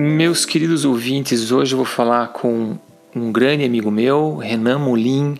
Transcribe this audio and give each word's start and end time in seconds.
Meus 0.00 0.46
queridos 0.46 0.84
ouvintes, 0.84 1.50
hoje 1.50 1.72
eu 1.72 1.76
vou 1.76 1.84
falar 1.84 2.28
com 2.28 2.78
um 3.16 3.32
grande 3.32 3.64
amigo 3.64 3.90
meu, 3.90 4.36
Renan 4.36 4.78
Molin. 4.78 5.36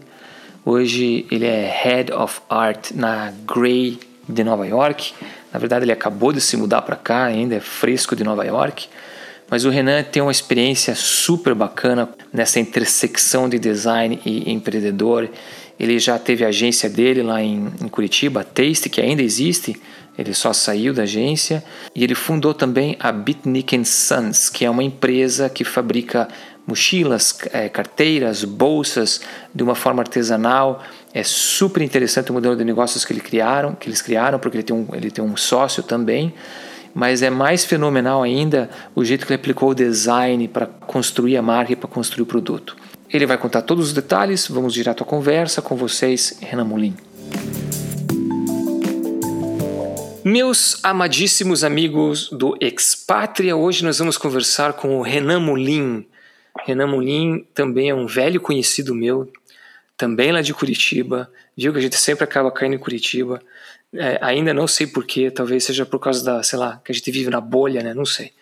Hoje 0.65 1.25
ele 1.31 1.47
é 1.47 1.73
Head 1.85 2.13
of 2.13 2.41
Art 2.51 2.91
na 2.93 3.33
Grey 3.47 4.01
de 4.29 4.43
Nova 4.43 4.67
York. 4.67 5.15
Na 5.53 5.61
verdade, 5.61 5.85
ele 5.85 5.93
acabou 5.93 6.33
de 6.33 6.41
se 6.41 6.57
mudar 6.57 6.83
para 6.83 6.97
cá, 6.97 7.27
ainda 7.27 7.55
é 7.55 7.61
fresco 7.61 8.17
de 8.17 8.25
Nova 8.25 8.45
York. 8.45 8.89
Mas 9.49 9.65
o 9.65 9.71
Renan 9.71 10.03
tem 10.03 10.21
uma 10.21 10.33
experiência 10.33 10.93
super 10.97 11.55
bacana 11.55 12.09
nessa 12.33 12.59
intersecção 12.59 13.49
de 13.49 13.61
design 13.61 14.19
e 14.27 14.53
empreendedor. 14.53 15.31
Ele 15.79 16.01
já 16.01 16.19
teve 16.19 16.45
a 16.45 16.49
agência 16.49 16.91
dele 16.91 17.23
lá 17.23 17.41
em, 17.41 17.69
em 17.81 17.87
Curitiba, 17.87 18.43
Taste, 18.43 18.91
que 18.91 19.01
ainda 19.01 19.23
existe, 19.23 19.81
ele 20.19 20.35
só 20.35 20.53
saiu 20.53 20.93
da 20.93 21.05
agência 21.05 21.63
e 21.95 22.03
ele 22.03 22.17
fundou 22.17 22.53
também 22.53 22.97
a 22.99 23.13
Bitnick 23.13 23.85
Sons, 23.85 24.51
que 24.51 24.65
é 24.65 24.71
uma 24.71 24.83
empresa 24.83 25.49
que 25.49 25.63
fabrica 25.63 26.29
mochilas, 26.67 27.39
é, 27.53 27.69
carteiras, 27.69 28.43
bolsas 28.43 29.21
de 29.55 29.63
uma 29.63 29.77
forma 29.77 30.03
artesanal. 30.03 30.83
É 31.15 31.23
super 31.23 31.83
interessante 31.83 32.31
o 32.31 32.35
modelo 32.35 32.57
de 32.57 32.65
negócios 32.65 33.05
que, 33.05 33.13
ele 33.13 33.21
criaram, 33.21 33.75
que 33.77 33.89
eles 33.89 34.03
criaram, 34.03 34.41
porque 34.41 34.57
ele 34.57 34.65
tem, 34.65 34.77
um, 34.77 34.87
ele 34.93 35.11
tem 35.11 35.25
um 35.25 35.37
sócio 35.37 35.85
também. 35.85 36.35
Mas 36.93 37.23
é 37.23 37.31
mais 37.31 37.65
fenomenal 37.65 38.23
ainda 38.23 38.69
o 38.95 39.05
jeito 39.05 39.25
que 39.25 39.33
ele 39.33 39.41
aplicou 39.41 39.71
o 39.71 39.75
design 39.75 40.49
para 40.49 40.67
construir 40.67 41.37
a 41.37 41.43
marca 41.43 41.73
e 41.73 41.77
para 41.77 41.89
construir 41.89 42.23
o 42.23 42.27
produto. 42.27 42.77
Ele 43.09 43.25
vai 43.25 43.39
contar 43.39 43.63
todos 43.63 43.87
os 43.87 43.93
detalhes, 43.93 44.49
vamos 44.49 44.75
direto 44.75 45.03
à 45.05 45.07
conversa 45.07 45.63
com 45.63 45.77
vocês, 45.77 46.39
Renan 46.43 46.65
Molin. 46.65 46.95
Meus 50.31 50.85
amadíssimos 50.85 51.65
amigos 51.65 52.29
do 52.29 52.55
Expatria, 52.61 53.57
hoje 53.57 53.83
nós 53.83 53.99
vamos 53.99 54.19
conversar 54.19 54.75
com 54.75 54.99
o 54.99 55.01
Renan 55.01 55.41
Molin. 55.41 56.05
Renan 56.67 56.87
Molin 56.87 57.47
também 57.55 57.89
é 57.89 57.95
um 57.95 58.07
velho 58.07 58.39
conhecido 58.39 58.95
meu, 58.95 59.33
também 59.97 60.31
lá 60.31 60.43
de 60.43 60.53
Curitiba. 60.53 61.33
Viu 61.57 61.73
que 61.73 61.79
a 61.79 61.81
gente 61.81 61.97
sempre 61.97 62.25
acaba 62.25 62.53
caindo 62.53 62.75
em 62.75 62.79
Curitiba. 62.79 63.41
É, 63.91 64.19
ainda 64.21 64.53
não 64.53 64.67
sei 64.67 64.87
porquê, 64.87 65.31
talvez 65.31 65.65
seja 65.65 65.87
por 65.87 65.99
causa 65.99 66.23
da, 66.23 66.43
sei 66.43 66.59
lá, 66.59 66.79
que 66.85 66.93
a 66.93 66.95
gente 66.95 67.11
vive 67.11 67.31
na 67.31 67.41
bolha, 67.41 67.83
né? 67.83 67.95
Não 67.95 68.05
sei. 68.05 68.33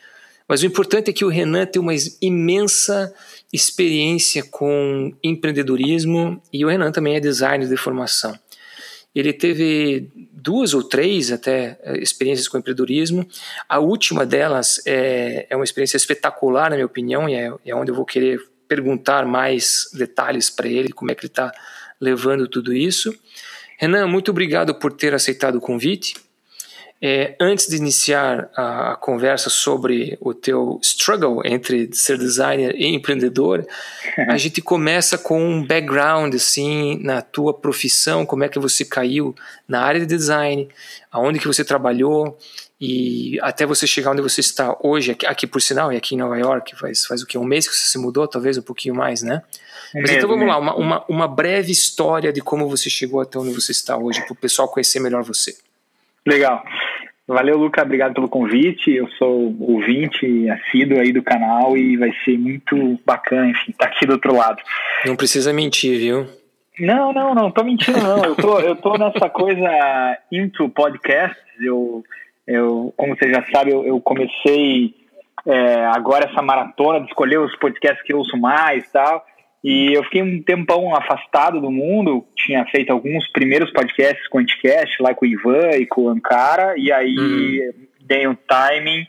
Mas 0.48 0.62
o 0.62 0.66
importante 0.66 1.10
é 1.10 1.12
que 1.12 1.24
o 1.24 1.28
Renan 1.28 1.66
tem 1.66 1.80
uma 1.80 1.94
imensa 2.20 3.14
experiência 3.52 4.42
com 4.42 5.14
empreendedorismo 5.22 6.42
e 6.52 6.64
o 6.64 6.68
Renan 6.68 6.90
também 6.90 7.14
é 7.14 7.20
designer 7.20 7.68
de 7.68 7.76
formação. 7.76 8.36
Ele 9.18 9.32
teve 9.32 10.10
duas 10.30 10.74
ou 10.74 10.82
três 10.82 11.32
até 11.32 11.78
eh, 11.82 11.98
experiências 11.98 12.46
com 12.46 12.58
empreendedorismo. 12.58 13.26
A 13.66 13.78
última 13.78 14.26
delas 14.26 14.82
é, 14.86 15.46
é 15.48 15.56
uma 15.56 15.64
experiência 15.64 15.96
espetacular, 15.96 16.68
na 16.68 16.76
minha 16.76 16.84
opinião, 16.84 17.26
e 17.26 17.34
é, 17.34 17.50
é 17.64 17.74
onde 17.74 17.90
eu 17.90 17.94
vou 17.94 18.04
querer 18.04 18.38
perguntar 18.68 19.24
mais 19.24 19.88
detalhes 19.94 20.50
para 20.50 20.68
ele, 20.68 20.92
como 20.92 21.10
é 21.10 21.14
que 21.14 21.22
ele 21.22 21.30
está 21.30 21.50
levando 21.98 22.46
tudo 22.46 22.74
isso. 22.74 23.14
Renan, 23.78 24.06
muito 24.06 24.30
obrigado 24.30 24.74
por 24.74 24.92
ter 24.92 25.14
aceitado 25.14 25.56
o 25.56 25.60
convite. 25.60 26.14
É, 27.00 27.36
antes 27.38 27.68
de 27.68 27.76
iniciar 27.76 28.48
a, 28.56 28.92
a, 28.92 28.96
conversa 28.96 29.50
sobre 29.50 30.16
o 30.18 30.32
teu 30.32 30.80
struggle 30.82 31.42
entre 31.44 31.90
ser 31.92 32.16
designer 32.16 32.74
e 32.74 32.86
empreendedor, 32.86 33.66
a 34.28 34.38
gente 34.38 34.62
começa 34.62 35.18
com 35.18 35.38
um 35.38 35.66
background 35.66 36.34
assim 36.34 36.98
na 37.02 37.20
tua 37.20 37.52
profissão, 37.52 38.24
como 38.24 38.44
é 38.44 38.48
que 38.48 38.58
você 38.58 38.82
caiu 38.84 39.34
na 39.68 39.82
área 39.82 40.00
de 40.00 40.06
design, 40.06 40.68
aonde 41.12 41.38
que 41.38 41.46
você 41.46 41.62
trabalhou 41.62 42.38
e 42.80 43.38
até 43.42 43.66
você 43.66 43.86
chegar 43.86 44.12
onde 44.12 44.22
você 44.22 44.40
está 44.40 44.76
hoje, 44.82 45.12
aqui, 45.12 45.26
aqui 45.26 45.46
por 45.46 45.60
sinal, 45.60 45.92
e 45.92 45.96
aqui 45.96 46.14
em 46.14 46.18
Nova 46.18 46.38
York, 46.38 46.76
faz, 46.76 47.04
faz 47.04 47.22
o 47.22 47.26
que? 47.26 47.36
Um 47.36 47.44
mês 47.44 47.68
que 47.68 47.74
você 47.74 47.88
se 47.88 47.98
mudou, 47.98 48.26
talvez 48.26 48.56
um 48.56 48.62
pouquinho 48.62 48.94
mais, 48.94 49.22
né? 49.22 49.42
É 49.94 50.00
Mas 50.00 50.10
então 50.10 50.28
vamos 50.28 50.46
lá, 50.46 50.58
uma, 50.58 50.74
uma, 50.74 51.04
uma 51.08 51.28
breve 51.28 51.72
história 51.72 52.32
de 52.32 52.40
como 52.40 52.68
você 52.68 52.90
chegou 52.90 53.20
até 53.20 53.38
onde 53.38 53.52
você 53.52 53.72
está 53.72 53.96
hoje, 53.96 54.22
para 54.22 54.32
o 54.32 54.36
pessoal 54.36 54.68
conhecer 54.68 55.00
melhor 55.00 55.22
você. 55.22 55.56
Legal. 56.26 56.62
Valeu, 57.28 57.58
Luca. 57.58 57.82
Obrigado 57.82 58.14
pelo 58.14 58.28
convite. 58.28 58.92
Eu 58.92 59.08
sou 59.18 59.54
ouvinte 59.60 60.48
assíduo 60.48 61.00
aí 61.00 61.12
do 61.12 61.22
canal 61.22 61.76
e 61.76 61.96
vai 61.96 62.12
ser 62.24 62.38
muito 62.38 63.00
bacana, 63.04 63.48
enfim, 63.48 63.72
estar 63.72 63.86
tá 63.86 63.92
aqui 63.92 64.06
do 64.06 64.12
outro 64.12 64.34
lado. 64.34 64.62
Não 65.04 65.16
precisa 65.16 65.52
mentir, 65.52 65.98
viu? 65.98 66.26
Não, 66.78 67.12
não, 67.12 67.34
não. 67.34 67.50
Tô 67.50 67.64
mentindo, 67.64 68.00
não. 68.00 68.24
Eu 68.24 68.36
tô, 68.36 68.60
eu 68.60 68.76
tô 68.76 68.96
nessa 68.96 69.28
coisa 69.28 69.68
into 70.30 70.68
podcasts. 70.68 71.42
Eu, 71.60 72.04
eu 72.46 72.94
como 72.96 73.16
você 73.16 73.28
já 73.32 73.44
sabe, 73.50 73.72
eu, 73.72 73.84
eu 73.84 74.00
comecei 74.00 74.94
é, 75.46 75.84
agora 75.86 76.28
essa 76.30 76.42
maratona 76.42 77.00
de 77.00 77.06
escolher 77.06 77.40
os 77.40 77.56
podcasts 77.56 78.04
que 78.04 78.12
eu 78.12 78.18
ouço 78.18 78.36
mais 78.36 78.84
e 78.84 78.92
tal. 78.92 79.26
E 79.64 79.92
eu 79.92 80.04
fiquei 80.04 80.22
um 80.22 80.42
tempão 80.42 80.94
afastado 80.94 81.60
do 81.60 81.70
mundo, 81.70 82.24
tinha 82.36 82.64
feito 82.66 82.92
alguns 82.92 83.26
primeiros 83.32 83.72
podcasts 83.72 84.28
com 84.28 84.38
o 84.38 84.40
Anticast, 84.40 85.02
lá 85.02 85.14
com 85.14 85.24
o 85.24 85.28
Ivan 85.28 85.70
e 85.72 85.86
com 85.86 86.02
o 86.02 86.08
Ankara, 86.08 86.74
e 86.76 86.92
aí 86.92 87.16
uhum. 87.16 87.86
dei 88.00 88.28
um 88.28 88.34
timing 88.34 89.06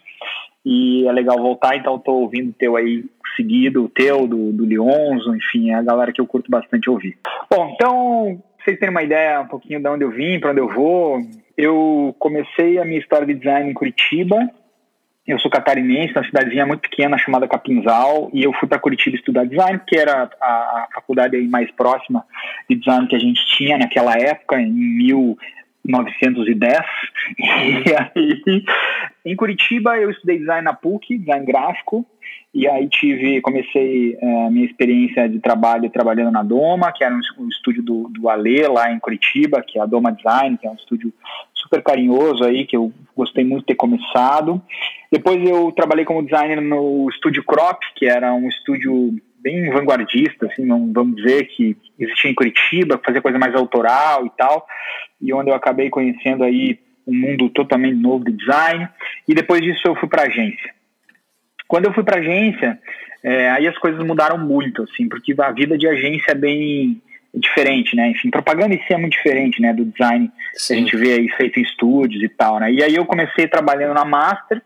e 0.66 1.08
é 1.08 1.12
legal 1.14 1.38
voltar, 1.38 1.78
então 1.78 1.96
estou 1.96 2.22
ouvindo 2.22 2.50
o 2.50 2.54
teu 2.54 2.76
aí 2.76 3.06
seguido, 3.38 3.86
o 3.86 3.90
teu, 3.90 4.28
do, 4.28 4.52
do 4.52 4.66
Leonzo, 4.66 5.34
enfim, 5.34 5.70
é 5.70 5.76
a 5.76 5.82
galera 5.82 6.12
que 6.12 6.20
eu 6.20 6.28
curto 6.28 6.52
bastante 6.52 6.90
ouvir. 6.90 7.18
Bom, 7.50 7.72
então, 7.74 8.44
vocês 8.60 8.78
terem 8.78 8.94
uma 8.94 9.04
ideia 9.04 9.40
um 9.40 9.48
pouquinho 9.48 9.80
de 9.80 9.88
onde 9.88 10.04
eu 10.04 10.12
vim, 10.12 10.40
para 10.42 10.52
onde 10.52 10.60
eu 10.60 10.68
vou, 10.68 11.22
eu 11.58 12.14
comecei 12.20 12.78
a 12.78 12.84
minha 12.84 13.00
história 13.00 13.26
de 13.26 13.36
design 13.36 13.70
em 13.70 13.74
Curitiba, 13.74 14.38
eu 15.28 15.38
sou 15.40 15.52
catarinense, 15.52 16.14
uma 16.14 16.24
cidadezinha 16.24 16.66
muito 16.66 16.80
pequena 16.82 17.18
chamada 17.18 17.50
Capinzal, 17.50 18.30
e 18.34 18.44
eu 18.44 18.54
fui 18.54 18.66
para 18.68 18.80
Curitiba 18.80 19.18
estudar 19.18 19.46
design, 19.46 19.82
que 19.86 19.98
era 19.98 20.30
a, 20.42 20.48
a 20.48 20.88
faculdade 20.96 21.38
mais 21.50 21.70
próxima 21.72 22.24
de 22.70 22.78
design 22.78 23.08
que 23.08 23.16
a 23.16 23.20
gente 23.20 23.46
tinha 23.58 23.78
naquela 23.78 24.18
época, 24.18 24.62
em 24.62 24.72
1910. 24.72 26.78
E 27.38 27.94
aí, 27.94 28.42
em 29.26 29.36
Curitiba, 29.36 29.98
eu 29.98 30.10
estudei 30.10 30.40
design 30.40 30.64
na 30.64 30.74
PUC, 30.74 31.18
design 31.18 31.46
gráfico, 31.46 32.06
e 32.54 32.68
aí 32.68 32.88
tive, 32.88 33.42
comecei 33.42 34.18
é, 34.20 34.50
minha 34.50 34.66
experiência 34.66 35.28
de 35.28 35.40
trabalho 35.40 35.90
trabalhando 35.90 36.32
na 36.32 36.44
Doma, 36.44 36.92
que 36.92 37.04
era 37.04 37.14
um, 37.14 37.20
um 37.40 37.50
estúdio 37.50 37.84
do, 37.84 38.10
do 38.10 38.30
Ale 38.30 38.68
lá 38.68 38.92
em 38.92 39.00
Curitiba, 39.00 39.62
que 39.62 39.78
é 39.78 39.82
a 39.82 39.86
Doma 39.86 40.12
Design, 40.12 40.58
que 40.58 40.66
é 40.66 40.72
um 40.72 40.76
estúdio 40.76 41.14
super 41.68 41.84
carinhoso 41.84 42.44
aí, 42.44 42.66
que 42.66 42.76
eu 42.76 42.92
gostei 43.16 43.44
muito 43.44 43.62
de 43.62 43.68
ter 43.68 43.76
começado. 43.76 44.62
Depois 45.12 45.44
eu 45.48 45.72
trabalhei 45.74 46.06
como 46.06 46.24
designer 46.24 46.62
no 46.62 47.10
estúdio 47.10 47.44
Crop, 47.44 47.80
que 47.96 48.06
era 48.06 48.34
um 48.34 48.48
estúdio 48.48 49.14
bem 49.40 49.70
vanguardista, 49.70 50.48
assim, 50.48 50.68
vamos 50.92 51.18
dizer, 51.18 51.46
que 51.48 51.78
existia 52.00 52.32
em 52.32 52.36
Curitiba, 52.36 53.00
fazia 53.06 53.22
coisa 53.22 53.38
mais 53.38 53.54
autoral 53.56 54.26
e 54.26 54.32
tal, 54.38 54.66
e 55.22 55.34
onde 55.34 55.50
eu 55.50 55.56
acabei 55.56 55.90
conhecendo 55.90 56.44
aí 56.44 56.80
um 57.06 57.14
mundo 57.14 57.50
totalmente 57.50 57.96
novo 57.96 58.26
de 58.26 58.34
design. 58.34 58.88
E 59.28 59.34
depois 59.34 59.62
disso 59.62 59.88
eu 59.88 59.96
fui 59.96 60.10
para 60.10 60.24
agência. 60.24 60.74
Quando 61.68 61.86
eu 61.86 61.94
fui 61.94 62.04
para 62.04 62.20
agência, 62.20 62.80
é, 63.24 63.50
aí 63.52 63.68
as 63.68 63.78
coisas 63.78 64.04
mudaram 64.06 64.38
muito, 64.38 64.84
assim, 64.84 65.08
porque 65.08 65.34
a 65.38 65.52
vida 65.52 65.78
de 65.78 65.88
agência 65.88 66.32
é 66.32 66.36
bem 66.36 67.02
diferente, 67.40 67.96
né? 67.96 68.10
Enfim, 68.10 68.30
propaganda 68.30 68.76
em 68.76 68.82
si 68.84 68.94
é 68.94 68.98
muito 68.98 69.14
diferente, 69.14 69.62
né? 69.62 69.74
Do 69.74 69.86
design 69.86 70.32
Sim. 70.54 70.68
que 70.68 70.74
a 70.74 70.84
gente 70.84 70.98
vê 70.98 71.14
aí 71.14 71.30
feito 71.30 71.60
em 71.60 71.64
estúdios 71.64 72.24
e 72.24 72.30
tal, 72.30 72.60
né? 72.60 72.72
E 72.72 72.84
aí 72.84 72.96
eu 72.96 73.06
comecei 73.06 73.48
trabalhando 73.48 73.94
na 73.94 74.06
Master, 74.06 74.62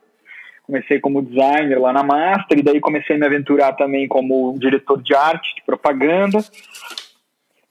comecei 0.63 0.99
como 0.99 1.21
designer 1.21 1.79
lá 1.79 1.91
na 1.91 2.03
Master, 2.03 2.59
e 2.59 2.63
daí 2.63 2.79
comecei 2.79 3.15
a 3.15 3.19
me 3.19 3.25
aventurar 3.25 3.73
também 3.73 4.07
como 4.07 4.57
diretor 4.57 5.01
de 5.01 5.13
arte, 5.13 5.55
de 5.55 5.61
propaganda, 5.63 6.39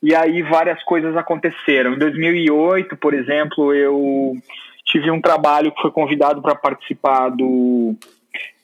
e 0.03 0.15
aí 0.15 0.41
várias 0.41 0.83
coisas 0.83 1.15
aconteceram. 1.15 1.93
Em 1.93 1.99
2008, 1.99 2.97
por 2.97 3.13
exemplo, 3.13 3.73
eu 3.73 4.33
tive 4.85 5.11
um 5.11 5.21
trabalho 5.21 5.71
que 5.71 5.81
foi 5.81 5.91
convidado 5.91 6.41
para 6.41 6.55
participar 6.55 7.29
do 7.29 7.95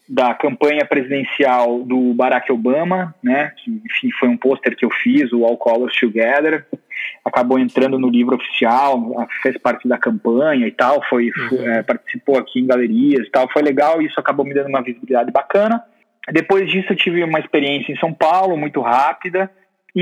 da 0.08 0.34
campanha 0.34 0.86
presidencial 0.86 1.84
do 1.84 2.14
Barack 2.14 2.52
Obama, 2.52 3.14
né, 3.22 3.52
que 3.58 3.82
enfim 3.86 4.10
foi 4.18 4.30
um 4.30 4.38
pôster 4.38 4.76
que 4.76 4.86
eu 4.86 4.90
fiz, 4.90 5.32
o 5.34 5.44
All 5.44 5.58
Colors 5.58 5.94
Together, 6.00 6.66
acabou 7.26 7.60
entrando 7.60 8.00
no 8.00 8.10
livro 8.10 8.36
oficial, 8.36 9.28
fez 9.42 9.58
parte 9.58 9.88
da 9.88 9.98
campanha 9.98 10.66
e 10.66 10.72
tal, 10.72 11.04
foi, 11.10 11.30
uhum. 11.30 11.72
é, 11.72 11.84
participou 11.84 12.38
aqui 12.38 12.60
em 12.60 12.68
galerias 12.68 13.28
e 13.28 13.32
tal, 13.32 13.52
foi 13.52 13.62
legal, 13.62 14.02
isso 14.02 14.20
acabou 14.20 14.46
me 14.46 14.54
dando 14.54 14.70
uma 14.70 14.82
visibilidade 14.82 15.32
bacana. 15.32 15.84
Depois 16.32 16.70
disso 16.70 16.92
eu 16.92 16.98
tive 16.98 17.24
uma 17.24 17.40
experiência 17.40 17.92
em 17.92 17.98
São 17.98 18.14
Paulo 18.14 18.58
muito 18.58 18.82
rápida, 18.82 19.52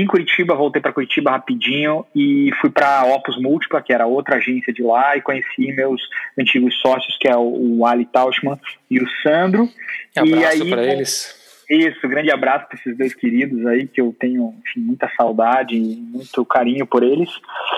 em 0.00 0.06
Curitiba, 0.06 0.54
voltei 0.54 0.80
para 0.80 0.92
Curitiba 0.92 1.30
rapidinho 1.30 2.04
e 2.14 2.50
fui 2.60 2.70
para 2.70 3.04
Opus 3.04 3.40
Múltipla, 3.40 3.82
que 3.82 3.92
era 3.92 4.06
outra 4.06 4.36
agência 4.36 4.72
de 4.72 4.82
lá, 4.82 5.16
e 5.16 5.22
conheci 5.22 5.72
meus 5.72 6.02
antigos 6.38 6.74
sócios, 6.80 7.16
que 7.18 7.28
é 7.28 7.36
o, 7.36 7.78
o 7.78 7.86
Ali 7.86 8.04
Tauschman 8.06 8.58
e 8.90 9.00
o 9.00 9.08
Sandro. 9.22 9.68
Um 10.16 10.34
abraço 10.34 10.68
para 10.68 10.84
eles. 10.84 11.46
Isso, 11.68 12.08
grande 12.08 12.30
abraço 12.30 12.68
para 12.68 12.78
esses 12.78 12.96
dois 12.96 13.12
queridos 13.12 13.66
aí, 13.66 13.88
que 13.88 14.00
eu 14.00 14.14
tenho 14.18 14.54
enfim, 14.64 14.80
muita 14.80 15.10
saudade 15.16 15.74
e 15.74 15.96
muito 15.96 16.44
carinho 16.44 16.86
por 16.86 17.02
eles. 17.02 17.28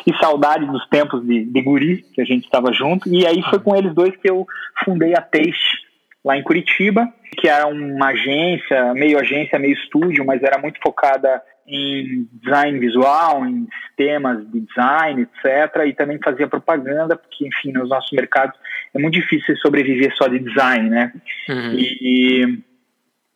E 0.07 0.15
saudade 0.19 0.67
dos 0.67 0.87
tempos 0.89 1.25
de, 1.27 1.45
de 1.45 1.63
guri, 1.63 2.05
que 2.13 2.21
a 2.21 2.25
gente 2.25 2.45
estava 2.45 2.71
junto. 2.73 3.09
E 3.09 3.27
aí 3.27 3.43
foi 3.49 3.59
com 3.59 3.75
eles 3.75 3.95
dois 3.95 4.15
que 4.17 4.29
eu 4.29 4.47
fundei 4.85 5.15
a 5.15 5.23
Taste, 5.23 5.88
lá 6.29 6.37
em 6.37 6.43
Curitiba, 6.43 7.09
que 7.39 7.49
era 7.49 7.67
uma 7.67 8.09
agência, 8.09 8.93
meio 8.93 9.19
agência, 9.19 9.59
meio 9.59 9.73
estúdio, 9.73 10.27
mas 10.27 10.43
era 10.43 10.59
muito 10.59 10.79
focada 10.83 11.43
em 11.67 12.29
design 12.43 12.79
visual, 12.79 13.47
em 13.47 13.67
sistemas 13.87 14.47
de 14.51 14.61
design, 14.61 15.23
etc. 15.23 15.87
E 15.87 15.95
também 15.95 16.19
fazia 16.23 16.47
propaganda, 16.47 17.17
porque, 17.17 17.49
enfim, 17.49 17.73
nos 17.73 17.89
nossos 17.89 18.13
mercados 18.13 18.55
é 18.95 18.99
muito 18.99 19.15
difícil 19.15 19.57
sobreviver 19.57 20.15
só 20.17 20.29
de 20.29 20.39
design, 20.39 20.91
né? 20.91 21.13
Uhum. 21.49 21.73
E, 21.75 22.59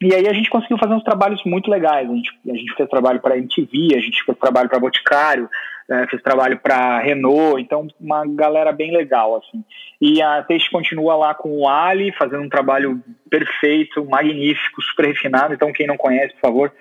e 0.02 0.14
aí 0.14 0.28
a 0.28 0.32
gente 0.34 0.50
conseguiu 0.50 0.76
fazer 0.76 0.92
uns 0.92 1.04
trabalhos 1.04 1.42
muito 1.46 1.70
legais. 1.70 2.10
A 2.10 2.14
gente, 2.14 2.30
a 2.46 2.54
gente 2.54 2.74
fez 2.74 2.88
trabalho 2.90 3.20
para 3.20 3.38
MTV, 3.38 3.96
a 3.96 4.00
gente 4.00 4.22
fez 4.22 4.36
trabalho 4.36 4.68
para 4.68 4.80
Boticário, 4.80 5.48
é, 5.90 6.06
fez 6.06 6.22
trabalho 6.22 6.58
para 6.58 7.00
Renault, 7.00 7.60
então 7.60 7.86
uma 8.00 8.24
galera 8.26 8.72
bem 8.72 8.90
legal, 8.96 9.36
assim. 9.36 9.64
E 10.00 10.20
a 10.22 10.42
Teixe 10.42 10.70
continua 10.70 11.16
lá 11.16 11.34
com 11.34 11.60
o 11.60 11.68
Ali, 11.68 12.12
fazendo 12.12 12.42
um 12.42 12.48
trabalho 12.48 13.02
perfeito, 13.30 14.04
magnífico, 14.04 14.82
super 14.82 15.06
refinado. 15.06 15.54
Então, 15.54 15.72
quem 15.72 15.86
não 15.86 15.96
conhece, 15.96 16.34
por 16.34 16.40
favor, 16.40 16.72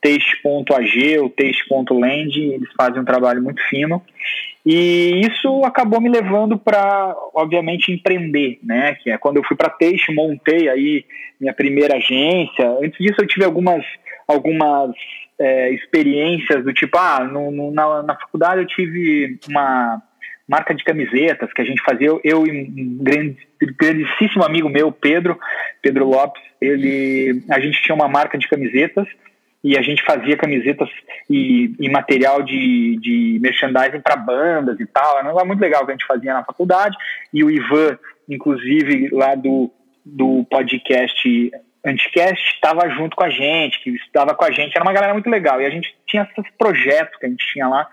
Teixe.ag 0.00 1.18
ou 1.18 1.28
Teixe.land, 1.30 2.40
eles 2.40 2.68
fazem 2.76 3.00
um 3.00 3.04
trabalho 3.04 3.42
muito 3.42 3.60
fino. 3.68 4.02
E 4.64 5.22
isso 5.26 5.64
acabou 5.64 6.00
me 6.00 6.08
levando 6.08 6.58
para, 6.58 7.16
obviamente, 7.34 7.90
empreender, 7.90 8.58
né? 8.62 8.94
Que 9.02 9.10
é 9.10 9.18
quando 9.18 9.38
eu 9.38 9.44
fui 9.44 9.56
para 9.56 9.70
Teixe, 9.70 10.14
montei 10.14 10.68
aí 10.68 11.04
minha 11.40 11.52
primeira 11.52 11.96
agência. 11.96 12.68
Antes 12.82 12.98
disso, 12.98 13.20
eu 13.20 13.26
tive 13.26 13.44
algumas, 13.44 13.84
algumas 14.26 14.94
é, 15.38 15.70
experiências 15.70 16.64
do 16.64 16.72
tipo, 16.72 16.98
ah, 16.98 17.22
no, 17.24 17.50
no, 17.50 17.70
na, 17.70 18.02
na 18.02 18.14
faculdade 18.14 18.60
eu 18.60 18.66
tive 18.66 19.38
uma 19.48 20.02
marca 20.48 20.74
de 20.74 20.82
camisetas 20.82 21.52
que 21.52 21.60
a 21.60 21.64
gente 21.64 21.82
fazia, 21.82 22.06
eu, 22.06 22.20
eu 22.24 22.46
e 22.46 22.50
um 22.50 22.98
grandíssimo 23.76 24.42
amigo 24.42 24.68
meu, 24.68 24.90
Pedro, 24.90 25.38
Pedro 25.82 26.08
Lopes, 26.08 26.42
ele, 26.60 27.42
a 27.50 27.60
gente 27.60 27.82
tinha 27.82 27.94
uma 27.94 28.08
marca 28.08 28.38
de 28.38 28.48
camisetas 28.48 29.06
e 29.62 29.76
a 29.76 29.82
gente 29.82 30.02
fazia 30.02 30.36
camisetas 30.36 30.88
e, 31.28 31.74
e 31.78 31.88
material 31.90 32.42
de, 32.42 32.96
de 33.00 33.38
merchandising 33.40 34.00
para 34.00 34.16
bandas 34.16 34.80
e 34.80 34.86
tal, 34.86 35.18
era 35.18 35.34
um 35.34 35.46
muito 35.46 35.60
legal 35.60 35.84
que 35.84 35.92
a 35.92 35.94
gente 35.94 36.06
fazia 36.06 36.32
na 36.32 36.44
faculdade, 36.44 36.96
e 37.34 37.44
o 37.44 37.50
Ivan, 37.50 37.98
inclusive, 38.28 39.08
lá 39.12 39.34
do, 39.34 39.70
do 40.04 40.46
podcast 40.50 41.50
Anticast 41.88 42.54
estava 42.54 42.88
junto 42.90 43.16
com 43.16 43.24
a 43.24 43.30
gente, 43.30 43.82
que 43.82 43.90
estava 43.90 44.34
com 44.34 44.44
a 44.44 44.50
gente, 44.50 44.74
era 44.74 44.84
uma 44.84 44.92
galera 44.92 45.12
muito 45.12 45.28
legal. 45.28 45.60
E 45.60 45.66
a 45.66 45.70
gente 45.70 45.94
tinha 46.06 46.28
esses 46.36 46.50
projetos 46.56 47.18
que 47.18 47.26
a 47.26 47.28
gente 47.28 47.44
tinha 47.52 47.68
lá 47.68 47.86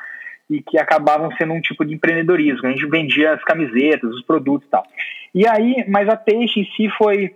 e 0.50 0.62
que 0.62 0.78
acabavam 0.78 1.32
sendo 1.38 1.54
um 1.54 1.62
tipo 1.62 1.84
de 1.84 1.94
empreendedorismo. 1.94 2.68
A 2.68 2.72
gente 2.72 2.86
vendia 2.88 3.34
as 3.34 3.44
camisetas, 3.44 4.12
os 4.12 4.24
produtos 4.24 4.68
e 4.68 4.72
tal. 4.72 4.86
E 5.34 5.48
aí, 5.48 5.84
mas 5.88 6.08
a 6.08 6.16
Teixe 6.16 6.60
em 6.60 6.66
si 6.76 6.90
foi 6.98 7.34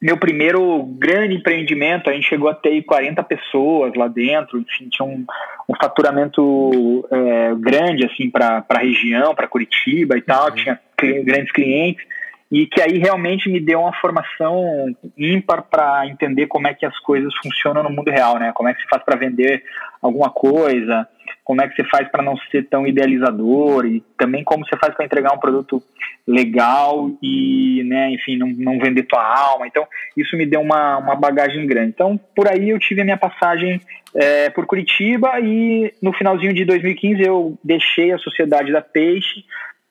meu 0.00 0.16
primeiro 0.16 0.82
grande 0.98 1.34
empreendimento. 1.34 2.08
A 2.08 2.12
gente 2.12 2.28
chegou 2.28 2.48
a 2.48 2.54
ter 2.54 2.82
40 2.82 3.22
pessoas 3.24 3.94
lá 3.94 4.08
dentro, 4.08 4.58
enfim, 4.58 4.88
tinha 4.88 5.06
um, 5.06 5.24
um 5.68 5.74
faturamento 5.80 7.06
é, 7.10 7.54
grande 7.56 8.06
assim 8.06 8.30
para 8.30 8.64
a 8.68 8.78
região, 8.78 9.34
para 9.34 9.48
Curitiba 9.48 10.16
e 10.16 10.22
tal, 10.22 10.48
uhum. 10.48 10.54
tinha 10.54 10.80
grandes 11.24 11.52
clientes 11.52 12.04
e 12.50 12.66
que 12.66 12.80
aí 12.80 12.98
realmente 12.98 13.48
me 13.48 13.60
deu 13.60 13.80
uma 13.80 13.92
formação 14.00 14.94
ímpar 15.16 15.62
para 15.62 16.06
entender 16.06 16.46
como 16.46 16.66
é 16.66 16.74
que 16.74 16.84
as 16.84 16.98
coisas 16.98 17.32
funcionam 17.36 17.82
no 17.82 17.90
mundo 17.90 18.10
real, 18.10 18.38
né? 18.38 18.50
Como 18.52 18.68
é 18.68 18.74
que 18.74 18.82
se 18.82 18.88
faz 18.88 19.02
para 19.04 19.16
vender 19.16 19.62
alguma 20.02 20.30
coisa, 20.30 21.06
como 21.44 21.62
é 21.62 21.68
que 21.68 21.76
você 21.76 21.84
faz 21.88 22.08
para 22.08 22.22
não 22.22 22.36
ser 22.50 22.68
tão 22.68 22.86
idealizador 22.86 23.86
e 23.86 24.02
também 24.18 24.42
como 24.42 24.64
você 24.64 24.76
faz 24.76 24.94
para 24.94 25.04
entregar 25.04 25.32
um 25.32 25.38
produto 25.38 25.82
legal 26.26 27.10
e, 27.22 27.82
né, 27.86 28.10
enfim, 28.10 28.36
não, 28.36 28.48
não 28.48 28.78
vender 28.78 29.04
tua 29.04 29.22
alma. 29.22 29.66
Então, 29.66 29.86
isso 30.16 30.36
me 30.36 30.46
deu 30.46 30.60
uma, 30.60 30.98
uma 30.98 31.14
bagagem 31.14 31.66
grande. 31.66 31.90
Então, 31.90 32.18
por 32.34 32.48
aí 32.48 32.70
eu 32.70 32.78
tive 32.78 33.00
a 33.00 33.04
minha 33.04 33.16
passagem 33.16 33.80
é, 34.14 34.50
por 34.50 34.66
Curitiba 34.66 35.38
e 35.40 35.92
no 36.02 36.12
finalzinho 36.12 36.52
de 36.52 36.64
2015 36.64 37.22
eu 37.22 37.58
deixei 37.62 38.12
a 38.12 38.18
Sociedade 38.18 38.72
da 38.72 38.80
Peixe 38.80 39.44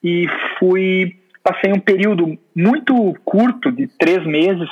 e 0.03 0.27
fui 0.57 1.19
passei 1.44 1.71
um 1.71 1.80
período 1.80 2.38
muito 2.56 3.15
curto, 3.25 3.71
de 3.71 3.88
três 3.88 4.25
meses, 4.25 4.69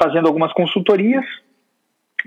fazendo 0.00 0.26
algumas 0.26 0.52
consultorias 0.52 1.24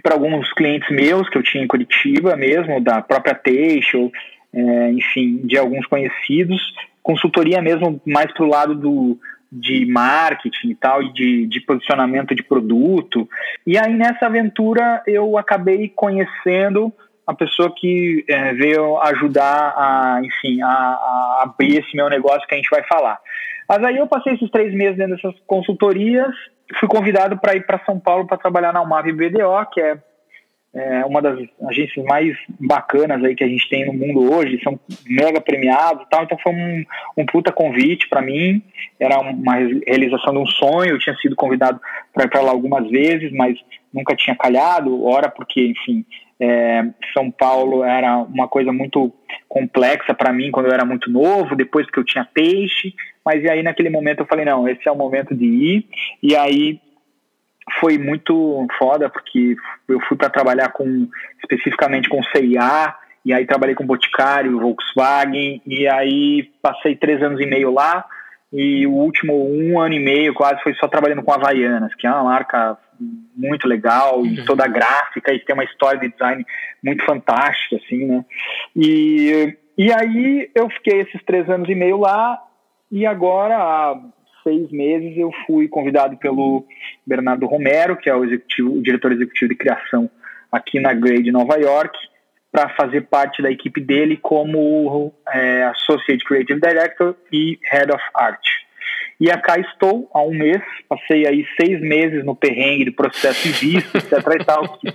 para 0.01 0.13
alguns 0.13 0.51
clientes 0.53 0.89
meus 0.89 1.29
que 1.29 1.37
eu 1.37 1.43
tinha 1.43 1.63
em 1.63 1.67
Curitiba 1.67 2.35
mesmo, 2.35 2.81
da 2.81 3.01
própria 3.01 3.33
Teixo, 3.33 4.11
é, 4.53 4.91
enfim, 4.91 5.41
de 5.45 5.57
alguns 5.57 5.85
conhecidos, 5.85 6.61
consultoria 7.01 7.61
mesmo 7.61 8.01
mais 8.05 8.31
para 8.33 8.43
o 8.43 8.49
lado 8.49 8.75
do, 8.75 9.17
de 9.51 9.85
marketing 9.85 10.69
e 10.69 10.75
tal, 10.75 11.01
e 11.01 11.13
de, 11.13 11.45
de 11.47 11.61
posicionamento 11.61 12.35
de 12.35 12.43
produto. 12.43 13.27
E 13.65 13.77
aí 13.77 13.93
nessa 13.93 14.25
aventura 14.25 15.01
eu 15.05 15.37
acabei 15.37 15.89
conhecendo 15.89 16.93
a 17.25 17.33
pessoa 17.33 17.73
que 17.75 18.23
é, 18.27 18.53
veio 18.53 18.97
ajudar 19.01 19.73
a, 19.75 20.21
enfim, 20.23 20.61
a, 20.61 20.67
a, 20.67 21.39
abrir 21.43 21.79
esse 21.79 21.95
meu 21.95 22.09
negócio 22.09 22.47
que 22.47 22.53
a 22.53 22.57
gente 22.57 22.69
vai 22.69 22.83
falar. 22.83 23.19
Mas 23.67 23.83
aí 23.83 23.97
eu 23.97 24.07
passei 24.07 24.33
esses 24.33 24.49
três 24.49 24.73
meses 24.73 24.97
dentro 24.97 25.15
dessas 25.15 25.35
consultorias, 25.47 26.33
fui 26.79 26.87
convidado 26.87 27.37
para 27.37 27.55
ir 27.55 27.65
para 27.65 27.83
São 27.85 27.99
Paulo 27.99 28.25
para 28.25 28.37
trabalhar 28.37 28.73
na 28.73 28.81
UMAV 28.81 29.11
BDO, 29.11 29.65
que 29.71 29.81
é, 29.81 29.97
é, 30.73 31.05
uma 31.05 31.21
das 31.21 31.39
agências 31.67 32.05
mais 32.05 32.35
bacanas 32.59 33.23
aí 33.23 33.35
que 33.35 33.43
a 33.43 33.47
gente 33.47 33.67
tem 33.69 33.85
no 33.85 33.93
mundo 33.93 34.31
hoje, 34.33 34.61
são 34.63 34.79
mega 35.07 35.39
premiados 35.39 36.03
e 36.03 36.09
tal, 36.09 36.23
então 36.23 36.37
foi 36.37 36.51
um, 36.51 36.85
um 37.17 37.25
puta 37.25 37.51
convite 37.51 38.09
para 38.09 38.21
mim, 38.21 38.61
era 38.99 39.19
uma 39.19 39.55
realização 39.55 40.33
de 40.33 40.39
um 40.39 40.47
sonho, 40.47 40.91
eu 40.91 40.99
tinha 40.99 41.15
sido 41.17 41.35
convidado 41.35 41.79
para 42.13 42.25
ir 42.25 42.29
para 42.29 42.41
lá 42.41 42.51
algumas 42.51 42.89
vezes, 42.89 43.31
mas 43.31 43.57
nunca 43.93 44.15
tinha 44.15 44.35
calhado, 44.35 45.05
ora 45.05 45.29
porque, 45.29 45.67
enfim, 45.67 46.05
é, 46.39 46.83
São 47.13 47.31
Paulo 47.31 47.83
era 47.83 48.17
uma 48.17 48.47
coisa 48.47 48.73
muito 48.73 49.13
complexa 49.47 50.13
para 50.13 50.33
mim 50.33 50.51
quando 50.51 50.65
eu 50.65 50.73
era 50.73 50.83
muito 50.83 51.09
novo, 51.09 51.55
depois 51.55 51.89
que 51.89 51.97
eu 51.97 52.03
tinha 52.03 52.25
peixe, 52.25 52.93
mas 53.25 53.43
e 53.43 53.49
aí 53.49 53.63
naquele 53.63 53.89
momento 53.89 54.19
eu 54.19 54.25
falei, 54.25 54.45
não, 54.45 54.67
esse 54.67 54.87
é 54.87 54.91
o 54.91 54.95
momento 54.95 55.33
de 55.33 55.45
ir, 55.45 55.87
e 56.21 56.35
aí 56.35 56.79
foi 57.79 57.97
muito 57.97 58.67
foda, 58.77 59.09
porque 59.09 59.55
eu 59.87 59.99
fui 60.01 60.15
para 60.15 60.29
trabalhar 60.29 60.69
com, 60.69 61.09
especificamente 61.41 62.07
com 62.07 62.21
CIA, 62.23 62.95
e 63.25 63.33
aí 63.33 63.45
trabalhei 63.45 63.73
com 63.73 63.85
Boticário, 63.85 64.59
Volkswagen, 64.59 65.61
e 65.65 65.87
aí 65.87 66.51
passei 66.61 66.95
três 66.95 67.23
anos 67.23 67.41
e 67.41 67.45
meio 67.45 67.73
lá, 67.73 68.05
e 68.53 68.85
o 68.85 68.91
último 68.91 69.33
um 69.51 69.79
ano 69.79 69.95
e 69.95 69.99
meio 69.99 70.33
quase 70.33 70.61
foi 70.61 70.73
só 70.75 70.87
trabalhando 70.87 71.23
com 71.23 71.33
Havaianas, 71.33 71.93
que 71.95 72.05
é 72.05 72.11
uma 72.11 72.25
marca 72.25 72.77
muito 73.35 73.67
legal 73.67 74.19
uhum. 74.19 74.27
e 74.27 74.45
toda 74.45 74.67
gráfica 74.67 75.33
e 75.33 75.39
tem 75.39 75.53
uma 75.53 75.63
história 75.63 75.99
de 75.99 76.09
design 76.09 76.45
muito 76.81 77.03
fantástica, 77.03 77.75
assim, 77.75 78.05
né? 78.05 78.23
E, 78.75 79.57
e 79.77 79.91
aí 79.91 80.49
eu 80.55 80.69
fiquei 80.69 81.01
esses 81.01 81.21
três 81.25 81.49
anos 81.49 81.67
e 81.67 81.75
meio 81.75 81.97
lá 81.97 82.39
e 82.95 83.05
agora 83.05 83.57
há 83.57 84.01
seis 84.41 84.71
meses 84.71 85.17
eu 85.17 85.29
fui 85.45 85.67
convidado 85.67 86.15
pelo 86.15 86.65
Bernardo 87.05 87.45
Romero, 87.45 87.97
que 87.97 88.09
é 88.09 88.15
o, 88.15 88.23
executivo, 88.23 88.73
o 88.73 88.81
diretor 88.81 89.11
executivo 89.11 89.49
de 89.49 89.57
criação 89.57 90.09
aqui 90.49 90.79
na 90.79 90.93
Grade 90.93 91.29
Nova 91.29 91.57
York, 91.57 91.93
para 92.49 92.69
fazer 92.69 93.01
parte 93.01 93.41
da 93.41 93.51
equipe 93.51 93.81
dele 93.81 94.15
como 94.15 95.13
é, 95.27 95.63
Associate 95.63 96.23
Creative 96.23 96.57
Director 96.57 97.17
e 97.33 97.59
Head 97.69 97.91
of 97.91 98.03
Art. 98.13 98.47
E 99.19 99.27
cá 99.39 99.59
estou 99.59 100.09
há 100.13 100.21
um 100.21 100.33
mês, 100.33 100.61
passei 100.87 101.27
aí 101.27 101.45
seis 101.59 101.81
meses 101.81 102.23
no 102.23 102.33
perrengue 102.33 102.85
do 102.85 102.93
processo 102.93 103.43
de 103.43 103.51
visto, 103.51 103.97
etc 103.97 104.13
e 104.39 104.45
tal, 104.45 104.77
que, 104.77 104.93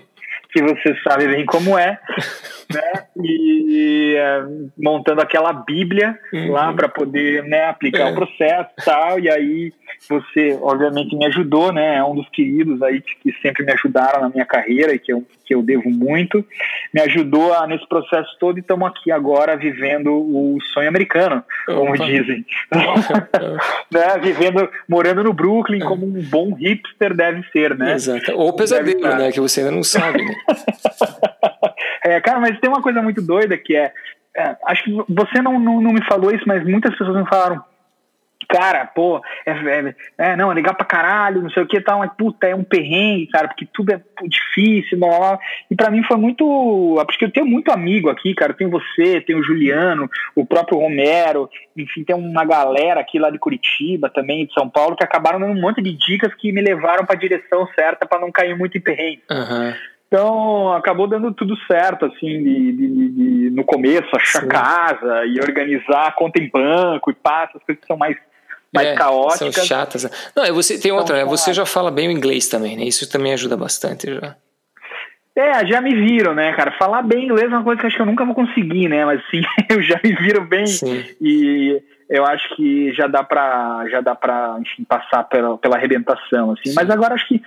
que 0.53 0.63
você 0.63 0.95
sabe 1.03 1.27
bem 1.27 1.47
como 1.47 1.79
é, 1.79 1.99
né? 2.73 3.05
E 3.23 4.15
é, 4.17 4.43
montando 4.79 5.21
aquela 5.21 5.53
bíblia 5.53 6.19
uhum. 6.33 6.53
lá 6.53 6.73
para 6.73 6.89
poder 6.89 7.45
né, 7.45 7.67
aplicar 7.67 8.09
é. 8.09 8.13
o 8.13 8.15
processo 8.15 8.71
e 8.79 8.85
tal, 8.85 9.21
e 9.21 9.31
aí 9.31 9.73
você 10.09 10.59
obviamente 10.61 11.17
me 11.17 11.27
ajudou, 11.27 11.73
né? 11.73 11.97
É 11.97 12.05
um 12.05 12.15
dos 12.15 12.29
queridos 12.31 12.83
aí 12.83 13.01
que 13.01 13.33
sempre 13.43 13.65
me 13.65 13.73
ajudaram 13.73 14.23
na 14.23 14.29
minha 14.29 14.47
carreira 14.47 14.95
e 14.95 14.99
que 14.99 15.13
eu, 15.13 15.25
que 15.51 15.55
eu 15.57 15.63
devo 15.63 15.91
muito. 15.91 16.45
Me 16.95 17.01
ajudou 17.01 17.53
a, 17.53 17.67
nesse 17.67 17.85
processo 17.89 18.31
todo 18.39 18.59
e 18.59 18.61
estamos 18.61 18.89
aqui 18.89 19.11
agora 19.11 19.57
vivendo 19.57 20.13
o 20.13 20.57
sonho 20.73 20.89
americano, 20.89 21.43
como 21.67 21.93
Opa. 21.93 22.05
dizem. 22.05 22.47
né? 23.91 24.19
Vivendo, 24.23 24.71
morando 24.89 25.25
no 25.25 25.33
Brooklyn 25.33 25.81
como 25.81 26.07
um 26.07 26.23
bom 26.23 26.55
hipster 26.55 27.13
deve 27.15 27.43
ser, 27.51 27.77
né? 27.77 27.95
Exato. 27.95 28.31
Ou 28.33 28.55
pesadelo, 28.55 29.01
né? 29.01 29.33
Que 29.33 29.41
você 29.41 29.59
ainda 29.61 29.73
não 29.73 29.83
sabe, 29.83 30.25
né? 30.25 30.35
é, 32.05 32.21
cara, 32.21 32.39
mas 32.39 32.61
tem 32.61 32.71
uma 32.71 32.81
coisa 32.83 33.03
muito 33.03 33.21
doida 33.21 33.59
que 33.59 33.75
é, 33.75 33.93
é 34.37 34.57
acho 34.67 34.85
que 34.85 34.93
você 35.09 35.43
não, 35.43 35.59
não, 35.59 35.81
não 35.81 35.93
me 35.93 36.05
falou 36.05 36.31
isso, 36.31 36.45
mas 36.47 36.63
muitas 36.63 36.97
pessoas 36.97 37.17
me 37.17 37.29
falaram 37.29 37.61
cara, 38.51 38.85
pô, 38.87 39.23
é, 39.47 39.53
é, 39.53 39.95
é, 40.19 40.37
não, 40.37 40.51
é 40.51 40.55
legal 40.55 40.75
pra 40.75 40.85
caralho, 40.85 41.43
não 41.43 41.51
sei 41.51 41.63
o 41.63 41.67
que 41.67 41.81
tal, 41.81 42.01
mas 42.01 42.11
puta, 42.19 42.49
é 42.49 42.55
um 42.55 42.65
perrengue, 42.65 43.29
cara, 43.29 43.49
porque 43.49 43.67
tudo 43.73 43.93
é 43.93 44.01
difícil, 44.25 44.99
blá, 44.99 45.09
blá. 45.19 45.39
e 45.71 45.77
para 45.77 45.91
mim 45.91 46.03
foi 46.03 46.17
muito, 46.17 46.45
porque 47.07 47.25
eu 47.25 47.31
tenho 47.31 47.47
muito 47.47 47.71
amigo 47.71 48.11
aqui, 48.11 48.35
cara, 48.35 48.53
tem 48.53 48.69
você, 48.69 49.21
tem 49.21 49.37
o 49.37 49.43
Juliano, 49.43 50.11
o 50.35 50.45
próprio 50.45 50.79
Romero, 50.79 51.49
enfim, 51.77 52.03
tem 52.03 52.17
uma 52.17 52.45
galera 52.45 53.01
aqui 53.01 53.19
lá 53.19 53.31
de 53.31 53.39
Curitiba 53.39 54.11
também, 54.11 54.47
de 54.47 54.53
São 54.53 54.69
Paulo, 54.69 54.97
que 54.97 55.05
acabaram 55.05 55.39
dando 55.39 55.57
um 55.57 55.61
monte 55.61 55.81
de 55.81 55.93
dicas 55.93 56.35
que 56.35 56.53
me 56.53 56.61
levaram 56.61 57.07
pra 57.07 57.15
direção 57.15 57.69
certa 57.75 58.05
para 58.05 58.21
não 58.21 58.33
cair 58.33 58.57
muito 58.57 58.77
em 58.77 58.81
perrengue. 58.81 59.23
Uhum. 59.31 59.73
Então, 60.11 60.73
acabou 60.73 61.07
dando 61.07 61.33
tudo 61.33 61.57
certo, 61.71 62.05
assim, 62.07 62.43
de, 62.43 62.73
de, 62.73 63.09
de 63.11 63.51
no 63.51 63.63
começo, 63.63 64.09
achar 64.13 64.43
Sim. 64.43 64.49
casa 64.49 65.25
e 65.25 65.39
organizar 65.39 66.17
conta 66.17 66.43
em 66.43 66.51
banco 66.51 67.13
e 67.13 67.15
pá, 67.15 67.45
essas 67.49 67.63
coisas 67.63 67.81
que 67.81 67.87
são 67.87 67.97
mais, 67.97 68.17
mais 68.73 68.89
é, 68.89 68.95
caóticas. 68.95 69.55
São 69.55 69.65
chatas. 69.65 70.05
Né? 70.05 70.11
Não, 70.35 70.45
e 70.45 70.53
você 70.53 70.79
tem 70.79 70.93
outra, 70.93 71.17
né? 71.17 71.25
Você 71.25 71.53
já 71.53 71.67
fala 71.67 71.91
bem 71.91 72.09
o 72.09 72.13
inglês 72.13 72.49
também, 72.49 72.77
né? 72.77 72.85
Isso 72.85 73.11
também 73.11 73.33
ajuda 73.33 73.57
bastante 73.57 74.13
já. 74.13 74.37
É, 75.35 75.67
já 75.67 75.81
me 75.81 75.95
viram, 75.95 76.35
né, 76.35 76.53
cara? 76.53 76.73
Falar 76.73 77.03
bem 77.03 77.25
inglês 77.25 77.51
é 77.51 77.55
uma 77.55 77.65
coisa 77.65 77.81
que 77.81 77.87
acho 77.87 77.97
que 77.97 78.03
eu 78.03 78.07
nunca 78.07 78.25
vou 78.25 78.35
conseguir, 78.35 78.89
né? 78.89 79.05
Mas 79.05 79.23
sim, 79.31 79.43
eu 79.71 79.83
já 79.83 79.99
me 80.03 80.13
viram 80.15 80.45
bem 80.45 80.67
sim. 80.67 81.05
e 81.21 81.81
eu 82.09 82.27
acho 82.27 82.57
que 82.57 82.93
já 82.93 83.07
dá 83.07 83.23
pra, 83.23 83.87
já 83.89 84.01
dá 84.01 84.15
pra 84.15 84.57
enfim, 84.61 84.85
passar 84.85 85.25
pela, 85.25 85.57
pela 85.57 85.77
arrebentação, 85.77 86.53
assim. 86.53 86.71
Sim. 86.71 86.75
Mas 86.75 86.91
agora 86.91 87.15
acho 87.15 87.27
que 87.29 87.41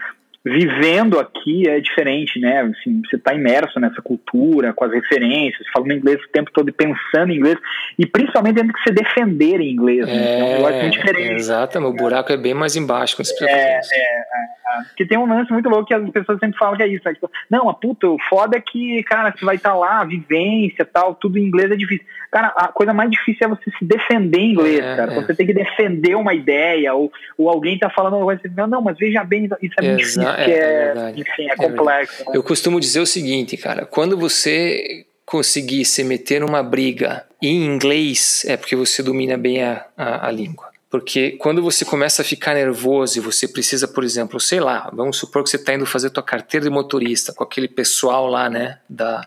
vivendo 0.46 1.20
aqui 1.20 1.68
é 1.70 1.80
diferente, 1.80 2.40
né? 2.40 2.62
Assim, 2.62 3.02
você 3.06 3.16
está 3.16 3.34
imerso 3.34 3.80
nessa 3.80 4.02
cultura, 4.02 4.74
com 4.74 4.84
as 4.84 4.92
referências, 4.92 5.66
falando 5.74 5.94
inglês 5.94 6.22
o 6.22 6.30
tempo 6.30 6.52
todo 6.52 6.68
e 6.68 6.72
pensando 6.72 7.32
em 7.32 7.38
inglês, 7.38 7.58
e 7.98 8.06
principalmente 8.06 8.56
tendo 8.56 8.74
que 8.74 8.84
se 8.84 8.94
defender 8.94 9.62
em 9.62 9.72
inglês. 9.72 10.08
É, 10.08 10.12
né? 10.12 10.40
é 10.40 10.44
um 10.44 10.54
negócio 10.56 10.82
muito 10.82 10.94
diferente. 10.94 11.34
Exato, 11.36 11.80
o 11.80 11.94
buraco 11.94 12.34
é 12.34 12.38
bem 12.38 12.54
mais 12.54 12.76
embaixo. 12.76 13.16
É, 13.42 13.46
é, 13.48 13.78
é, 13.78 14.84
porque 14.88 15.06
tem 15.06 15.18
um 15.18 15.28
lance 15.28 15.52
muito 15.52 15.70
louco 15.70 15.86
que 15.86 15.94
as 15.94 16.10
pessoas 16.10 16.40
sempre 16.40 16.58
falam 16.58 16.76
que 16.76 16.84
é 16.84 16.88
isso. 16.88 17.04
Né? 17.06 17.14
Tipo, 17.14 17.32
não, 17.50 17.70
a 17.70 17.74
puta, 17.74 18.08
o 18.08 18.18
foda 18.30 18.58
é 18.58 18.62
que, 18.62 19.02
cara, 19.04 19.32
você 19.32 19.46
vai 19.46 19.56
estar 19.56 19.72
tá 19.72 19.76
lá, 19.76 20.04
vivência 20.04 20.84
tal, 20.84 21.16
tudo 21.16 21.38
em 21.38 21.44
inglês 21.44 21.72
é 21.72 21.76
difícil. 21.76 22.06
Cara, 22.34 22.48
a 22.48 22.70
coisa 22.70 22.92
mais 22.96 23.12
difícil 23.12 23.46
é 23.46 23.48
você 23.48 23.70
se 23.78 23.86
defender 23.86 24.40
em 24.40 24.54
inglês, 24.54 24.80
é, 24.80 24.96
cara. 24.96 25.14
É. 25.14 25.16
Você 25.22 25.36
tem 25.36 25.46
que 25.46 25.54
defender 25.54 26.16
uma 26.16 26.34
ideia, 26.34 26.92
ou, 26.96 27.14
ou 27.38 27.48
alguém 27.48 27.78
tá 27.78 27.92
falando 27.92 28.16
uma 28.16 28.26
coisa, 28.26 28.42
não, 28.58 28.66
não, 28.66 28.82
mas 28.82 28.98
veja 28.98 29.24
bem, 29.24 29.48
isso 29.62 29.76
é 29.78 29.82
muito 29.84 29.98
difícil, 30.00 30.28
é, 30.28 30.50
é, 30.50 31.14
enfim, 31.16 31.48
é, 31.48 31.56
complexo. 31.56 32.26
Né? 32.26 32.32
Eu 32.34 32.42
costumo 32.42 32.80
dizer 32.80 33.02
o 33.02 33.06
seguinte, 33.06 33.56
cara, 33.56 33.86
quando 33.86 34.18
você 34.18 35.06
conseguir 35.28 35.86
se 35.86 36.04
meter 36.04 36.42
numa 36.42 36.64
briga 36.64 37.24
em 37.40 37.66
inglês, 37.66 38.44
é 38.48 38.58
porque 38.58 38.76
você 38.76 39.04
domina 39.04 39.38
bem 39.38 39.62
a, 39.62 39.86
a, 39.96 40.28
a 40.28 40.32
língua. 40.32 40.72
Porque 40.90 41.34
quando 41.34 41.62
você 41.62 41.86
começa 41.86 42.24
a 42.24 42.26
ficar 42.26 42.56
nervoso 42.56 43.20
e 43.20 43.22
você 43.22 43.48
precisa, 43.48 43.88
por 43.88 44.04
exemplo, 44.04 44.40
sei 44.40 44.60
lá, 44.60 44.90
vamos 44.92 45.18
supor 45.18 45.44
que 45.44 45.52
você 45.52 45.58
está 45.58 45.76
indo 45.76 45.86
fazer 45.86 46.10
tua 46.10 46.24
carteira 46.24 46.64
de 46.64 46.72
motorista 46.72 47.32
com 47.32 47.44
aquele 47.44 47.68
pessoal 47.68 48.26
lá, 48.28 48.50
né, 48.50 48.80
da, 48.90 49.24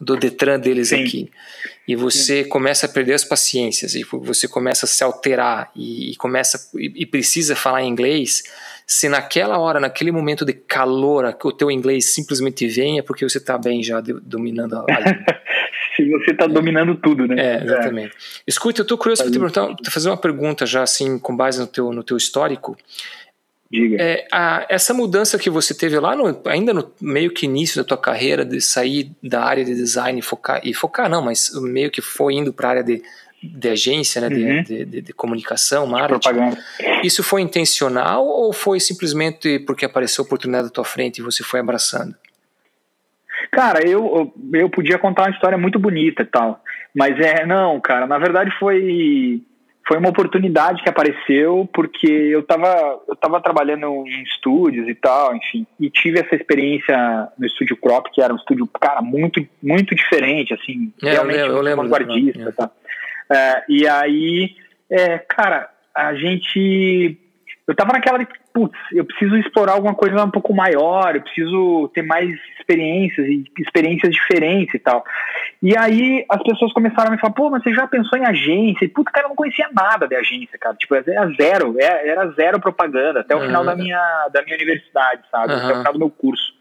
do 0.00 0.16
Detran 0.16 0.58
deles 0.58 0.88
Sim. 0.88 1.04
aqui. 1.04 1.30
E 1.86 1.94
você 1.94 2.42
Sim. 2.42 2.48
começa 2.48 2.86
a 2.86 2.88
perder 2.88 3.14
as 3.14 3.24
paciências 3.24 3.94
e 3.94 4.02
você 4.04 4.48
começa 4.48 4.86
a 4.86 4.88
se 4.88 5.04
alterar 5.04 5.70
e, 5.74 6.10
e 6.12 6.16
começa 6.16 6.68
e, 6.74 6.92
e, 7.02 7.06
precisa 7.06 7.54
falar 7.54 7.82
inglês, 7.84 8.42
se 8.86 9.08
naquela 9.08 9.58
hora, 9.58 9.78
naquele 9.78 10.10
momento 10.10 10.44
de 10.44 10.52
calor, 10.52 11.36
o 11.44 11.52
teu 11.52 11.70
inglês 11.70 12.14
simplesmente 12.14 12.66
vem, 12.66 12.98
é 12.98 13.02
porque 13.02 13.28
você 13.28 13.38
está 13.38 13.56
bem 13.56 13.82
já 13.82 14.00
de, 14.00 14.12
dominando 14.14 14.76
a, 14.76 14.84
se 15.96 16.08
você 16.10 16.32
está 16.32 16.46
dominando 16.46 16.94
tudo, 16.94 17.26
né? 17.26 17.36
É, 17.38 17.64
exatamente. 17.64 18.14
É. 18.14 18.42
Escuta, 18.46 18.80
eu 18.80 18.82
estou 18.82 18.98
curioso 18.98 19.22
para 19.22 19.32
te 19.32 19.38
perguntar, 19.38 19.76
fazer 19.90 20.08
uma 20.08 20.16
pergunta 20.16 20.66
já 20.66 20.82
assim, 20.82 21.18
com 21.18 21.36
base 21.36 21.58
no 21.58 21.66
teu, 21.66 21.92
no 21.92 22.02
teu 22.02 22.16
histórico. 22.16 22.76
Diga. 23.70 23.96
É, 24.00 24.26
a, 24.32 24.64
essa 24.68 24.94
mudança 24.94 25.38
que 25.38 25.50
você 25.50 25.74
teve 25.74 25.98
lá, 25.98 26.14
no, 26.14 26.40
ainda 26.46 26.72
no 26.72 26.92
meio 27.00 27.32
que 27.32 27.46
início 27.46 27.82
da 27.82 27.86
tua 27.86 27.98
carreira, 27.98 28.44
de 28.44 28.60
sair 28.60 29.10
da 29.22 29.44
área 29.44 29.64
de 29.64 29.74
design 29.74 30.18
e 30.18 30.22
focar, 30.22 30.60
e 30.64 30.72
focar 30.72 31.10
não, 31.10 31.22
mas 31.22 31.50
meio 31.60 31.90
que 31.90 32.00
foi 32.00 32.34
indo 32.34 32.52
para 32.52 32.68
a 32.68 32.70
área 32.70 32.84
de, 32.84 33.02
de 33.42 33.68
agência, 33.68 34.20
né, 34.20 34.28
uhum. 34.28 34.62
de, 34.62 34.84
de, 34.84 35.00
de, 35.02 35.12
comunicação, 35.12 35.86
marketing. 35.86 36.20
Propaganda. 36.20 36.64
Isso 37.02 37.24
foi 37.24 37.42
intencional 37.42 38.24
ou 38.24 38.52
foi 38.52 38.78
simplesmente 38.78 39.58
porque 39.60 39.84
apareceu 39.84 40.22
a 40.22 40.26
oportunidade 40.26 40.68
à 40.68 40.70
tua 40.70 40.84
frente 40.84 41.18
e 41.18 41.22
você 41.22 41.42
foi 41.42 41.58
abraçando? 41.58 42.14
Cara, 43.50 43.86
eu, 43.86 44.32
eu 44.54 44.70
podia 44.70 44.98
contar 44.98 45.24
uma 45.24 45.30
história 45.30 45.58
muito 45.58 45.78
bonita 45.78 46.22
e 46.22 46.26
tal, 46.26 46.62
mas 46.94 47.18
é, 47.18 47.44
não, 47.44 47.80
cara, 47.80 48.06
na 48.06 48.18
verdade 48.18 48.50
foi 48.58 49.42
foi 49.86 49.98
uma 49.98 50.08
oportunidade 50.08 50.82
que 50.82 50.88
apareceu 50.88 51.68
porque 51.72 52.06
eu 52.08 52.40
estava 52.40 53.00
eu 53.08 53.14
tava 53.16 53.40
trabalhando 53.40 54.04
em 54.06 54.22
estúdios 54.22 54.88
e 54.88 54.94
tal, 54.94 55.34
enfim, 55.34 55.66
e 55.78 55.88
tive 55.88 56.20
essa 56.20 56.34
experiência 56.34 57.28
no 57.38 57.46
estúdio 57.46 57.76
Crop, 57.76 58.10
que 58.12 58.20
era 58.20 58.32
um 58.32 58.36
estúdio, 58.36 58.66
cara, 58.66 59.00
muito, 59.00 59.46
muito 59.62 59.94
diferente, 59.94 60.52
assim, 60.52 60.92
é, 61.02 61.12
realmente 61.12 61.38
eu, 61.38 61.46
eu 61.46 61.60
lembro, 61.60 61.84
vanguardista, 61.84 62.52
tá? 62.52 62.70
É, 63.32 63.64
e 63.68 63.88
aí, 63.88 64.56
é, 64.90 65.18
cara, 65.18 65.68
a 65.94 66.14
gente 66.14 67.18
eu 67.66 67.74
tava 67.74 67.92
naquela 67.92 68.18
de, 68.18 68.28
putz, 68.54 68.78
eu 68.92 69.04
preciso 69.04 69.36
explorar 69.36 69.72
alguma 69.72 69.94
coisa 69.94 70.24
um 70.24 70.30
pouco 70.30 70.54
maior, 70.54 71.16
eu 71.16 71.22
preciso 71.22 71.90
ter 71.92 72.02
mais 72.02 72.30
experiências 72.58 73.26
e 73.26 73.44
experiências 73.58 74.12
diferentes 74.12 74.74
e 74.74 74.78
tal. 74.78 75.04
E 75.60 75.76
aí 75.76 76.24
as 76.30 76.42
pessoas 76.42 76.72
começaram 76.72 77.08
a 77.08 77.10
me 77.10 77.20
falar, 77.20 77.32
pô, 77.32 77.50
mas 77.50 77.62
você 77.62 77.74
já 77.74 77.86
pensou 77.86 78.18
em 78.18 78.24
agência? 78.24 78.84
E 78.84 78.88
putz, 78.88 79.10
cara, 79.10 79.26
eu 79.26 79.30
não 79.30 79.36
conhecia 79.36 79.68
nada 79.72 80.06
de 80.06 80.14
agência, 80.14 80.56
cara. 80.58 80.76
Tipo, 80.76 80.94
era 80.94 81.28
zero, 81.34 81.76
era 81.80 82.30
zero 82.30 82.60
propaganda, 82.60 83.20
até 83.20 83.34
o 83.34 83.40
uhum. 83.40 83.46
final 83.46 83.64
da 83.64 83.74
minha, 83.74 84.28
da 84.32 84.42
minha 84.42 84.56
universidade, 84.56 85.22
sabe? 85.30 85.52
Uhum. 85.52 85.58
Até 85.58 85.72
o 85.72 85.78
final 85.78 85.92
do 85.92 85.98
meu 85.98 86.10
curso. 86.10 86.55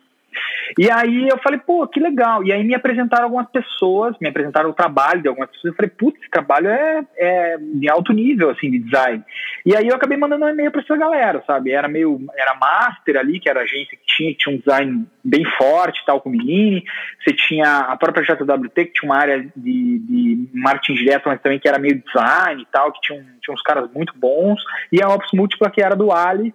E 0.77 0.89
aí 0.89 1.27
eu 1.27 1.37
falei, 1.39 1.59
pô, 1.59 1.87
que 1.87 1.99
legal. 1.99 2.43
E 2.43 2.51
aí 2.51 2.63
me 2.63 2.75
apresentaram 2.75 3.25
algumas 3.25 3.47
pessoas, 3.49 4.15
me 4.19 4.27
apresentaram 4.27 4.69
o 4.69 4.73
trabalho 4.73 5.21
de 5.21 5.27
algumas 5.27 5.49
pessoas. 5.49 5.73
Eu 5.73 5.75
falei, 5.75 5.91
putz, 5.91 6.19
esse 6.19 6.29
trabalho 6.29 6.67
é, 6.67 7.03
é 7.17 7.57
de 7.59 7.89
alto 7.89 8.13
nível, 8.13 8.49
assim, 8.49 8.69
de 8.71 8.79
design. 8.79 9.23
E 9.65 9.75
aí 9.75 9.87
eu 9.87 9.95
acabei 9.95 10.17
mandando 10.17 10.45
um 10.45 10.49
e-mail 10.49 10.71
para 10.71 10.81
essa 10.81 10.97
galera, 10.97 11.43
sabe? 11.45 11.71
Era 11.71 11.87
meio, 11.87 12.21
era 12.37 12.55
Master 12.55 13.17
ali, 13.17 13.39
que 13.39 13.49
era 13.49 13.61
agência 13.61 13.97
que 13.97 14.05
tinha, 14.05 14.33
tinha 14.33 14.55
um 14.55 14.59
design 14.59 15.05
bem 15.23 15.43
forte, 15.57 16.03
tal, 16.05 16.21
com 16.21 16.29
o 16.29 16.31
Menini. 16.31 16.83
Você 17.23 17.33
tinha 17.33 17.79
a 17.79 17.97
própria 17.97 18.23
JWT, 18.23 18.85
que 18.85 18.99
tinha 18.99 19.11
uma 19.11 19.19
área 19.19 19.41
de, 19.55 19.99
de 19.99 20.49
marketing 20.53 20.93
direto, 20.93 21.29
mas 21.29 21.41
também 21.41 21.59
que 21.59 21.67
era 21.67 21.79
meio 21.79 22.01
design 22.01 22.61
e 22.61 22.67
tal, 22.71 22.91
que 22.91 23.01
tinha, 23.01 23.25
tinha 23.41 23.53
uns 23.53 23.61
caras 23.61 23.89
muito 23.93 24.13
bons. 24.17 24.61
E 24.91 25.01
a 25.01 25.09
Ops 25.09 25.31
Múltipla, 25.33 25.69
que 25.69 25.81
era 25.81 25.95
do 25.95 26.11
Ali, 26.11 26.53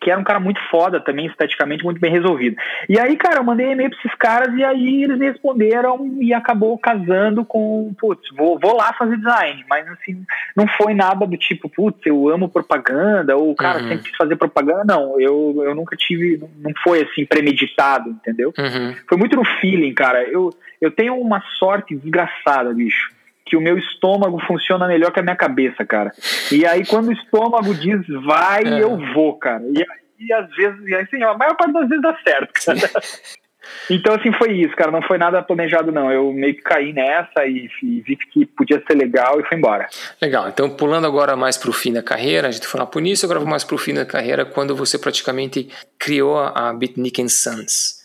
que 0.00 0.10
era 0.10 0.20
um 0.20 0.24
cara 0.24 0.40
muito 0.40 0.60
foda 0.70 1.00
também, 1.00 1.26
esteticamente 1.26 1.84
muito 1.84 2.00
bem 2.00 2.10
resolvido. 2.10 2.56
E 2.88 2.98
aí, 2.98 3.16
cara, 3.16 3.38
eu 3.38 3.44
mandei 3.44 3.72
e-mail 3.72 3.90
pra 3.90 3.98
esses 3.98 4.14
caras 4.18 4.54
e 4.54 4.62
aí 4.62 5.04
eles 5.04 5.18
me 5.18 5.30
responderam 5.30 6.18
e 6.20 6.34
acabou 6.34 6.76
casando 6.76 7.44
com, 7.44 7.94
putz, 7.98 8.28
vou, 8.36 8.58
vou 8.58 8.76
lá 8.76 8.92
fazer 8.92 9.16
design, 9.16 9.64
mas 9.68 9.88
assim, 9.88 10.24
não 10.54 10.66
foi 10.66 10.94
nada 10.94 11.26
do 11.26 11.36
tipo, 11.36 11.68
putz, 11.68 12.00
eu 12.04 12.28
amo 12.28 12.48
propaganda, 12.48 13.36
ou 13.36 13.54
cara, 13.54 13.80
uhum. 13.80 13.88
sempre 13.88 14.10
quis 14.10 14.16
fazer 14.16 14.36
propaganda, 14.36 14.84
não, 14.84 15.18
eu, 15.20 15.62
eu 15.64 15.74
nunca 15.74 15.96
tive, 15.96 16.42
não 16.58 16.72
foi 16.82 17.02
assim 17.02 17.24
premeditado, 17.24 18.10
entendeu? 18.10 18.52
Uhum. 18.58 18.94
Foi 19.08 19.16
muito 19.16 19.36
no 19.36 19.44
feeling, 19.60 19.94
cara. 19.94 20.22
Eu, 20.24 20.50
eu 20.80 20.90
tenho 20.90 21.14
uma 21.14 21.40
sorte 21.58 21.94
desgraçada, 21.94 22.74
bicho 22.74 23.13
que 23.44 23.56
o 23.56 23.60
meu 23.60 23.78
estômago 23.78 24.40
funciona 24.46 24.86
melhor 24.86 25.12
que 25.12 25.20
a 25.20 25.22
minha 25.22 25.36
cabeça, 25.36 25.84
cara. 25.84 26.12
E 26.50 26.66
aí 26.66 26.86
quando 26.86 27.08
o 27.08 27.12
estômago 27.12 27.74
diz 27.74 28.00
vai, 28.24 28.64
é. 28.64 28.82
eu 28.82 28.96
vou, 29.12 29.36
cara. 29.38 29.62
E, 29.64 29.84
e 30.24 30.32
às 30.32 30.48
vezes, 30.54 30.86
e 30.86 30.94
assim, 30.94 31.22
a 31.22 31.34
maior 31.34 31.56
parte 31.56 31.72
das 31.72 31.88
vezes 31.88 32.02
dá 32.02 32.16
certo, 32.24 32.52
cara. 32.64 32.78
Então, 33.90 34.14
assim, 34.14 34.32
foi 34.32 34.52
isso, 34.52 34.74
cara. 34.76 34.90
Não 34.90 35.02
foi 35.02 35.18
nada 35.18 35.42
planejado, 35.42 35.92
não. 35.92 36.10
Eu 36.10 36.32
meio 36.32 36.54
que 36.54 36.62
caí 36.62 36.92
nessa 36.92 37.46
e, 37.46 37.68
e 37.82 38.00
vi 38.00 38.16
que 38.16 38.46
podia 38.46 38.82
ser 38.86 38.94
legal 38.94 39.40
e 39.40 39.44
fui 39.44 39.56
embora. 39.56 39.88
Legal. 40.20 40.48
Então, 40.48 40.70
pulando 40.70 41.06
agora 41.06 41.36
mais 41.36 41.56
para 41.56 41.70
o 41.70 41.72
fim 41.72 41.92
da 41.92 42.02
carreira, 42.02 42.48
a 42.48 42.50
gente 42.50 42.66
foi 42.66 42.80
lá 42.80 42.86
por 42.86 43.04
isso, 43.04 43.24
agora 43.24 43.40
vou 43.40 43.48
mais 43.48 43.64
para 43.64 43.74
o 43.74 43.78
fim 43.78 43.94
da 43.94 44.06
carreira, 44.06 44.44
quando 44.44 44.74
você 44.74 44.98
praticamente 44.98 45.68
criou 45.98 46.38
a 46.38 46.72
Bitnick 46.72 47.28
Sons. 47.28 48.02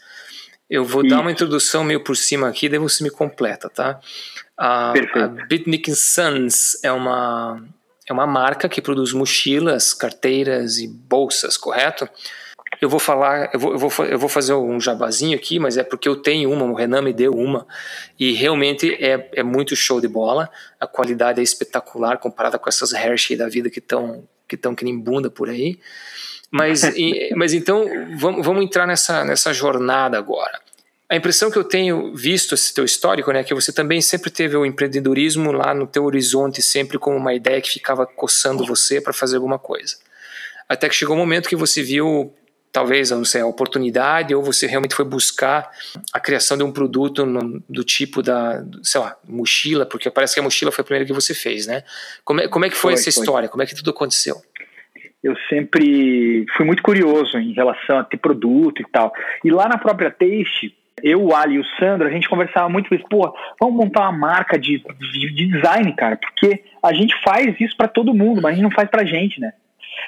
Eu 0.70 0.86
vou 0.86 1.04
isso. 1.04 1.16
dar 1.16 1.22
uma 1.22 1.32
introdução 1.32 1.84
meio 1.84 2.04
por 2.04 2.16
cima 2.16 2.48
aqui, 2.48 2.70
daí 2.70 2.78
você 2.78 3.04
me 3.04 3.10
completa, 3.10 3.70
tá? 3.70 4.00
A, 4.60 4.92
a 4.92 5.28
Bitnik 5.48 5.96
Sons 5.96 6.78
é 6.84 6.92
uma, 6.92 7.66
é 8.06 8.12
uma 8.12 8.28
marca 8.28 8.68
que 8.68 8.82
produz 8.82 9.14
mochilas, 9.14 9.94
carteiras 9.94 10.80
e 10.80 10.88
bolsas, 10.88 11.56
correto? 11.56 12.10
Eu 12.82 12.90
vou 12.90 13.00
falar, 13.00 13.50
eu 13.54 13.60
vou, 13.60 13.72
eu 13.72 13.80
vou, 13.80 14.06
eu 14.06 14.20
vou 14.20 14.28
fazer 14.28 14.54
um 14.54 14.80
jabazinho 14.80 15.38
aqui, 15.38 15.60
mas 15.60 15.78
é 15.78 15.84
porque 15.84 16.10
eu 16.10 16.18
tenho 16.18 16.52
uma, 16.52 16.66
o 16.66 16.74
Renan 16.74 17.02
me 17.02 17.14
deu 17.14 17.32
uma, 17.32 17.66
e 18.20 18.34
realmente 18.34 18.94
é, 18.94 19.30
é 19.34 19.44
muito 19.44 19.78
show 19.78 20.02
de 20.02 20.10
bola. 20.10 20.50
A 20.78 20.86
qualidade 20.86 21.40
é 21.40 21.44
espetacular 21.44 22.18
comparada 22.18 22.60
com 22.60 22.68
essas 22.68 22.92
Hershey 22.92 23.38
da 23.38 23.48
vida 23.48 23.70
que 23.70 23.80
estão 23.80 24.28
que 24.48 24.56
estão 24.56 24.76
que 24.76 24.84
nem 24.84 24.98
bunda 25.00 25.30
por 25.30 25.48
aí. 25.50 25.80
Mas, 26.52 26.84
e, 26.84 27.30
mas 27.38 27.54
então 27.54 27.86
vamos, 28.18 28.46
vamos 28.46 28.64
entrar 28.64 28.88
nessa, 28.88 29.24
nessa 29.24 29.54
jornada 29.54 30.18
agora. 30.18 30.60
A 31.12 31.16
impressão 31.16 31.50
que 31.50 31.58
eu 31.58 31.64
tenho 31.64 32.14
visto 32.14 32.54
esse 32.54 32.72
teu 32.72 32.86
histórico, 32.86 33.32
né, 33.32 33.44
que 33.44 33.54
você 33.54 33.74
também 33.74 34.00
sempre 34.00 34.30
teve 34.30 34.56
o 34.56 34.64
empreendedorismo 34.64 35.52
lá 35.52 35.74
no 35.74 35.88
teu 35.88 36.06
horizonte, 36.06 36.62
sempre 36.62 37.00
como 37.00 37.18
uma 37.18 37.34
ideia 37.34 37.60
que 37.60 37.72
ficava 37.72 38.06
coçando 38.06 38.64
você 38.64 39.02
para 39.02 39.12
fazer 39.12 39.38
alguma 39.38 39.58
coisa. 39.58 39.98
Até 40.68 40.88
que 40.88 40.94
chegou 40.94 41.16
um 41.16 41.20
momento 41.20 41.50
que 41.50 41.56
você 41.56 41.82
viu 41.82 42.32
talvez, 42.72 43.10
não 43.10 43.26
sei, 43.26 43.42
a 43.42 43.48
oportunidade 43.48 44.36
ou 44.36 44.44
você 44.44 44.68
realmente 44.68 44.94
foi 44.94 45.06
buscar 45.06 45.72
a 46.14 46.20
criação 46.20 46.56
de 46.56 46.64
um 46.64 46.72
produto 46.72 47.26
no, 47.26 47.60
do 47.68 47.84
tipo 47.84 48.22
da, 48.22 48.64
sei 48.84 49.02
lá, 49.02 49.18
mochila, 49.28 49.88
porque 49.88 50.12
parece 50.12 50.36
que 50.36 50.40
a 50.40 50.44
mochila 50.44 50.72
foi 50.72 50.84
a 50.84 50.86
primeira 50.86 51.06
que 51.06 51.14
você 51.14 51.34
fez, 51.34 51.66
né? 51.66 51.84
Como 52.24 52.42
é, 52.42 52.48
como 52.48 52.66
é 52.66 52.70
que 52.70 52.76
foi, 52.76 52.92
foi 52.92 53.02
essa 53.02 53.12
foi. 53.12 53.24
história? 53.24 53.50
Como 53.50 53.64
é 53.64 53.66
que 53.66 53.74
tudo 53.74 53.90
aconteceu? 53.90 54.36
Eu 55.24 55.36
sempre 55.50 56.46
fui 56.56 56.66
muito 56.66 56.84
curioso 56.84 57.38
em 57.38 57.52
relação 57.52 57.98
a 57.98 58.04
ter 58.04 58.18
produto 58.18 58.82
e 58.82 58.86
tal. 58.90 59.12
E 59.44 59.50
lá 59.50 59.68
na 59.68 59.78
própria 59.78 60.12
Taste, 60.12 60.78
eu, 61.04 61.24
o 61.24 61.36
Ali 61.36 61.56
e 61.56 61.60
o 61.60 61.66
Sandro, 61.80 62.08
a 62.08 62.12
gente 62.12 62.30
conversava 62.30 62.70
muito 62.70 62.94
isso, 62.94 63.06
pô, 63.10 63.34
vamos 63.60 63.76
montar 63.76 64.02
uma 64.02 64.18
marca 64.18 64.58
de, 64.58 64.78
de, 64.78 65.34
de 65.34 65.48
design, 65.48 65.94
cara, 65.96 66.18
porque 66.18 66.64
a 66.82 66.94
gente 66.94 67.16
faz 67.24 67.60
isso 67.60 67.76
para 67.76 67.88
todo 67.88 68.14
mundo, 68.14 68.42
mas 68.42 68.52
a 68.52 68.56
gente 68.56 68.64
não 68.64 68.72
faz 68.72 68.90
pra 68.90 69.06
gente, 69.06 69.40
né? 69.40 69.54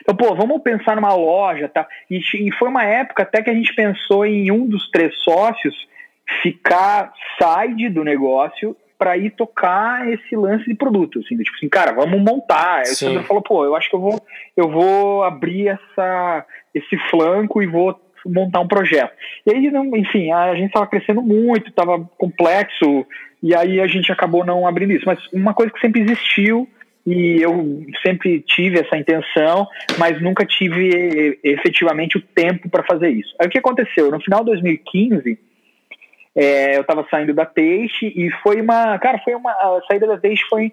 Então, 0.01 0.15
pô, 0.15 0.33
vamos 0.35 0.61
pensar 0.61 0.95
numa 0.95 1.13
loja, 1.13 1.67
tá? 1.67 1.87
E, 2.09 2.19
e 2.19 2.51
foi 2.53 2.69
uma 2.69 2.83
época 2.83 3.23
até 3.23 3.41
que 3.41 3.49
a 3.49 3.53
gente 3.53 3.73
pensou 3.75 4.25
em 4.25 4.51
um 4.51 4.65
dos 4.67 4.89
três 4.89 5.15
sócios 5.21 5.75
ficar 6.41 7.11
side 7.37 7.89
do 7.89 8.03
negócio 8.03 8.75
para 8.97 9.17
ir 9.17 9.31
tocar 9.31 10.07
esse 10.07 10.35
lance 10.35 10.63
de 10.65 10.75
produto, 10.75 11.19
assim, 11.19 11.35
tipo 11.35 11.55
assim, 11.57 11.67
cara, 11.67 11.91
vamos 11.91 12.21
montar. 12.21 12.77
Aí 12.77 12.83
o 12.83 12.95
Sandro 12.95 13.23
falou, 13.23 13.41
pô, 13.41 13.65
eu 13.65 13.75
acho 13.75 13.89
que 13.89 13.95
eu 13.95 13.99
vou, 13.99 14.21
eu 14.55 14.69
vou 14.69 15.23
abrir 15.23 15.69
essa, 15.69 16.45
esse 16.73 16.95
flanco 17.09 17.63
e 17.63 17.67
vou 17.67 17.99
montar 18.25 18.59
um 18.59 18.67
projeto. 18.67 19.11
E 19.45 19.53
aí, 19.53 19.71
enfim, 19.95 20.31
a 20.31 20.53
gente 20.55 20.67
estava 20.67 20.87
crescendo 20.87 21.21
muito, 21.21 21.69
estava 21.69 21.99
complexo, 22.17 23.05
e 23.41 23.55
aí 23.55 23.79
a 23.79 23.87
gente 23.87 24.11
acabou 24.11 24.45
não 24.45 24.67
abrindo 24.67 24.93
isso. 24.93 25.05
Mas 25.05 25.19
uma 25.33 25.53
coisa 25.53 25.71
que 25.71 25.79
sempre 25.79 26.01
existiu 26.01 26.67
e 27.05 27.41
eu 27.41 27.83
sempre 28.05 28.41
tive 28.41 28.79
essa 28.79 28.95
intenção, 28.95 29.67
mas 29.97 30.21
nunca 30.21 30.45
tive 30.45 31.39
efetivamente 31.43 32.17
o 32.17 32.21
tempo 32.21 32.69
para 32.69 32.83
fazer 32.83 33.09
isso. 33.09 33.33
Aí 33.39 33.47
o 33.47 33.49
que 33.49 33.57
aconteceu? 33.57 34.11
No 34.11 34.21
final 34.21 34.41
de 34.41 34.51
2015, 34.51 35.39
é, 36.35 36.77
eu 36.77 36.81
estava 36.81 37.05
saindo 37.09 37.33
da 37.33 37.45
Teixe 37.45 38.13
e 38.15 38.29
foi 38.43 38.61
uma, 38.61 38.97
cara, 38.99 39.19
foi 39.19 39.33
uma 39.33 39.51
a 39.51 39.81
saída 39.87 40.07
da 40.07 40.17
Teixe 40.17 40.43
foi 40.49 40.71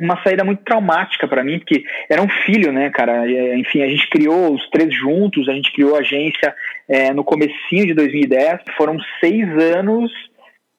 uma 0.00 0.22
saída 0.22 0.44
muito 0.44 0.62
traumática 0.62 1.26
para 1.26 1.42
mim, 1.42 1.58
porque 1.58 1.84
era 2.08 2.22
um 2.22 2.28
filho, 2.28 2.72
né, 2.72 2.90
cara? 2.90 3.24
Enfim, 3.56 3.82
a 3.82 3.88
gente 3.88 4.08
criou 4.08 4.54
os 4.54 4.68
três 4.70 4.94
juntos, 4.94 5.48
a 5.48 5.52
gente 5.52 5.72
criou 5.72 5.96
a 5.96 6.00
agência 6.00 6.54
é, 6.88 7.12
no 7.12 7.24
comecinho 7.24 7.86
de 7.86 7.94
2010. 7.94 8.60
Foram 8.76 8.96
seis 9.20 9.46
anos 9.74 10.12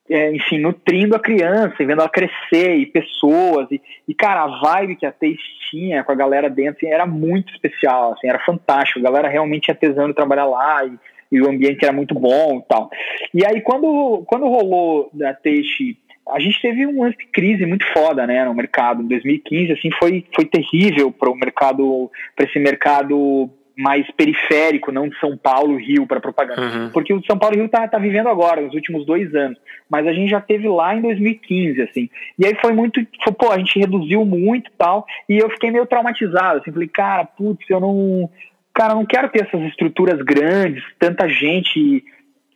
é, 0.10 0.32
enfim, 0.32 0.58
nutrindo 0.58 1.16
a 1.16 1.20
criança 1.20 1.76
e 1.80 1.86
vendo 1.86 2.00
ela 2.02 2.10
crescer 2.10 2.76
e 2.78 2.88
pessoas 2.88 3.68
e, 3.70 3.80
e 4.08 4.14
cara, 4.16 4.42
a 4.42 4.60
vibe 4.60 4.96
que 4.96 5.06
a 5.06 5.12
Taste 5.12 5.70
tinha 5.70 6.04
com 6.04 6.12
a 6.12 6.16
galera 6.16 6.50
dentro 6.50 6.78
assim, 6.78 6.88
era 6.88 7.06
muito 7.06 7.54
especial, 7.54 8.14
assim, 8.14 8.28
era 8.28 8.40
fantástico, 8.40 9.00
a 9.00 9.04
galera 9.04 9.30
realmente 9.30 9.66
tinha 9.66 9.76
tesão 9.76 10.08
de 10.08 10.16
trabalhar 10.16 10.46
lá 10.46 10.84
e, 10.84 10.94
e, 11.32 11.40
o 11.40 11.48
ambiente 11.48 11.84
era 11.84 11.94
muito 11.94 12.16
bom 12.16 12.58
e 12.58 12.68
tal. 12.68 12.90
E 13.34 13.46
aí 13.46 13.62
quando, 13.62 14.24
quando 14.26 14.48
rolou 14.48 15.12
da 15.14 15.32
Taste 15.32 15.96
a 16.32 16.40
gente 16.40 16.62
teve 16.62 16.86
um 16.86 17.02
lance 17.04 17.18
de 17.18 17.26
crise 17.28 17.66
muito 17.66 17.86
foda, 17.94 18.26
né, 18.26 18.44
no 18.46 18.54
mercado. 18.54 19.02
Em 19.02 19.08
2015, 19.08 19.74
assim, 19.74 19.90
foi, 20.00 20.26
foi 20.36 20.46
terrível 20.46 21.12
para 21.12 21.30
o 21.30 21.36
mercado, 21.36 22.12
para 22.36 22.46
esse 22.46 22.60
mercado 22.60 23.50
mais 23.80 24.06
periférico, 24.12 24.92
não 24.92 25.08
de 25.08 25.18
São 25.20 25.38
Paulo, 25.38 25.78
Rio, 25.78 26.06
para 26.06 26.20
propaganda. 26.20 26.62
Uhum. 26.62 26.90
Porque 26.90 27.14
o 27.14 27.24
São 27.24 27.40
Paulo 27.40 27.56
Rio 27.56 27.70
tá, 27.70 27.88
tá 27.88 27.98
vivendo 27.98 28.28
agora, 28.28 28.60
nos 28.60 28.74
últimos 28.74 29.06
dois 29.06 29.34
anos. 29.34 29.58
Mas 29.90 30.06
a 30.06 30.12
gente 30.12 30.30
já 30.30 30.42
teve 30.42 30.68
lá 30.68 30.94
em 30.94 31.02
2015, 31.02 31.82
assim. 31.84 32.10
E 32.38 32.46
aí 32.46 32.54
foi 32.60 32.74
muito. 32.74 33.00
Foi, 33.24 33.32
pô, 33.32 33.50
a 33.50 33.58
gente 33.58 33.80
reduziu 33.80 34.26
muito 34.26 34.70
e 34.70 34.74
tal. 34.78 35.06
E 35.30 35.38
eu 35.38 35.50
fiquei 35.52 35.72
meio 35.72 35.86
traumatizado, 35.86 36.60
assim. 36.60 36.74
Falei, 36.74 36.90
cara, 36.90 37.24
putz, 37.24 37.66
eu 37.70 37.80
não. 37.80 38.30
Cara, 38.74 38.94
eu 38.94 38.98
não 38.98 39.06
quero 39.06 39.30
ter 39.30 39.46
essas 39.46 39.62
estruturas 39.70 40.22
grandes, 40.22 40.84
tanta 41.00 41.28
gente, 41.30 42.04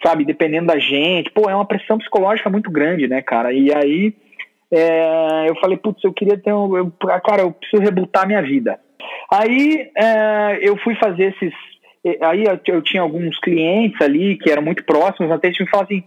sabe, 0.05 0.25
dependendo 0.25 0.67
da 0.67 0.77
gente. 0.77 1.31
Pô, 1.31 1.49
é 1.49 1.55
uma 1.55 1.65
pressão 1.65 1.97
psicológica 1.97 2.49
muito 2.49 2.69
grande, 2.71 3.07
né, 3.07 3.21
cara? 3.21 3.53
E 3.53 3.73
aí. 3.73 4.13
É, 4.75 5.47
eu 5.47 5.55
falei, 5.57 5.77
putz, 5.77 6.03
eu 6.03 6.11
queria 6.11 6.37
ter 6.37 6.51
um. 6.51 6.75
Eu, 6.75 6.91
cara, 7.23 7.43
eu 7.43 7.51
preciso 7.51 7.81
rebutar 7.81 8.25
minha 8.25 8.41
vida. 8.41 8.79
Aí 9.31 9.89
é, 9.95 10.59
eu 10.61 10.75
fui 10.77 10.95
fazer 10.95 11.35
esses. 11.35 11.53
Aí 12.21 12.43
eu, 12.43 12.59
eu, 12.67 12.81
tinha 12.81 13.01
alguns 13.01 13.39
clientes 13.39 14.01
ali 14.01 14.35
que 14.35 14.49
eram 14.49 14.63
muito 14.63 14.83
próximos, 14.83 15.31
até 15.31 15.47
eles 15.47 15.59
me 15.59 15.69
falaram 15.69 15.89
assim. 15.89 16.03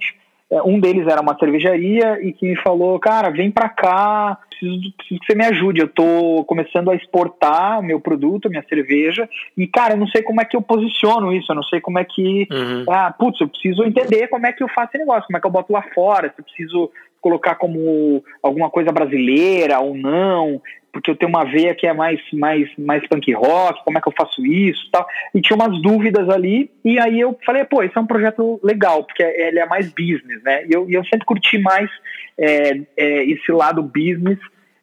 Um 0.65 0.79
deles 0.79 1.07
era 1.09 1.21
uma 1.21 1.37
cervejaria 1.37 2.21
e 2.23 2.33
que 2.33 2.47
me 2.47 2.57
falou, 2.63 2.99
cara, 3.01 3.31
vem 3.31 3.51
pra 3.51 3.69
cá, 3.69 4.39
preciso, 4.49 4.93
preciso 4.97 5.21
que 5.21 5.27
você 5.27 5.35
me 5.35 5.45
ajude. 5.45 5.81
Eu 5.81 5.89
tô 5.89 6.45
começando 6.45 6.91
a 6.91 6.95
exportar 6.95 7.81
o 7.81 7.83
meu 7.83 8.01
produto, 8.01 8.49
minha 8.49 8.65
cerveja, 8.69 9.29
e, 9.57 9.67
cara, 9.67 9.95
eu 9.95 9.99
não 9.99 10.07
sei 10.07 10.23
como 10.23 10.41
é 10.41 10.45
que 10.45 10.57
eu 10.57 10.63
posiciono 10.63 11.33
isso, 11.33 11.51
eu 11.51 11.57
não 11.57 11.65
sei 11.65 11.81
como 11.81 11.99
é 11.99 12.05
que. 12.05 12.47
Uhum. 12.51 12.85
Ah, 12.89 13.13
putz, 13.13 13.41
eu 13.41 13.49
preciso 13.49 13.85
entender 13.85 14.29
como 14.29 14.47
é 14.47 14.53
que 14.53 14.63
eu 14.63 14.69
faço 14.69 14.91
esse 14.91 14.99
negócio, 14.99 15.27
como 15.27 15.37
é 15.37 15.41
que 15.41 15.47
eu 15.47 15.53
boto 15.53 15.73
lá 15.73 15.83
fora, 15.95 16.29
se 16.29 16.41
eu 16.41 16.45
preciso 16.45 16.91
colocar 17.21 17.57
como 17.57 18.23
alguma 18.41 18.71
coisa 18.71 18.93
brasileira 18.93 19.81
ou 19.81 19.97
não 19.97 20.63
porque 20.97 21.11
eu 21.11 21.17
tenho 21.17 21.29
uma 21.29 21.45
veia 21.45 21.75
que 21.75 21.87
é 21.87 21.93
mais, 21.93 22.19
mais, 22.33 22.71
mais 22.79 23.07
punk 23.07 23.31
rock, 23.35 23.85
como 23.85 23.99
é 23.99 24.01
que 24.01 24.09
eu 24.09 24.15
faço 24.17 24.45
isso 24.47 24.89
tal. 24.91 25.07
E 25.35 25.43
tinha 25.43 25.55
umas 25.55 25.81
dúvidas 25.83 26.27
ali, 26.31 26.71
e 26.83 26.99
aí 26.99 27.21
eu 27.21 27.39
falei, 27.45 27.65
pô, 27.65 27.83
esse 27.83 27.97
é 27.97 28.01
um 28.01 28.07
projeto 28.07 28.59
legal, 28.65 29.05
porque 29.05 29.23
ele 29.23 29.59
é 29.59 29.67
mais 29.67 29.91
business, 29.91 30.43
né? 30.43 30.65
E 30.65 30.73
eu, 30.73 30.89
eu 30.89 31.05
sempre 31.05 31.27
curti 31.27 31.59
mais 31.59 31.91
é, 32.39 32.81
é, 32.97 33.25
esse 33.27 33.53
lado 33.53 33.83
business 33.83 34.39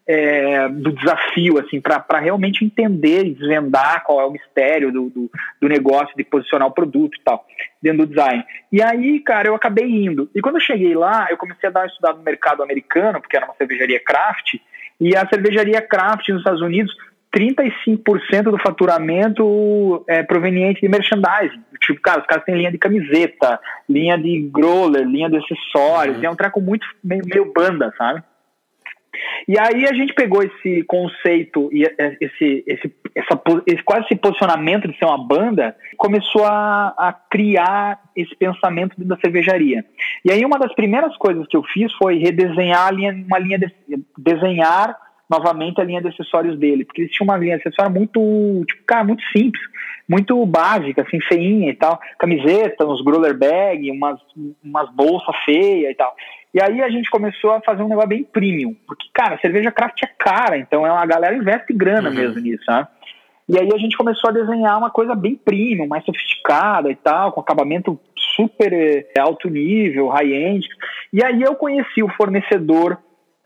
é, 0.06 0.70
do 0.70 0.92
desafio, 0.92 1.58
assim, 1.60 1.82
para 1.82 2.20
realmente 2.20 2.64
entender 2.64 3.26
e 3.26 3.34
desvendar 3.34 4.04
qual 4.04 4.22
é 4.22 4.26
o 4.26 4.32
mistério 4.32 4.92
do, 4.92 5.10
do, 5.10 5.32
do, 5.60 5.68
negócio, 5.68 6.16
de 6.16 6.24
posicionar 6.24 6.68
o 6.68 6.74
produto 6.74 7.18
e 7.18 7.24
tal, 7.24 7.44
dentro 7.82 8.06
do 8.06 8.14
design. 8.14 8.46
E 8.72 8.84
aí, 8.84 9.20
cara, 9.20 9.48
eu 9.48 9.56
acabei 9.56 9.90
indo. 9.90 10.30
E 10.36 10.42
quando 10.42 10.56
eu 10.56 10.62
cheguei 10.62 10.94
lá, 10.94 11.28
eu 11.32 11.38
comecei 11.38 11.70
a 11.70 11.72
dar 11.72 11.80
uma 11.82 11.88
estudada 11.88 12.18
no 12.18 12.24
mercado 12.24 12.62
americano, 12.62 13.20
porque 13.20 13.36
era 13.36 13.46
uma 13.46 13.56
cervejaria 13.56 14.00
craft, 14.00 14.56
e 15.00 15.16
a 15.16 15.28
cervejaria 15.28 15.82
craft 15.82 16.30
nos 16.30 16.40
Estados 16.40 16.62
Unidos, 16.62 16.94
35% 17.36 18.44
do 18.44 18.60
faturamento 18.60 20.04
é 20.08 20.22
proveniente 20.22 20.82
de 20.82 20.88
merchandising. 20.88 21.64
Tipo, 21.82 22.00
cara, 22.02 22.22
os 22.22 22.28
caras 22.28 22.46
têm 22.46 22.56
linha 22.56 22.72
de 22.72 22.78
camiseta, 22.78 23.60
linha 23.90 24.18
de 24.18 24.50
growler, 24.54 25.04
linha 25.04 25.30
de 25.30 25.38
acessórios, 25.38 26.18
uhum. 26.18 26.26
é 26.26 26.30
um 26.30 26.36
treco 26.36 26.62
muito 26.62 26.86
meio, 27.04 27.24
meio 27.26 27.52
banda, 27.52 27.92
sabe? 27.98 28.24
E 29.48 29.58
aí 29.60 29.86
a 29.86 29.94
gente 29.94 30.14
pegou 30.14 30.42
esse 30.42 30.84
conceito 30.84 31.70
e 31.72 31.84
esse, 32.20 32.64
esse, 32.66 32.96
essa, 33.16 33.42
esse, 33.68 33.84
quase 33.84 34.06
esse 34.06 34.16
posicionamento 34.16 34.88
de 34.88 34.98
ser 34.98 35.06
uma 35.06 35.18
banda, 35.18 35.76
começou 35.98 36.46
a, 36.46 36.94
a 36.98 37.14
criar 37.14 38.00
esse 38.16 38.36
pensamento 38.36 38.96
da 38.98 39.18
cervejaria. 39.18 39.86
E 40.26 40.32
aí 40.32 40.44
uma 40.46 40.58
das 40.58 40.74
primeiras 40.74 41.16
coisas 41.18 41.46
que 41.48 41.58
eu 41.58 41.64
fiz 41.64 41.92
foi 41.94 42.18
redesenhar 42.18 42.88
a 42.88 42.92
linha, 42.92 43.14
uma 43.14 43.40
linha 43.40 43.60
de, 43.60 43.72
desenhar 44.18 44.98
novamente 45.30 45.80
a 45.82 45.84
linha 45.84 46.02
de 46.02 46.10
acessórios 46.10 46.58
dele, 46.60 46.86
porque 46.86 47.02
eles 47.02 47.12
tinham 47.12 47.26
uma 47.26 47.38
linha 47.38 47.58
de 47.58 47.68
acessório 47.68 47.92
muito, 47.92 48.64
tipo, 48.68 48.84
cara, 48.86 49.04
muito 49.04 49.24
simples, 49.36 49.62
muito 50.08 50.46
básica, 50.46 51.02
assim, 51.02 51.20
feinha 51.22 51.70
e 51.70 51.76
tal, 51.76 52.00
camiseta, 52.20 52.86
uns 52.86 53.02
growler 53.04 53.36
bag, 53.38 53.90
umas, 53.90 54.20
umas 54.64 54.94
bolsas 54.94 55.36
feias 55.46 55.92
e 55.92 55.96
tal. 55.96 56.16
E 56.54 56.62
aí 56.62 56.82
a 56.82 56.90
gente 56.90 57.10
começou 57.10 57.52
a 57.52 57.62
fazer 57.62 57.82
um 57.82 57.88
negócio 57.88 58.10
bem 58.10 58.24
premium, 58.24 58.76
porque, 58.86 59.08
cara, 59.14 59.40
cerveja 59.40 59.72
craft 59.72 60.04
é 60.04 60.08
cara, 60.20 60.58
então 60.58 60.86
é 60.86 60.90
a 60.90 61.06
galera 61.06 61.36
investe 61.36 61.74
grana 61.74 62.10
uhum. 62.10 62.16
mesmo 62.16 62.40
nisso, 62.40 62.64
né? 62.68 62.88
E 63.50 63.60
aí 63.60 63.70
a 63.74 63.78
gente 63.78 63.98
começou 63.98 64.30
a 64.30 64.34
desenhar 64.34 64.78
uma 64.78 64.90
coisa 64.90 65.16
bem 65.16 65.36
premium, 65.36 65.88
mais 65.88 66.06
sofisticada 66.06 66.90
e 66.90 66.96
tal, 66.96 67.32
com 67.32 67.42
acabamento 67.42 68.00
super 68.36 68.72
eh, 68.72 69.20
alto 69.20 69.50
nível, 69.50 70.08
high-end. 70.08 70.66
E 71.12 71.24
aí 71.24 71.42
eu 71.42 71.56
conheci 71.56 72.02
o 72.02 72.14
fornecedor 72.14 72.98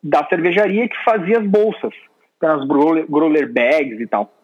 da 0.03 0.23
cervejaria 0.27 0.87
que 0.87 1.03
fazia 1.03 1.39
as 1.39 1.47
bolsas, 1.47 1.93
as 2.41 2.67
growler 2.67 3.51
bags 3.51 3.99
e 3.99 4.05
tal 4.05 4.36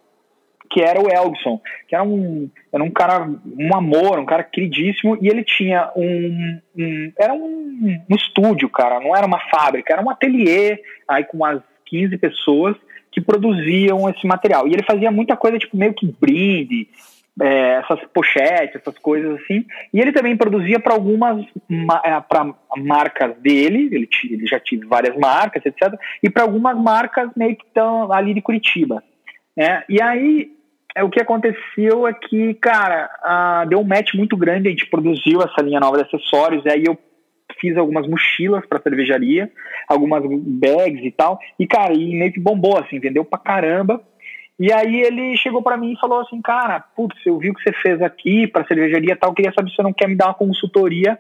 que 0.74 0.82
era 0.82 1.00
o 1.00 1.08
Elgson, 1.08 1.62
que 1.88 1.94
era 1.94 2.04
um, 2.04 2.50
era 2.72 2.84
um 2.84 2.90
cara, 2.90 3.30
um 3.46 3.76
amor, 3.76 4.18
um 4.18 4.26
cara 4.26 4.44
queridíssimo, 4.44 5.16
e 5.22 5.30
ele 5.30 5.44
tinha 5.44 5.92
um, 5.96 6.60
um 6.76 7.14
era 7.18 7.32
um, 7.32 8.02
um, 8.10 8.16
estúdio, 8.16 8.68
cara, 8.68 9.00
não 9.00 9.16
era 9.16 9.26
uma 9.26 9.40
fábrica, 9.52 9.94
era 9.94 10.02
um 10.02 10.10
ateliê, 10.10 10.80
aí 11.08 11.24
com 11.26 11.38
umas 11.38 11.62
15 11.86 12.18
pessoas 12.18 12.76
que 13.12 13.22
produziam 13.22 14.10
esse 14.10 14.26
material. 14.26 14.68
E 14.68 14.74
ele 14.74 14.82
fazia 14.84 15.12
muita 15.12 15.38
coisa, 15.38 15.60
tipo, 15.60 15.78
meio 15.78 15.94
que 15.94 16.08
brinde, 16.20 16.88
é, 17.40 17.76
essas 17.84 18.00
pochetes, 18.12 18.76
essas 18.76 18.98
coisas 18.98 19.40
assim. 19.42 19.64
E 19.94 20.00
ele 20.00 20.12
também 20.12 20.36
produzia 20.36 20.80
para 20.80 20.96
algumas 20.96 21.46
é, 22.04 22.20
pra 22.22 22.52
marcas 22.78 23.38
dele, 23.38 23.90
ele, 23.92 24.10
ele 24.28 24.48
já 24.48 24.60
tinha 24.60 24.84
várias 24.88 25.16
marcas, 25.16 25.64
etc. 25.64 25.94
E 26.24 26.32
para 26.32 26.42
algumas 26.42 26.76
marcas 26.76 27.30
meio 27.36 27.56
que 27.56 27.66
estão 27.66 28.12
ali 28.12 28.34
de 28.34 28.42
Curitiba. 28.42 29.04
Né? 29.56 29.84
E 29.88 30.02
aí 30.02 30.53
é, 30.96 31.04
o 31.04 31.10
que 31.10 31.22
aconteceu 31.22 32.08
é 32.08 32.14
que, 32.14 32.54
cara, 32.56 33.66
deu 33.68 33.80
um 33.80 33.84
match 33.84 34.14
muito 34.14 34.38
grande, 34.38 34.68
a 34.68 34.72
gente 34.72 34.86
produziu 34.88 35.42
essa 35.42 35.62
linha 35.62 35.80
nova 35.80 35.98
de 35.98 36.04
acessórios, 36.04 36.64
e 36.66 36.70
aí 36.70 36.84
eu 36.86 36.98
fiz 37.60 37.78
algumas 37.78 38.08
mochilas 38.08 38.66
para 38.66 38.82
cervejaria, 38.82 39.52
algumas 39.88 40.24
bags 40.26 41.04
e 41.04 41.12
tal, 41.12 41.40
e, 41.60 41.66
cara, 41.66 41.94
e 41.94 42.16
meio 42.16 42.34
que 42.34 42.40
bombou, 42.40 42.78
assim, 42.78 43.00
vendeu 43.00 43.24
pra 43.24 43.40
caramba. 43.40 44.02
E 44.60 44.72
aí 44.72 45.02
ele 45.02 45.36
chegou 45.36 45.64
para 45.64 45.78
mim 45.78 45.94
e 45.94 46.00
falou 46.00 46.22
assim, 46.22 46.40
cara, 46.42 46.80
putz, 46.80 47.18
eu 47.26 47.40
vi 47.40 47.50
o 47.50 47.54
que 47.54 47.64
você 47.64 47.74
fez 47.82 48.02
aqui 48.02 48.48
para 48.48 48.66
cervejaria 48.68 49.14
e 49.14 49.16
tal, 49.16 49.34
queria 49.34 49.52
saber 49.52 49.70
se 49.70 49.76
você 49.76 49.82
não 49.82 49.94
quer 49.94 50.08
me 50.08 50.16
dar 50.16 50.28
uma 50.28 50.34
consultoria 50.34 51.18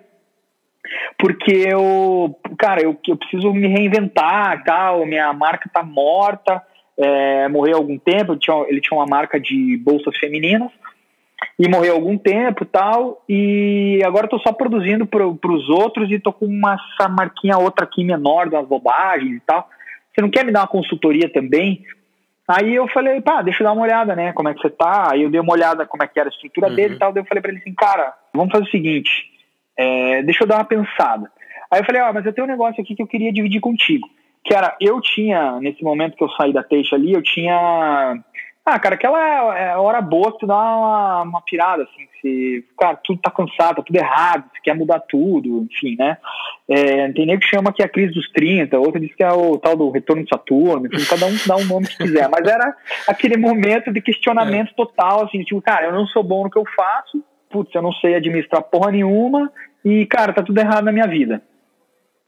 porque 1.17 1.51
eu, 1.51 2.37
cara, 2.57 2.81
eu, 2.81 2.97
eu 3.07 3.17
preciso 3.17 3.53
me 3.53 3.67
reinventar 3.67 4.63
tal, 4.63 5.05
minha 5.05 5.31
marca 5.33 5.69
tá 5.71 5.83
morta, 5.83 6.61
é, 6.97 7.47
morreu 7.47 7.75
há 7.75 7.79
algum 7.79 7.97
tempo, 7.97 8.35
tinha, 8.35 8.55
ele 8.67 8.81
tinha 8.81 8.97
uma 8.97 9.05
marca 9.05 9.39
de 9.39 9.77
bolsas 9.77 10.17
femininas, 10.17 10.71
e 11.59 11.67
morreu 11.67 11.93
há 11.93 11.95
algum 11.95 12.17
tempo 12.17 12.65
tal, 12.65 13.23
e 13.27 14.01
agora 14.05 14.25
estou 14.25 14.39
só 14.39 14.51
produzindo 14.51 15.05
para 15.05 15.27
os 15.27 15.69
outros 15.69 16.09
e 16.09 16.15
estou 16.15 16.33
com 16.33 16.45
uma 16.45 16.77
essa 16.93 17.09
marquinha 17.09 17.57
outra 17.57 17.85
aqui 17.85 18.03
menor, 18.03 18.49
das 18.49 18.67
bobagens 18.67 19.37
e 19.37 19.41
tal. 19.41 19.67
Você 20.13 20.21
não 20.21 20.29
quer 20.29 20.45
me 20.45 20.51
dar 20.51 20.61
uma 20.61 20.67
consultoria 20.67 21.31
também? 21.31 21.83
Aí 22.47 22.75
eu 22.75 22.87
falei, 22.87 23.21
pá, 23.21 23.41
deixa 23.41 23.63
eu 23.63 23.65
dar 23.65 23.73
uma 23.73 23.83
olhada, 23.83 24.15
né? 24.15 24.33
Como 24.33 24.49
é 24.49 24.53
que 24.53 24.61
você 24.61 24.69
tá? 24.69 25.11
Aí 25.11 25.23
eu 25.23 25.29
dei 25.29 25.39
uma 25.39 25.53
olhada 25.53 25.85
como 25.85 26.03
é 26.03 26.07
que 26.07 26.19
era 26.19 26.29
a 26.29 26.31
estrutura 26.31 26.67
uhum. 26.67 26.75
dele 26.75 26.95
e 26.95 26.99
tal. 26.99 27.13
Daí 27.13 27.21
eu 27.21 27.27
falei 27.27 27.41
para 27.41 27.51
ele 27.51 27.59
assim, 27.59 27.73
cara, 27.73 28.13
vamos 28.33 28.51
fazer 28.51 28.65
o 28.65 28.71
seguinte, 28.71 29.09
é, 29.77 30.21
deixa 30.23 30.43
eu 30.43 30.47
dar 30.47 30.57
uma 30.57 30.65
pensada. 30.65 31.31
Aí 31.71 31.79
eu 31.79 31.85
falei, 31.85 32.01
ó, 32.01 32.07
ah, 32.07 32.13
mas 32.13 32.25
eu 32.25 32.33
tenho 32.33 32.45
um 32.45 32.51
negócio 32.51 32.81
aqui 32.81 32.95
que 32.95 33.01
eu 33.01 33.07
queria 33.07 33.31
dividir 33.31 33.59
contigo. 33.59 34.07
Que 34.43 34.53
era, 34.53 34.75
eu 34.79 34.99
tinha, 35.01 35.59
nesse 35.59 35.83
momento 35.83 36.17
que 36.17 36.23
eu 36.23 36.29
saí 36.31 36.51
da 36.51 36.63
Teixa 36.63 36.95
ali, 36.95 37.13
eu 37.13 37.21
tinha. 37.21 38.21
Ah, 38.65 38.79
cara, 38.79 38.95
aquela 38.95 39.57
é, 39.57 39.75
hora 39.75 40.01
boa 40.01 40.31
que 40.31 40.39
tu 40.39 40.47
dá 40.47 40.55
uma, 40.55 41.21
uma 41.23 41.41
pirada, 41.41 41.83
assim, 41.83 42.07
se, 42.21 42.65
cara, 42.79 42.95
tudo 42.95 43.19
tá 43.21 43.29
cansado, 43.29 43.75
tá 43.75 43.83
tudo 43.83 43.95
errado, 43.97 44.45
você 44.53 44.61
quer 44.63 44.73
mudar 44.73 45.01
tudo, 45.01 45.67
enfim, 45.69 45.97
né? 45.99 46.17
É, 46.69 47.11
tem 47.11 47.25
nem 47.25 47.37
que 47.37 47.45
chama 47.45 47.73
que 47.73 47.81
é 47.81 47.85
a 47.85 47.89
crise 47.89 48.13
dos 48.13 48.31
30, 48.31 48.79
outro 48.79 49.01
diz 49.01 49.13
que 49.13 49.21
é 49.21 49.31
o 49.33 49.57
tal 49.57 49.75
do 49.75 49.89
retorno 49.89 50.23
de 50.23 50.29
Saturno, 50.29 50.87
enfim, 50.87 51.05
cada 51.05 51.25
um 51.25 51.35
dá 51.45 51.57
um 51.57 51.65
nome 51.65 51.87
que 51.87 51.97
quiser, 51.97 52.29
mas 52.29 52.47
era 52.47 52.73
aquele 53.05 53.35
momento 53.35 53.91
de 53.91 54.01
questionamento 54.01 54.71
é. 54.71 54.75
total, 54.75 55.25
assim, 55.25 55.43
tipo, 55.43 55.61
cara, 55.61 55.87
eu 55.87 55.91
não 55.91 56.07
sou 56.07 56.23
bom 56.23 56.45
no 56.45 56.49
que 56.49 56.57
eu 56.57 56.63
faço, 56.73 57.21
putz, 57.49 57.75
eu 57.75 57.81
não 57.81 57.91
sei 57.91 58.15
administrar 58.15 58.63
porra 58.63 58.91
nenhuma 58.91 59.51
e, 59.83 60.05
cara, 60.05 60.31
tá 60.31 60.41
tudo 60.41 60.57
errado 60.57 60.85
na 60.85 60.91
minha 60.91 61.07
vida. 61.07 61.41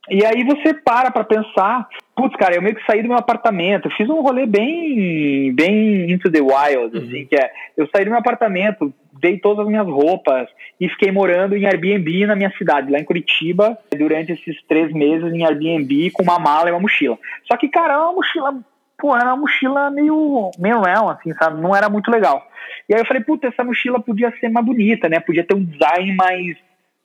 E 0.08 0.24
aí 0.24 0.44
você 0.44 0.72
para 0.72 1.10
pra 1.10 1.24
pensar, 1.24 1.88
putz, 2.14 2.36
cara, 2.36 2.54
eu 2.54 2.62
meio 2.62 2.74
que 2.74 2.86
saí 2.86 3.02
do 3.02 3.08
meu 3.08 3.18
apartamento, 3.18 3.86
eu 3.86 3.92
fiz 3.92 4.08
um 4.08 4.20
rolê 4.20 4.46
bem, 4.46 5.52
bem 5.54 6.10
into 6.10 6.30
the 6.30 6.40
wild, 6.40 6.96
uhum. 6.96 7.04
assim, 7.04 7.26
que 7.26 7.36
é, 7.36 7.50
eu 7.76 7.88
saí 7.88 8.04
do 8.04 8.10
meu 8.10 8.18
apartamento, 8.18 8.92
dei 9.20 9.38
todas 9.38 9.64
as 9.64 9.70
minhas 9.70 9.86
roupas 9.86 10.48
e 10.80 10.88
fiquei 10.88 11.10
morando 11.10 11.56
em 11.56 11.66
Airbnb 11.66 12.26
na 12.26 12.36
minha 12.36 12.52
cidade, 12.56 12.90
lá 12.90 12.98
em 12.98 13.04
Curitiba, 13.04 13.76
durante 13.96 14.32
esses 14.32 14.62
três 14.68 14.92
meses 14.92 15.32
em 15.32 15.44
Airbnb 15.44 16.10
com 16.12 16.22
uma 16.22 16.38
mala 16.38 16.68
e 16.68 16.72
uma 16.72 16.80
mochila. 16.80 17.18
Só 17.44 17.56
que, 17.56 17.68
cara, 17.68 17.98
uma 17.98 18.12
mochila, 18.12 18.54
pô, 18.98 19.16
era 19.16 19.26
uma 19.26 19.36
mochila 19.36 19.90
meio, 19.90 20.50
meio 20.58 20.80
real, 20.82 21.10
assim, 21.10 21.32
sabe, 21.34 21.60
não 21.60 21.74
era 21.74 21.88
muito 21.88 22.10
legal. 22.10 22.46
E 22.88 22.94
aí 22.94 23.00
eu 23.00 23.06
falei, 23.06 23.22
puta, 23.22 23.48
essa 23.48 23.64
mochila 23.64 24.00
podia 24.00 24.32
ser 24.38 24.48
mais 24.48 24.64
bonita, 24.64 25.08
né? 25.08 25.18
Podia 25.18 25.44
ter 25.44 25.54
um 25.54 25.64
design 25.64 26.14
mais 26.14 26.56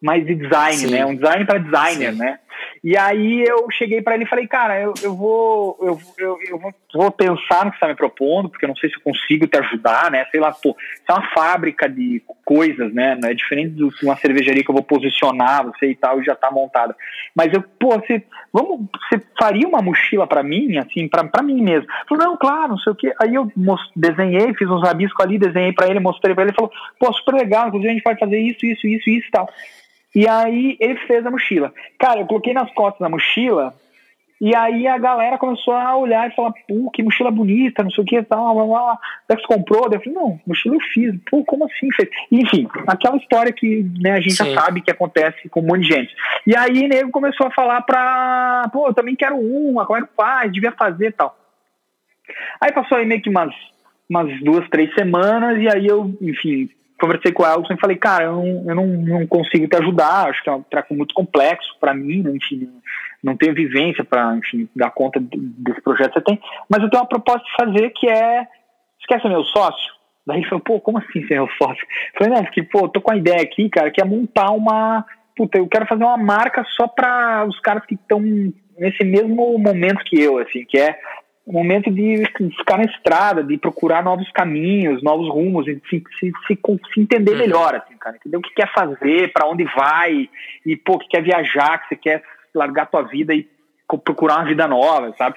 mais 0.01 0.25
de 0.25 0.33
design, 0.33 0.77
Sim. 0.77 0.91
né? 0.91 1.05
Um 1.05 1.15
design 1.15 1.45
para 1.45 1.59
designer, 1.59 2.13
Sim. 2.13 2.17
né? 2.17 2.39
E 2.83 2.97
aí 2.97 3.43
eu 3.43 3.67
cheguei 3.71 4.01
para 4.01 4.15
ele 4.15 4.23
e 4.23 4.27
falei, 4.27 4.47
cara, 4.47 4.79
eu, 4.79 4.93
eu 5.03 5.15
vou 5.15 5.77
eu, 5.81 5.99
eu, 6.17 6.37
eu 6.49 6.59
vou, 6.93 7.11
pensar 7.11 7.63
no 7.63 7.71
que 7.71 7.77
você 7.77 7.85
está 7.85 7.87
me 7.87 7.95
propondo, 7.95 8.49
porque 8.49 8.65
eu 8.65 8.69
não 8.69 8.75
sei 8.75 8.89
se 8.89 8.95
eu 8.95 9.01
consigo 9.01 9.45
te 9.45 9.55
ajudar, 9.59 10.09
né? 10.09 10.25
Sei 10.31 10.39
lá, 10.39 10.51
pô, 10.51 10.69
isso 10.69 11.03
é 11.07 11.13
uma 11.13 11.29
fábrica 11.31 11.87
de 11.87 12.23
coisas, 12.43 12.91
né? 12.91 13.15
Não 13.21 13.29
é 13.29 13.35
diferente 13.35 13.75
de 13.75 13.83
uma 14.03 14.17
cervejaria 14.17 14.63
que 14.63 14.69
eu 14.69 14.73
vou 14.73 14.83
posicionar, 14.83 15.63
você 15.63 15.91
e 15.91 15.95
tal, 15.95 16.19
e 16.19 16.25
já 16.25 16.33
tá 16.33 16.49
montada. 16.49 16.95
Mas 17.35 17.53
eu, 17.53 17.61
pô, 17.61 17.89
você, 17.89 18.23
vamos, 18.51 18.87
você 19.09 19.21
faria 19.39 19.67
uma 19.67 19.81
mochila 19.81 20.25
para 20.25 20.41
mim, 20.41 20.77
assim, 20.77 21.07
para 21.07 21.43
mim 21.43 21.61
mesmo? 21.61 21.87
Falei, 22.09 22.25
não, 22.25 22.35
claro, 22.35 22.69
não 22.69 22.79
sei 22.79 22.93
o 22.93 22.95
quê. 22.95 23.13
Aí 23.21 23.35
eu 23.35 23.51
desenhei, 23.95 24.55
fiz 24.55 24.67
uns 24.67 24.81
rabiscos 24.81 25.23
ali, 25.23 25.37
desenhei 25.37 25.71
para 25.71 25.87
ele, 25.87 25.99
mostrei 25.99 26.33
para 26.33 26.45
ele, 26.45 26.49
ele 26.49 26.55
falou, 26.55 26.71
pô, 26.99 27.13
super 27.13 27.35
legal, 27.35 27.67
inclusive 27.67 27.91
a 27.91 27.93
gente 27.93 28.03
pode 28.03 28.19
fazer 28.19 28.39
isso, 28.39 28.65
isso, 28.65 28.87
isso, 28.87 29.07
isso 29.07 29.27
e 29.27 29.31
tal. 29.31 29.47
E 30.13 30.27
aí 30.27 30.77
ele 30.79 30.95
fez 31.07 31.25
a 31.25 31.31
mochila. 31.31 31.73
Cara, 31.99 32.19
eu 32.19 32.25
coloquei 32.25 32.53
nas 32.53 32.71
costas 32.73 32.99
da 32.99 33.09
mochila 33.09 33.73
e 34.41 34.55
aí 34.55 34.87
a 34.87 34.97
galera 34.97 35.37
começou 35.37 35.71
a 35.71 35.95
olhar 35.95 36.27
e 36.27 36.35
falar, 36.35 36.51
pô, 36.67 36.89
que 36.89 37.03
mochila 37.03 37.29
bonita, 37.29 37.83
não 37.83 37.91
sei 37.91 38.03
o 38.03 38.07
que, 38.07 38.23
tal, 38.23 38.55
blá, 38.55 38.65
blá, 38.65 38.97
blá. 39.27 39.37
que 39.37 39.41
você 39.43 39.47
comprou? 39.47 39.83
Eu 39.83 39.99
falei, 39.99 40.13
não, 40.13 40.39
mochila 40.47 40.75
eu 40.77 40.81
fiz. 40.81 41.13
Pô, 41.29 41.45
como 41.45 41.65
assim? 41.65 41.89
Enfim, 42.31 42.67
aquela 42.87 43.17
história 43.17 43.53
que 43.53 43.85
né, 43.99 44.13
a 44.13 44.19
gente 44.19 44.33
Sim. 44.33 44.45
já 44.45 44.61
sabe 44.61 44.81
que 44.81 44.89
acontece 44.89 45.47
com 45.47 45.59
um 45.59 45.67
monte 45.67 45.83
de 45.83 45.93
gente. 45.93 46.15
E 46.47 46.57
aí 46.57 46.87
nego 46.87 47.11
começou 47.11 47.45
a 47.45 47.51
falar 47.51 47.83
pra, 47.83 48.67
pô, 48.73 48.87
eu 48.87 48.95
também 48.95 49.15
quero 49.15 49.37
uma, 49.37 49.85
como 49.85 49.99
é 49.99 50.01
que 50.01 50.15
faz? 50.17 50.51
Devia 50.51 50.71
fazer 50.71 51.09
e 51.09 51.11
tal. 51.11 51.37
Aí 52.59 52.71
passou 52.71 52.97
aí 52.97 53.05
meio 53.05 53.21
que 53.21 53.29
umas, 53.29 53.53
umas 54.09 54.41
duas, 54.41 54.67
três 54.69 54.91
semanas, 54.95 55.59
e 55.59 55.69
aí 55.69 55.85
eu, 55.85 56.17
enfim, 56.19 56.67
conversei 57.01 57.31
com 57.31 57.43
o 57.43 57.45
Elson 57.45 57.73
e 57.73 57.79
falei, 57.79 57.97
cara, 57.97 58.25
eu, 58.25 58.35
não, 58.35 58.63
eu 58.67 58.75
não, 58.75 58.87
não 58.87 59.27
consigo 59.27 59.67
te 59.67 59.75
ajudar, 59.75 60.29
acho 60.29 60.43
que 60.43 60.49
é 60.49 60.53
um 60.53 60.61
treco 60.61 60.93
muito 60.93 61.13
complexo 61.13 61.75
para 61.79 61.93
mim, 61.93 62.21
né? 62.21 62.31
enfim, 62.35 62.69
não 63.23 63.35
tenho 63.35 63.55
vivência 63.55 64.03
para, 64.03 64.39
dar 64.75 64.91
conta 64.91 65.19
desse 65.19 65.81
projeto 65.81 66.13
que 66.13 66.19
você 66.19 66.25
tem, 66.25 66.39
mas 66.69 66.81
eu 66.81 66.89
tenho 66.89 67.01
uma 67.01 67.09
proposta 67.09 67.43
de 67.43 67.55
fazer 67.55 67.89
que 67.89 68.07
é, 68.07 68.47
esquece 68.99 69.27
meu 69.27 69.43
sócio? 69.45 69.93
Daí 70.25 70.37
ele 70.37 70.47
falou, 70.47 70.63
pô, 70.63 70.79
como 70.79 70.99
assim 70.99 71.25
ser 71.27 71.35
meu 71.35 71.49
sócio? 71.57 71.83
Eu 72.13 72.19
falei, 72.19 72.33
não, 72.35 72.43
porque, 72.43 72.61
pô, 72.63 72.87
tô 72.87 73.01
com 73.01 73.11
a 73.11 73.17
ideia 73.17 73.41
aqui, 73.41 73.67
cara, 73.69 73.89
que 73.89 73.99
é 73.99 74.05
montar 74.05 74.51
uma, 74.51 75.03
puta, 75.35 75.57
eu 75.57 75.67
quero 75.67 75.87
fazer 75.87 76.03
uma 76.03 76.17
marca 76.17 76.63
só 76.75 76.87
para 76.87 77.45
os 77.47 77.59
caras 77.59 77.83
que 77.85 77.95
estão 77.95 78.21
nesse 78.77 79.03
mesmo 79.03 79.57
momento 79.57 80.03
que 80.05 80.21
eu, 80.21 80.37
assim, 80.37 80.63
que 80.65 80.77
é 80.77 80.99
o 81.45 81.53
momento 81.53 81.89
de 81.89 82.23
ficar 82.57 82.77
na 82.77 82.83
estrada, 82.83 83.43
de 83.43 83.57
procurar 83.57 84.03
novos 84.03 84.29
caminhos, 84.31 85.01
novos 85.01 85.27
rumos, 85.27 85.67
enfim, 85.67 86.03
se, 86.19 86.31
se, 86.47 86.59
se 86.93 86.99
entender 86.99 87.31
uhum. 87.31 87.37
melhor, 87.37 87.75
assim, 87.75 87.97
cara, 87.97 88.15
entender 88.15 88.37
o 88.37 88.41
que 88.41 88.53
quer 88.53 88.71
fazer, 88.71 89.33
para 89.33 89.47
onde 89.47 89.63
vai, 89.63 90.29
e, 90.65 90.75
pô, 90.77 90.99
que 90.99 91.07
quer 91.07 91.23
viajar, 91.23 91.79
que 91.79 91.89
você 91.89 91.95
quer 91.95 92.23
largar 92.53 92.89
tua 92.89 93.01
vida 93.01 93.33
e 93.33 93.47
procurar 94.03 94.37
uma 94.37 94.45
vida 94.45 94.67
nova, 94.67 95.13
sabe? 95.17 95.35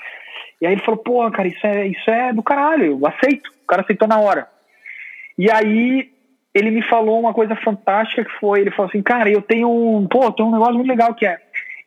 E 0.61 0.67
aí 0.67 0.73
ele 0.73 0.83
falou, 0.83 0.99
pô, 0.99 1.31
cara, 1.31 1.49
isso 1.49 1.67
é, 1.67 1.87
isso 1.87 2.11
é 2.11 2.33
do 2.33 2.43
caralho, 2.43 2.99
eu 3.01 3.07
aceito. 3.07 3.51
O 3.63 3.67
cara 3.67 3.83
aceitou 3.83 4.07
na 4.07 4.19
hora. 4.19 4.49
E 5.39 5.51
aí 5.51 6.11
ele 6.55 6.71
me 6.71 6.83
falou 6.83 7.19
uma 7.19 7.35
coisa 7.35 7.57
fantástica 7.57 8.25
que 8.25 8.39
foi, 8.39 8.61
ele 8.61 8.71
falou 8.71 8.89
assim, 8.89 9.03
cara, 9.03 9.29
eu 9.29 9.43
tenho 9.43 9.69
um, 9.69 10.07
pô, 10.07 10.31
tenho 10.33 10.49
um 10.49 10.53
negócio 10.53 10.75
muito 10.75 10.89
legal 10.89 11.13
que 11.15 11.27
é, 11.27 11.39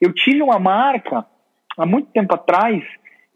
eu 0.01 0.13
tive 0.13 0.41
uma 0.41 0.60
marca 0.60 1.25
há 1.77 1.86
muito 1.86 2.12
tempo 2.12 2.34
atrás 2.36 2.84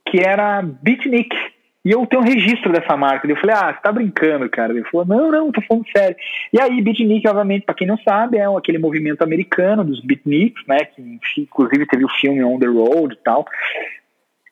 que 0.06 0.20
era 0.20 0.62
Beatnik. 0.62 1.36
E 1.84 1.92
eu 1.92 2.06
tenho 2.06 2.22
um 2.22 2.26
registro 2.26 2.72
dessa 2.72 2.96
marca. 2.96 3.28
Eu 3.28 3.36
falei, 3.38 3.56
ah, 3.56 3.74
você 3.74 3.82
tá 3.82 3.92
brincando, 3.92 4.48
cara. 4.50 4.72
Ele 4.72 4.84
falou, 4.84 5.06
não, 5.06 5.32
não, 5.32 5.52
tô 5.52 5.62
falando 5.62 5.86
sério. 5.96 6.16
E 6.54 6.62
aí, 6.62 6.80
Beatnik, 6.80 7.28
obviamente, 7.28 7.66
para 7.66 7.74
quem 7.74 7.88
não 7.88 7.98
sabe, 7.98 8.38
é 8.38 8.46
aquele 8.46 8.78
movimento 8.78 9.24
americano 9.24 9.84
dos 9.84 10.00
beatniks, 10.02 10.64
né? 10.68 10.86
Que 10.86 11.02
inclusive 11.40 11.88
teve 11.88 12.06
o 12.06 12.10
filme 12.10 12.44
On 12.44 12.60
the 12.60 12.68
Road 12.68 13.16
e 13.16 13.24
tal. 13.24 13.48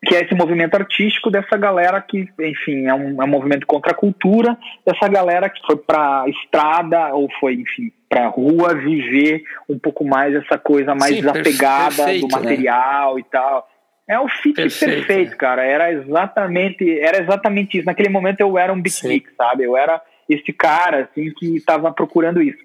Que 0.04 0.16
é 0.16 0.24
esse 0.24 0.34
movimento 0.34 0.74
artístico 0.76 1.30
dessa 1.30 1.56
galera 1.56 2.02
que, 2.02 2.28
enfim, 2.40 2.88
é 2.88 2.94
um, 2.96 3.22
é 3.22 3.26
um 3.26 3.30
movimento 3.30 3.68
contra 3.68 3.92
a 3.92 3.96
cultura, 3.96 4.58
dessa 4.84 5.08
galera 5.08 5.50
que 5.50 5.62
foi 5.68 5.76
pra 5.76 6.24
estrada 6.28 7.14
ou 7.14 7.30
foi, 7.40 7.56
enfim, 7.56 7.92
pra 8.08 8.28
rua 8.28 8.74
viver 8.74 9.44
um 9.68 9.78
pouco 9.78 10.04
mais 10.04 10.34
essa 10.34 10.58
coisa 10.58 10.96
mais 10.96 11.16
Sim, 11.16 11.22
desapegada 11.22 11.96
perfeito, 11.96 12.28
do 12.28 12.36
né? 12.36 12.42
material 12.42 13.16
né? 13.16 13.22
e 13.22 13.24
tal 13.26 13.69
é 14.10 14.20
o 14.20 14.28
fit 14.28 14.56
perfeito, 14.56 15.06
perfeito 15.06 15.38
cara. 15.38 15.64
Era 15.64 15.94
exatamente, 15.94 17.00
era 17.00 17.22
exatamente 17.22 17.78
isso. 17.78 17.86
Naquele 17.86 18.10
momento 18.10 18.40
eu 18.40 18.58
era 18.58 18.74
um 18.74 18.82
beatnik, 18.82 19.30
sabe? 19.38 19.66
Eu 19.66 19.78
era 19.78 20.02
esse 20.28 20.52
cara, 20.52 21.04
assim, 21.04 21.32
que 21.38 21.56
estava 21.56 21.92
procurando 21.92 22.42
isso. 22.42 22.58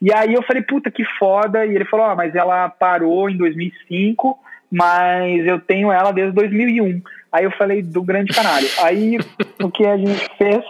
E 0.00 0.12
aí 0.12 0.34
eu 0.34 0.42
falei, 0.42 0.62
puta, 0.62 0.90
que 0.90 1.02
foda. 1.18 1.64
E 1.64 1.74
ele 1.74 1.86
falou, 1.86 2.04
ah, 2.04 2.14
mas 2.14 2.34
ela 2.34 2.68
parou 2.68 3.30
em 3.30 3.36
2005, 3.38 4.38
mas 4.70 5.46
eu 5.46 5.58
tenho 5.58 5.90
ela 5.90 6.12
desde 6.12 6.34
2001. 6.34 7.00
Aí 7.32 7.44
eu 7.44 7.50
falei, 7.52 7.80
do 7.82 8.02
grande 8.02 8.34
canalho. 8.34 8.68
Aí 8.82 9.18
o 9.62 9.70
que 9.70 9.86
a 9.86 9.96
gente 9.96 10.28
fez 10.36 10.62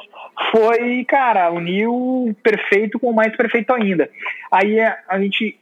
foi, 0.53 1.05
cara, 1.05 1.51
unir 1.51 1.89
o 1.89 2.33
perfeito 2.41 3.01
com 3.01 3.11
o 3.11 3.15
mais 3.15 3.37
perfeito 3.37 3.73
ainda. 3.73 4.09
Aí 4.51 4.79
a 4.81 5.19
gente 5.19 5.60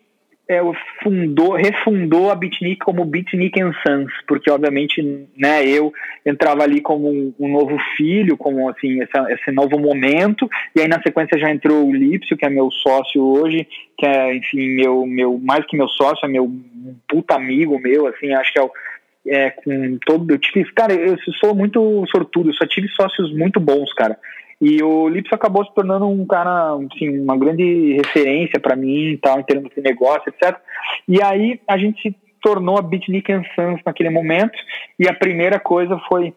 é, 0.49 0.61
fundou, 1.03 1.53
refundou 1.53 2.31
a 2.31 2.35
Bitnik 2.35 2.79
como 2.79 3.05
Bitnik 3.05 3.61
Sons, 3.87 4.11
porque 4.27 4.51
obviamente, 4.51 5.03
né, 5.37 5.67
eu 5.67 5.93
entrava 6.25 6.63
ali 6.63 6.81
como 6.81 7.11
um, 7.11 7.35
um 7.39 7.49
novo 7.49 7.77
filho, 7.97 8.37
como 8.37 8.69
assim, 8.69 9.03
essa, 9.03 9.31
esse 9.31 9.53
novo 9.53 9.79
momento, 9.79 10.49
e 10.75 10.81
aí 10.81 10.89
na 10.89 11.03
sequência 11.03 11.39
já 11.39 11.51
entrou 11.51 11.87
o 11.87 11.95
Lipsio, 11.95 12.37
que 12.37 12.47
é 12.47 12.49
meu 12.49 12.71
sócio 12.71 13.23
hoje, 13.23 13.69
que 13.99 14.07
é, 14.07 14.35
enfim, 14.35 14.75
meu, 14.75 15.05
meu, 15.05 15.39
mais 15.39 15.67
que 15.67 15.77
meu 15.77 15.89
sócio, 15.89 16.25
é 16.25 16.29
meu 16.29 16.51
puta 17.07 17.35
amigo 17.35 17.79
meu, 17.79 18.07
assim, 18.07 18.33
acho 18.33 18.53
que 18.53 18.59
é 18.59 18.63
o 18.63 18.71
é, 19.27 19.51
com 19.51 19.99
todo. 20.07 20.33
Eu 20.33 20.39
tive, 20.39 20.65
cara, 20.73 20.95
eu 20.95 21.17
sou 21.39 21.55
muito 21.55 22.05
sortudo, 22.11 22.49
eu 22.49 22.55
só 22.55 22.67
tive 22.67 22.89
sócios 22.89 23.37
muito 23.37 23.61
bons, 23.61 23.93
cara. 23.93 24.19
E 24.61 24.83
o 24.83 25.09
Lips 25.09 25.33
acabou 25.33 25.65
se 25.65 25.73
tornando 25.73 26.07
um 26.09 26.27
cara, 26.27 26.77
assim, 26.93 27.21
uma 27.21 27.37
grande 27.37 27.93
referência 27.93 28.59
para 28.59 28.75
mim, 28.75 29.19
tal, 29.23 29.39
em 29.39 29.45
termos 29.45 29.71
de 29.73 29.81
negócio, 29.81 30.29
etc. 30.29 30.57
E 31.07 31.23
aí 31.23 31.61
a 31.69 31.79
gente 31.79 32.03
se 32.03 32.17
tornou 32.43 32.79
a 32.79 32.83
Beatnik 32.83 33.33
Sons 33.55 33.81
naquele 33.85 34.11
momento, 34.11 34.59
e 34.99 35.09
a 35.09 35.15
primeira 35.15 35.61
coisa 35.61 36.01
foi 36.09 36.35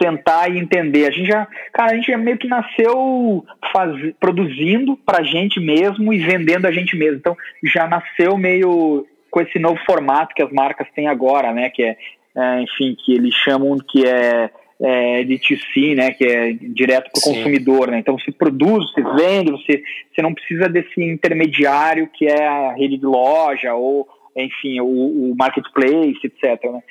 sentar 0.00 0.50
e 0.50 0.58
entender. 0.58 1.06
A 1.06 1.10
gente 1.10 1.26
já, 1.26 1.46
cara, 1.72 1.92
a 1.92 1.94
gente 1.94 2.10
já 2.10 2.18
meio 2.18 2.38
que 2.38 2.48
nasceu 2.48 3.44
faz, 3.72 4.14
produzindo 4.18 4.96
pra 4.96 5.22
gente 5.22 5.60
mesmo 5.60 6.12
e 6.12 6.18
vendendo 6.18 6.66
a 6.66 6.72
gente 6.72 6.96
mesmo. 6.96 7.16
Então, 7.16 7.36
já 7.62 7.86
nasceu 7.86 8.36
meio 8.36 9.06
com 9.30 9.40
esse 9.40 9.58
novo 9.58 9.78
formato 9.84 10.34
que 10.34 10.42
as 10.42 10.52
marcas 10.52 10.88
têm 10.94 11.08
agora, 11.08 11.52
né? 11.52 11.70
Que 11.70 11.82
é, 11.82 11.96
é 12.36 12.62
enfim, 12.62 12.96
que 13.04 13.14
eles 13.14 13.34
chamam 13.34 13.78
que 13.78 14.06
é, 14.06 14.50
é 14.80 15.24
DTC, 15.24 15.94
né? 15.94 16.12
Que 16.12 16.24
é 16.24 16.52
direto 16.52 17.10
para 17.10 17.18
o 17.18 17.34
consumidor, 17.34 17.90
né? 17.90 17.98
Então, 17.98 18.18
você 18.18 18.30
produz, 18.32 18.90
você 18.92 19.02
vende, 19.02 19.50
você, 19.50 19.82
você 20.12 20.22
não 20.22 20.34
precisa 20.34 20.68
desse 20.68 21.02
intermediário 21.02 22.08
que 22.12 22.26
é 22.26 22.46
a 22.46 22.72
rede 22.72 22.98
de 22.98 23.06
loja 23.06 23.74
ou, 23.74 24.06
enfim, 24.36 24.80
o, 24.80 25.30
o 25.30 25.34
marketplace, 25.36 26.20
etc. 26.24 26.62
Né? 26.64 26.82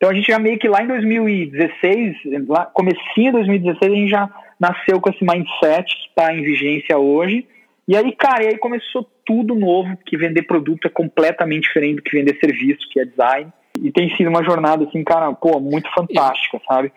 Então 0.00 0.08
a 0.08 0.14
gente 0.14 0.28
já 0.28 0.38
meio 0.38 0.58
que 0.58 0.66
lá 0.66 0.82
em 0.82 0.86
2016, 0.86 2.16
lá, 2.48 2.64
comecinho 2.64 3.32
de 3.32 3.32
2016, 3.32 3.92
a 3.92 3.94
gente 3.94 4.10
já 4.10 4.30
nasceu 4.58 4.98
com 4.98 5.10
esse 5.10 5.22
mindset 5.22 5.94
que 5.94 6.08
está 6.08 6.34
em 6.34 6.42
vigência 6.42 6.96
hoje. 6.96 7.46
E 7.86 7.94
aí, 7.94 8.10
cara, 8.12 8.44
e 8.44 8.46
aí 8.46 8.56
começou 8.56 9.06
tudo 9.26 9.54
novo, 9.54 9.98
que 10.06 10.16
vender 10.16 10.42
produto 10.44 10.86
é 10.86 10.88
completamente 10.88 11.64
diferente 11.64 11.96
do 11.96 12.02
que 12.02 12.16
vender 12.16 12.38
serviço, 12.40 12.88
que 12.90 12.98
é 12.98 13.04
design. 13.04 13.52
E 13.82 13.92
tem 13.92 14.14
sido 14.16 14.30
uma 14.30 14.42
jornada, 14.42 14.84
assim, 14.84 15.04
cara, 15.04 15.32
pô, 15.34 15.60
muito 15.60 15.92
fantástica, 15.92 16.58
sabe? 16.66 16.90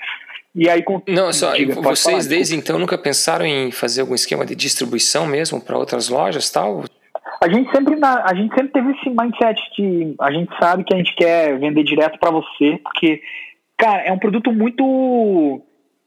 E 0.55 0.69
aí, 0.69 0.83
com... 0.83 1.01
Não, 1.07 1.33
só, 1.33 1.53
Diga, 1.53 1.73
vocês 1.75 2.03
falar, 2.03 2.29
desde 2.29 2.55
então 2.55 2.77
nunca 2.77 2.97
pensaram 2.97 3.45
em 3.45 3.71
fazer 3.71 4.01
algum 4.01 4.13
esquema 4.13 4.45
de 4.45 4.55
distribuição 4.55 5.25
mesmo 5.25 5.59
para 5.59 5.77
outras 5.77 6.09
lojas 6.09 6.49
tal? 6.51 6.83
A 7.41 7.49
gente 7.49 7.71
sempre 7.71 7.97
a 8.03 8.33
gente 8.35 8.53
sempre 8.53 8.71
teve 8.71 8.91
esse 8.91 9.09
mindset 9.09 9.59
de 9.75 10.15
a 10.21 10.31
gente 10.31 10.51
sabe 10.59 10.83
que 10.83 10.93
a 10.93 10.97
gente 10.97 11.15
quer 11.15 11.57
vender 11.57 11.83
direto 11.83 12.19
para 12.19 12.31
você, 12.31 12.79
porque 12.83 13.21
cara, 13.77 14.03
é 14.03 14.11
um 14.11 14.19
produto 14.19 14.51
muito 14.53 15.61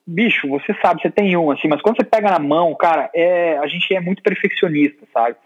bicho, 0.06 0.48
você 0.48 0.74
sabe, 0.80 1.02
você 1.02 1.11
tem 1.11 1.37
um 1.37 1.50
assim, 1.50 1.68
mas 1.68 1.82
quando 1.82 1.96
você 1.96 2.04
pega 2.04 2.30
na 2.30 2.38
mão, 2.38 2.74
cara, 2.74 3.11
é 3.12 3.59
a 3.59 3.66
gente 3.66 3.92
é 3.94 4.00
muito 4.00 4.22
perfeccionista, 4.22 5.04
sabe? 5.12 5.37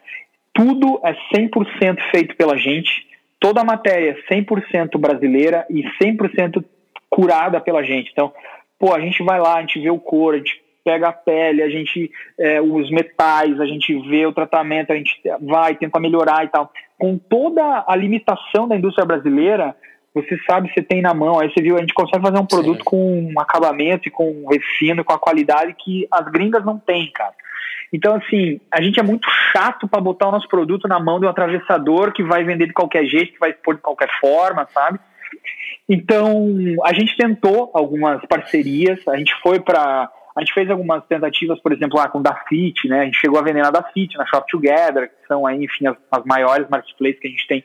Tudo 0.52 1.00
é 1.02 1.14
100% 1.34 1.98
feito 2.10 2.36
pela 2.36 2.56
gente, 2.56 3.06
toda 3.40 3.62
a 3.62 3.64
matéria 3.64 4.10
é 4.10 4.34
100% 4.34 4.98
brasileira 4.98 5.66
e 5.70 5.82
100% 6.00 6.62
curada 7.08 7.60
pela 7.60 7.82
gente. 7.82 8.10
Então, 8.12 8.32
pô, 8.80 8.94
a 8.94 9.00
gente 9.00 9.22
vai 9.22 9.38
lá, 9.38 9.56
a 9.56 9.60
gente 9.60 9.78
vê 9.78 9.90
o 9.90 9.98
couro, 9.98 10.36
a 10.36 10.38
gente 10.38 10.60
pega 10.82 11.08
a 11.08 11.12
pele, 11.12 11.62
a 11.62 11.68
gente 11.68 12.10
é, 12.38 12.60
os 12.60 12.90
metais, 12.90 13.60
a 13.60 13.66
gente 13.66 13.94
vê 14.08 14.24
o 14.24 14.32
tratamento, 14.32 14.90
a 14.90 14.96
gente 14.96 15.20
vai 15.42 15.74
tenta 15.74 16.00
melhorar 16.00 16.44
e 16.44 16.48
tal. 16.48 16.72
Com 16.98 17.18
toda 17.18 17.84
a 17.86 17.94
limitação 17.94 18.66
da 18.66 18.74
indústria 18.74 19.04
brasileira, 19.04 19.76
você 20.14 20.36
sabe, 20.46 20.72
você 20.72 20.82
tem 20.82 21.02
na 21.02 21.12
mão, 21.12 21.38
aí 21.38 21.52
você 21.52 21.62
viu, 21.62 21.76
a 21.76 21.80
gente 21.80 21.94
consegue 21.94 22.22
fazer 22.22 22.38
um 22.38 22.46
produto 22.46 22.78
Sim. 22.78 22.84
com 22.84 23.32
um 23.34 23.38
acabamento 23.38 24.08
e 24.08 24.10
com 24.10 24.30
um 24.30 24.48
refino, 24.48 25.04
com 25.04 25.12
a 25.12 25.18
qualidade 25.18 25.76
que 25.78 26.08
as 26.10 26.26
gringas 26.32 26.64
não 26.64 26.78
têm, 26.78 27.12
cara. 27.12 27.34
Então, 27.92 28.14
assim, 28.14 28.60
a 28.70 28.80
gente 28.80 28.98
é 28.98 29.02
muito 29.02 29.28
chato 29.52 29.86
para 29.88 30.00
botar 30.00 30.28
o 30.28 30.32
nosso 30.32 30.48
produto 30.48 30.88
na 30.88 30.98
mão 30.98 31.20
de 31.20 31.26
um 31.26 31.28
atravessador 31.28 32.12
que 32.12 32.22
vai 32.22 32.44
vender 32.44 32.66
de 32.66 32.72
qualquer 32.72 33.04
jeito, 33.04 33.32
que 33.32 33.38
vai 33.38 33.50
expor 33.50 33.74
de 33.74 33.82
qualquer 33.82 34.08
forma, 34.20 34.66
sabe? 34.72 34.98
Então, 35.92 36.54
a 36.84 36.92
gente 36.92 37.16
tentou 37.16 37.68
algumas 37.74 38.24
parcerias, 38.26 39.00
a 39.08 39.16
gente 39.16 39.34
foi 39.42 39.58
para 39.58 40.08
a 40.36 40.40
gente 40.40 40.54
fez 40.54 40.70
algumas 40.70 41.04
tentativas, 41.06 41.58
por 41.60 41.72
exemplo, 41.72 41.98
lá 41.98 42.08
com 42.08 42.22
da 42.22 42.32
Fit, 42.48 42.86
né? 42.86 43.00
A 43.00 43.04
gente 43.04 43.18
chegou 43.18 43.40
a 43.40 43.42
vender 43.42 43.62
na 43.62 43.72
da 43.72 43.82
Fit, 43.82 44.16
na 44.16 44.24
Shop 44.24 44.46
Together, 44.48 45.08
que 45.08 45.26
são 45.26 45.44
aí, 45.44 45.64
enfim, 45.64 45.88
as, 45.88 45.96
as 46.12 46.24
maiores 46.24 46.68
marketplaces 46.68 47.18
que 47.18 47.26
a 47.26 47.30
gente 47.30 47.46
tem 47.48 47.64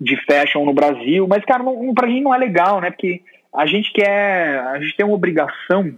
de 0.00 0.16
fashion 0.24 0.64
no 0.64 0.72
Brasil. 0.72 1.26
Mas, 1.26 1.44
cara, 1.44 1.64
não, 1.64 1.92
pra 1.92 2.06
gente 2.06 2.22
não 2.22 2.32
é 2.32 2.38
legal, 2.38 2.80
né? 2.80 2.92
Porque 2.92 3.20
a 3.52 3.66
gente 3.66 3.92
quer, 3.92 4.60
a 4.60 4.80
gente 4.80 4.96
tem 4.96 5.04
uma 5.04 5.16
obrigação 5.16 5.92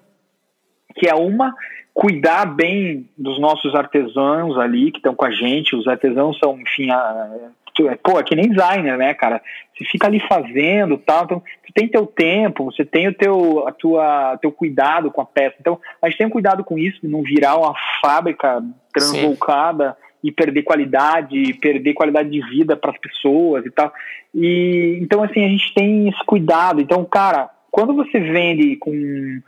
que 0.97 1.07
é 1.07 1.15
uma 1.15 1.55
cuidar 1.93 2.47
bem 2.47 3.07
dos 3.17 3.38
nossos 3.38 3.75
artesãos 3.75 4.59
ali 4.59 4.91
que 4.91 4.99
estão 4.99 5.15
com 5.15 5.27
a 5.27 5.31
gente. 5.31 5.77
Os 5.77 5.87
artesãos 5.87 6.38
são, 6.38 6.59
enfim, 6.59 6.91
a, 6.91 7.51
é, 7.81 7.97
pô, 7.97 8.19
é 8.19 8.23
que 8.23 8.37
nem 8.37 8.51
designer, 8.51 8.97
né, 8.99 9.15
cara? 9.15 9.41
Você 9.77 9.85
fica 9.85 10.07
ali 10.07 10.21
fazendo 10.21 10.99
tal, 10.99 11.25
então 11.25 11.43
você 11.65 11.73
tem 11.73 11.89
teu 11.89 12.07
tempo, 12.07 12.65
você 12.65 12.85
tem 12.85 13.09
o 13.09 13.15
teu, 13.15 13.67
a 13.67 13.73
tua, 13.73 14.39
teu 14.41 14.53
cuidado 14.53 15.11
com 15.11 15.21
a 15.21 15.27
peça. 15.27 15.57
Então, 15.61 15.81
a 16.01 16.09
gente 16.09 16.19
tem 16.19 16.27
um 16.27 16.31
cuidado 16.31 16.63
com 16.63 16.79
isso, 16.79 17.01
não 17.05 17.23
virar 17.23 17.57
uma 17.57 17.75
fábrica 18.01 18.63
transvolcada 18.93 19.97
e 20.23 20.31
perder 20.31 20.63
qualidade, 20.63 21.55
perder 21.55 21.95
qualidade 21.95 22.31
de 22.31 22.41
vida 22.41 22.77
para 22.77 22.93
as 22.93 22.99
pessoas 22.99 23.67
e 23.67 23.71
tal. 23.71 23.93
E 24.35 24.99
então 25.03 25.23
assim, 25.23 25.45
a 25.45 25.49
gente 25.49 25.75
tem 25.75 26.09
esse 26.09 26.25
cuidado. 26.25 26.81
Então, 26.81 27.05
cara, 27.05 27.51
quando 27.73 27.95
você 27.95 28.21
vende 28.21 28.77
com 28.77 29.41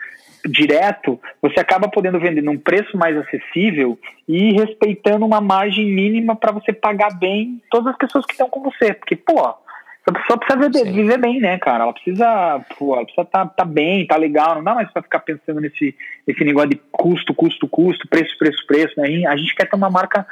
direto, 0.49 1.21
você 1.41 1.61
acaba 1.61 1.89
podendo 1.89 2.19
vender 2.19 2.43
num 2.43 2.59
preço 2.59 2.97
mais 2.97 3.17
acessível 3.17 3.99
e 4.27 4.53
respeitando 4.53 5.25
uma 5.25 5.41
margem 5.41 5.87
mínima 5.87 6.35
para 6.35 6.53
você 6.53 6.73
pagar 6.73 7.19
bem 7.19 7.63
todas 7.71 7.89
as 7.89 7.99
pessoas 7.99 8.25
que 8.25 8.33
estão 8.33 8.49
com 8.49 8.63
você. 8.63 8.95
Porque, 8.95 9.15
pô, 9.15 9.41
a 9.41 10.13
pessoa 10.13 10.39
precisa 10.39 10.69
viver, 10.69 10.93
viver, 10.93 11.19
bem, 11.19 11.41
né, 11.41 11.59
cara? 11.59 11.85
Ela 11.85 11.93
precisa, 11.93 12.61
pô, 12.79 12.95
ela 12.95 13.05
precisa 13.05 13.27
tá, 13.27 13.47
tá 13.47 13.65
bem, 13.65 14.07
tá 14.07 14.17
legal, 14.17 14.57
não 14.57 14.65
dá 14.65 14.75
mais 14.75 14.91
pra 14.91 15.03
ficar 15.03 15.21
pensando 15.21 15.61
nesse, 15.61 15.95
nesse 16.27 16.45
negócio 16.45 16.71
de 16.71 16.81
custo, 16.93 17.35
custo, 17.35 17.69
custo, 17.69 18.09
preço, 18.09 18.37
preço, 18.39 18.67
preço, 18.67 19.01
né? 19.01 19.27
A 19.27 19.37
gente 19.37 19.55
quer 19.55 19.69
ter 19.69 19.77
uma 19.77 19.91
marca 19.91 20.27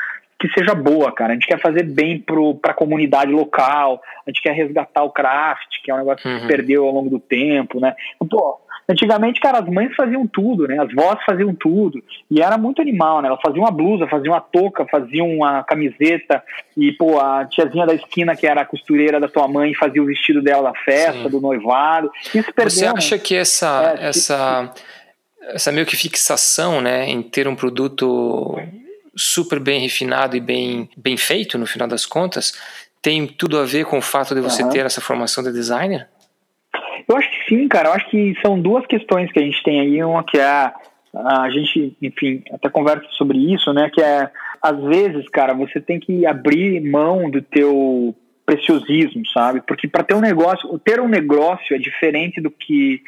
que 0.49 0.59
seja 0.59 0.75
boa, 0.75 1.13
cara. 1.13 1.33
A 1.33 1.35
gente 1.35 1.47
quer 1.47 1.61
fazer 1.61 1.85
bem 1.85 2.19
para 2.19 2.73
a 2.73 2.75
comunidade 2.75 3.31
local, 3.31 4.03
a 4.27 4.31
gente 4.31 4.43
quer 4.43 4.53
resgatar 4.53 5.05
o 5.05 5.11
craft, 5.11 5.81
que 5.83 5.91
é 5.91 5.95
um 5.95 5.99
negócio 5.99 6.29
uhum. 6.29 6.37
que 6.37 6.43
se 6.43 6.49
perdeu 6.49 6.85
ao 6.85 6.93
longo 6.93 7.09
do 7.09 7.21
tempo, 7.21 7.79
né? 7.79 7.95
Pô, 8.19 8.59
Antigamente, 8.89 9.41
cara, 9.41 9.61
as 9.61 9.69
mães 9.69 9.95
faziam 9.95 10.27
tudo, 10.27 10.67
né? 10.67 10.77
As 10.79 10.93
vós 10.93 11.19
faziam 11.25 11.55
tudo. 11.55 12.03
E 12.29 12.43
era 12.43 12.59
muito 12.59 12.83
animal, 12.83 13.23
né? 13.23 13.29
Ela 13.29 13.39
fazia 13.39 13.61
uma 13.61 13.71
blusa, 13.71 14.09
fazia 14.09 14.31
uma 14.31 14.41
touca, 14.41 14.85
fazia 14.87 15.23
uma 15.23 15.63
camiseta. 15.63 16.43
E, 16.77 16.91
pô, 16.93 17.21
a 17.21 17.47
tiazinha 17.47 17.87
da 17.87 17.95
esquina, 17.95 18.35
que 18.35 18.45
era 18.45 18.63
a 18.63 18.67
costureira 18.67 19.21
da 19.21 19.29
tua 19.29 19.47
mãe, 19.47 19.73
fazia 19.75 20.03
o 20.03 20.07
vestido 20.07 20.43
dela 20.43 20.73
da 20.73 20.79
festa, 20.81 21.23
Sim. 21.23 21.29
do 21.29 21.41
noivado. 21.41 22.11
Isso 22.35 22.53
perdeu, 22.53 22.71
Você 22.71 22.87
acha 22.87 23.17
né? 23.17 23.23
que 23.25 23.37
essa, 23.37 23.95
é, 23.97 24.09
essa, 24.09 24.75
essa 25.43 25.71
meio 25.71 25.87
que 25.87 25.97
fixação, 25.97 26.81
né, 26.81 27.09
em 27.09 27.23
ter 27.23 27.47
um 27.47 27.55
produto 27.55 28.59
super 29.17 29.61
bem 29.61 29.81
refinado 29.81 30.37
e 30.37 30.41
bem, 30.41 30.89
bem 30.97 31.17
feito, 31.17 31.59
no 31.59 31.67
final 31.67 31.87
das 31.87 32.07
contas, 32.07 32.59
tem 33.01 33.27
tudo 33.27 33.59
a 33.59 33.65
ver 33.65 33.85
com 33.85 33.99
o 33.99 34.03
fato 34.03 34.35
de 34.35 34.41
você 34.41 34.63
uhum. 34.63 34.71
ter 34.71 34.87
essa 34.87 35.01
formação 35.01 35.43
de 35.43 35.53
designer? 35.53 36.09
Eu 37.09 37.17
acho 37.17 37.29
que 37.31 37.49
sim, 37.49 37.69
cara. 37.69 37.89
Eu 37.89 37.93
acho 37.95 38.09
que 38.11 38.35
são 38.41 38.61
duas 38.61 38.87
questões 38.87 39.31
que 39.33 39.39
a 39.39 39.43
gente 39.43 39.63
tem 39.63 39.81
aí. 39.81 40.03
Uma 40.03 40.25
que 40.25 40.39
é 40.39 40.45
a, 40.45 40.73
a 41.43 41.51
gente, 41.51 41.97
enfim, 42.01 42.43
até 42.53 42.69
conversa 42.69 43.07
sobre 43.11 43.39
isso, 43.53 43.73
né? 43.73 43.91
Que 43.93 44.01
é, 44.01 44.31
às 44.63 44.81
vezes, 44.85 45.29
cara, 45.29 45.53
você 45.53 45.81
tem 45.81 45.99
que 45.99 46.25
abrir 46.25 46.81
mão 46.81 47.29
do 47.29 47.43
teu 47.43 48.15
preciosismo, 48.47 49.27
sabe? 49.29 49.61
Porque 49.67 49.89
para 49.89 50.05
ter 50.05 50.15
um 50.15 50.21
negócio, 50.21 50.79
ter 50.79 51.01
um 51.01 51.09
negócio 51.09 51.75
é 51.75 51.79
diferente 51.79 52.41
do 52.41 52.51
que 52.51 53.03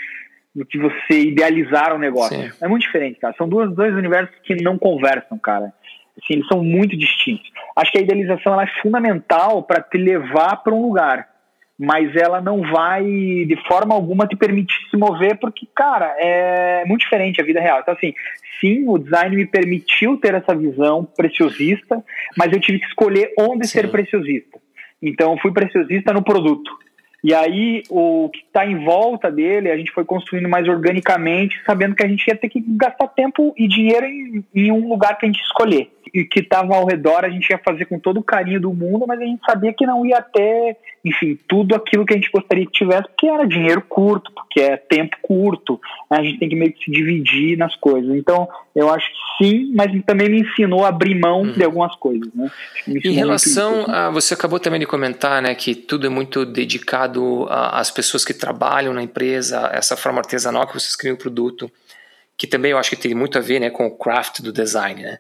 do 0.55 0.65
que 0.65 0.79
você 0.79 1.21
idealizar 1.21 1.93
um 1.93 1.99
negócio. 1.99 2.41
Sim. 2.41 2.53
É 2.61 2.69
muito 2.69 2.83
diferente, 2.83 3.19
cara. 3.19 3.35
São 3.37 3.49
duas, 3.49 3.75
dois 3.75 3.93
universos 3.93 4.33
que 4.45 4.55
não 4.63 4.79
conversam, 4.79 5.37
cara. 5.37 5.73
Assim, 6.17 6.35
eles 6.35 6.47
são 6.47 6.63
muito 6.63 6.97
distintos. 6.97 7.51
Acho 7.77 7.91
que 7.91 7.99
a 7.99 8.03
idealização 8.03 8.53
ela 8.53 8.65
é 8.65 8.83
fundamental 8.83 9.63
para 9.63 9.83
te 9.83 9.99
levar 9.99 10.57
para 10.63 10.75
um 10.75 10.83
lugar 10.83 11.35
mas 11.79 12.15
ela 12.15 12.41
não 12.41 12.63
vai 12.63 13.03
de 13.05 13.57
forma 13.67 13.95
alguma 13.95 14.27
te 14.27 14.37
permitir 14.37 14.77
se 14.91 14.97
mover, 14.97 15.39
porque, 15.39 15.67
cara, 15.75 16.15
é 16.19 16.85
muito 16.87 17.01
diferente 17.01 17.41
a 17.41 17.45
vida 17.45 17.61
real. 17.61 17.81
Então, 17.81 17.95
assim, 17.95 18.15
sim, 18.61 18.85
o 18.89 18.97
design 18.97 19.35
me 19.35 19.47
permitiu 19.47 20.17
ter 20.17 20.35
essa 20.35 20.55
visão 20.55 21.05
preciosista, 21.05 22.03
mas 22.37 22.53
eu 22.53 22.61
tive 22.61 22.79
que 22.79 22.87
escolher 22.87 23.33
onde 23.39 23.67
sim. 23.67 23.81
ser 23.81 23.91
preciosista. 23.91 24.59
Então, 25.03 25.37
fui 25.39 25.53
preciosista 25.53 26.13
no 26.13 26.23
produto. 26.23 26.71
E 27.25 27.33
aí, 27.33 27.83
o 27.89 28.29
que 28.29 28.41
está 28.41 28.67
em 28.67 28.85
volta 28.85 29.33
dele, 29.33 29.71
a 29.71 29.77
gente 29.79 29.91
foi 29.93 30.05
construindo 30.05 30.47
mais 30.47 30.69
organicamente, 30.69 31.59
sabendo 31.65 31.95
que 31.95 32.03
a 32.05 32.09
gente 32.09 32.29
ia 32.29 32.37
ter 32.37 32.51
que 32.51 32.63
gastar 32.77 33.09
tempo 33.09 33.55
e 33.57 33.67
dinheiro 33.67 34.05
em, 34.05 34.45
em 34.55 34.71
um 34.71 34.91
lugar 34.91 35.17
que 35.17 35.25
a 35.25 35.29
gente 35.29 35.41
escolher 35.41 35.91
e 36.15 36.25
que 36.25 36.39
estava 36.39 36.77
ao 36.77 36.87
redor 36.87 37.25
a 37.25 37.29
gente 37.29 37.51
ia 37.51 37.59
fazer 37.59 37.87
com 37.87 37.99
todo 37.99 38.21
o 38.21 38.23
carinho 38.23 38.61
do 38.61 38.73
mundo, 38.73 39.05
mas 39.07 39.21
a 39.21 39.25
gente 39.25 39.45
sabia 39.45 39.73
que 39.73 39.85
não 39.85 40.07
ia 40.07 40.23
ter, 40.23 40.77
enfim, 41.05 41.37
tudo 41.49 41.75
aquilo 41.75 42.07
que 42.07 42.13
a 42.13 42.17
gente 42.17 42.31
gostaria 42.31 42.65
que 42.65 42.73
tivesse, 42.73 43.09
porque 43.09 43.27
era 43.27 43.45
dinheiro 43.47 43.83
curto, 43.83 44.31
porque 44.33 44.61
é 44.61 44.77
tempo 44.77 45.17
curto, 45.21 45.81
né? 46.09 46.19
a 46.19 46.23
gente 46.23 46.39
tem 46.39 46.49
que 46.49 46.55
meio 46.55 46.73
que 46.73 46.85
se 46.85 46.91
dividir 46.91 47.59
nas 47.59 47.75
coisas. 47.75 48.15
Então, 48.17 48.49
eu 48.77 48.93
acho 48.93 49.09
que 49.09 49.45
sim, 49.45 49.73
mas 49.75 49.91
também 50.05 50.29
me 50.29 50.41
ensinou 50.43 50.85
a 50.85 50.89
abrir 50.89 51.19
mão 51.19 51.43
uhum. 51.43 51.53
de 51.53 51.65
algumas 51.65 51.95
coisas. 51.97 52.29
Né? 52.33 52.49
Em 52.87 53.13
relação 53.13 53.85
a. 53.89 54.11
Você 54.11 54.35
acabou 54.35 54.61
também 54.61 54.79
de 54.79 54.87
comentar 54.87 55.43
né, 55.43 55.55
que 55.55 55.75
tudo 55.75 56.07
é 56.07 56.11
muito 56.11 56.47
dedicado 56.47 57.14
às 57.49 57.91
pessoas 57.91 58.25
que 58.25 58.35
trabalham 58.35 58.93
na 58.93 59.03
empresa, 59.03 59.71
essa 59.73 59.97
forma 59.97 60.21
artesanal 60.21 60.67
que 60.67 60.75
vocês 60.75 60.97
criam 60.97 61.15
o 61.15 61.19
produto 61.19 61.71
que 62.37 62.47
também 62.47 62.73
eu 62.73 62.79
acho 62.79 62.91
que 62.91 62.97
tem 62.97 63.15
muito 63.15 63.39
a 63.39 63.41
ver 63.41 63.61
né, 63.61 63.71
com 63.71 63.87
o 63.87 63.97
craft 63.97 64.41
do 64.41 64.53
design. 64.53 65.03
Né? 65.03 65.19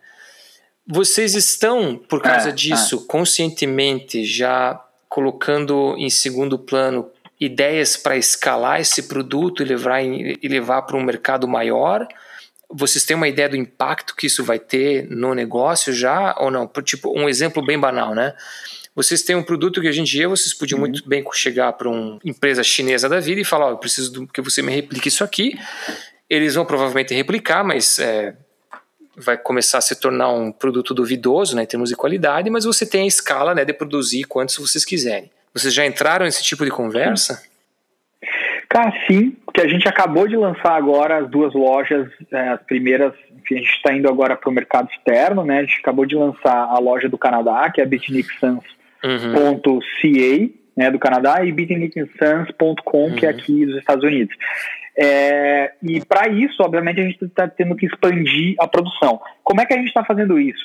Vocês 0.87 1.35
estão, 1.35 1.96
por 1.96 2.20
causa 2.20 2.50
é, 2.50 2.52
disso, 2.52 3.04
é. 3.04 3.11
conscientemente 3.11 4.24
já 4.24 4.80
colocando 5.09 5.94
em 5.96 6.11
segundo 6.11 6.59
plano 6.59 7.09
ideias 7.40 7.96
para 7.96 8.16
escalar 8.16 8.80
esse 8.80 9.04
produto 9.04 9.62
e 9.62 9.66
levar, 9.66 10.02
e 10.02 10.48
levar 10.48 10.83
para 10.83 10.96
um 10.96 11.02
mercado 11.02 11.46
maior? 11.46 12.07
Vocês 12.68 13.04
têm 13.04 13.16
uma 13.16 13.28
ideia 13.28 13.48
do 13.48 13.57
impacto 13.57 14.16
que 14.16 14.26
isso 14.26 14.42
vai 14.42 14.59
ter 14.59 15.09
no 15.09 15.35
negócio 15.35 15.92
já 15.92 16.35
ou 16.38 16.50
não? 16.50 16.66
Por, 16.66 16.83
tipo, 16.83 17.16
um 17.16 17.28
exemplo 17.28 17.64
bem 17.64 17.78
banal, 17.78 18.14
né? 18.14 18.35
Vocês 18.94 19.22
têm 19.22 19.35
um 19.35 19.42
produto 19.42 19.80
que 19.80 19.88
hoje 19.88 20.00
em 20.00 20.04
dia 20.04 20.28
vocês 20.28 20.54
podiam 20.54 20.76
uhum. 20.78 20.87
muito 20.87 21.09
bem 21.09 21.24
chegar 21.33 21.72
para 21.72 21.88
uma 21.88 22.18
empresa 22.24 22.62
chinesa 22.62 23.09
da 23.09 23.18
vida 23.18 23.40
e 23.40 23.44
falar: 23.44 23.66
oh, 23.66 23.70
eu 23.70 23.78
preciso 23.78 24.26
que 24.28 24.40
você 24.40 24.62
me 24.62 24.72
replique 24.72 25.09
isso 25.09 25.24
aqui. 25.24 25.59
Eles 26.30 26.54
vão 26.54 26.64
provavelmente 26.64 27.12
replicar, 27.12 27.64
mas 27.64 27.98
é, 27.98 28.35
vai 29.16 29.37
começar 29.37 29.78
a 29.78 29.80
se 29.80 29.98
tornar 30.00 30.30
um 30.30 30.52
produto 30.52 30.94
duvidoso 30.94 31.57
né, 31.57 31.64
em 31.64 31.66
termos 31.66 31.90
de 31.90 31.96
qualidade, 31.96 32.48
mas 32.50 32.64
você 32.64 32.87
tem 32.87 33.02
a 33.02 33.07
escala 33.07 33.54
né, 33.54 33.64
de 33.64 33.72
produzir 33.72 34.24
quantos 34.24 34.57
vocês 34.57 34.85
quiserem. 34.85 35.30
Vocês 35.52 35.74
já 35.74 35.85
entraram 35.85 36.24
nesse 36.24 36.42
tipo 36.42 36.64
de 36.64 36.70
conversa? 36.70 37.42
Cara, 38.68 38.92
sim, 39.07 39.37
porque 39.44 39.61
a 39.61 39.68
gente 39.68 39.87
acabou 39.87 40.26
de 40.26 40.37
lançar 40.37 40.72
agora 40.72 41.18
as 41.18 41.30
duas 41.30 41.54
lojas, 41.54 42.11
é, 42.33 42.48
as 42.48 42.62
primeiras, 42.62 43.12
enfim, 43.37 43.57
a 43.57 43.59
gente 43.59 43.76
está 43.76 43.92
indo 43.92 44.09
agora 44.09 44.35
para 44.35 44.50
o 44.50 44.52
mercado 44.52 44.88
externo, 44.90 45.44
né? 45.44 45.59
A 45.59 45.62
gente 45.62 45.78
acabou 45.78 46.07
de 46.07 46.16
lançar 46.16 46.57
a 46.57 46.78
loja 46.78 47.09
do 47.09 47.18
Canadá, 47.18 47.70
que 47.70 47.80
é 47.80 47.85
a 47.85 47.87
Bitnik 47.87 48.28
Sans 48.40 48.64
uhum. 49.04 50.50
né, 50.76 50.90
do 50.90 50.98
Canadá, 50.98 51.44
e 51.44 51.52
beatingnicksuns.com, 51.52 53.04
uhum. 53.04 53.14
que 53.14 53.26
é 53.26 53.30
uhum. 53.30 53.34
aqui 53.36 53.66
dos 53.66 53.76
Estados 53.76 54.04
Unidos. 54.04 54.34
É, 54.96 55.72
e 55.82 56.04
para 56.04 56.28
isso, 56.28 56.62
obviamente, 56.62 57.00
a 57.00 57.04
gente 57.04 57.24
está 57.24 57.48
tendo 57.48 57.74
que 57.74 57.86
expandir 57.86 58.54
a 58.58 58.66
produção. 58.66 59.20
Como 59.42 59.60
é 59.60 59.66
que 59.66 59.74
a 59.74 59.76
gente 59.76 59.88
está 59.88 60.04
fazendo 60.04 60.38
isso? 60.38 60.64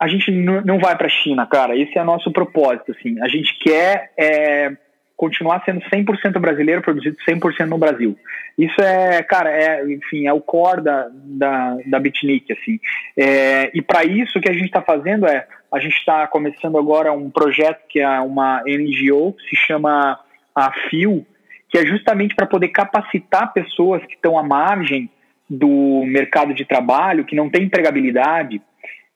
A 0.00 0.06
gente 0.06 0.30
não 0.30 0.78
vai 0.78 0.96
para 0.96 1.06
a 1.06 1.10
China, 1.10 1.46
cara. 1.46 1.76
Esse 1.76 1.98
é 1.98 2.02
o 2.02 2.06
nosso 2.06 2.30
propósito. 2.32 2.92
Assim. 2.92 3.20
A 3.20 3.28
gente 3.28 3.56
quer 3.58 4.12
é, 4.16 4.72
continuar 5.16 5.62
sendo 5.64 5.80
100% 5.80 6.38
brasileiro, 6.38 6.82
produzido 6.82 7.16
100% 7.28 7.66
no 7.66 7.78
Brasil. 7.78 8.16
Isso 8.56 8.80
é, 8.80 9.22
cara, 9.24 9.50
é, 9.50 9.84
enfim, 9.92 10.26
é 10.26 10.32
o 10.32 10.40
core 10.40 10.82
da, 10.82 11.08
da, 11.12 11.76
da 11.86 11.98
Bitnik, 11.98 12.52
assim. 12.52 12.78
É, 13.16 13.70
e 13.74 13.82
para 13.82 14.04
isso, 14.04 14.38
o 14.38 14.40
que 14.40 14.48
a 14.48 14.52
gente 14.52 14.66
está 14.66 14.80
fazendo 14.80 15.26
é 15.26 15.46
a 15.72 15.78
gente 15.78 15.96
está 15.96 16.26
começando 16.26 16.78
agora 16.78 17.12
um 17.12 17.30
projeto 17.30 17.86
que 17.88 18.00
é 18.00 18.20
uma 18.20 18.62
NGO, 18.66 19.34
que 19.34 19.50
se 19.50 19.56
chama 19.56 20.18
a 20.54 20.72
FIO, 20.88 21.26
que 21.68 21.78
é 21.78 21.86
justamente 21.86 22.34
para 22.34 22.46
poder 22.46 22.68
capacitar 22.68 23.52
pessoas 23.52 24.04
que 24.06 24.14
estão 24.14 24.38
à 24.38 24.42
margem 24.42 25.10
do 25.48 26.04
mercado 26.06 26.54
de 26.54 26.64
trabalho, 26.64 27.24
que 27.24 27.36
não 27.36 27.50
tem 27.50 27.64
empregabilidade, 27.64 28.60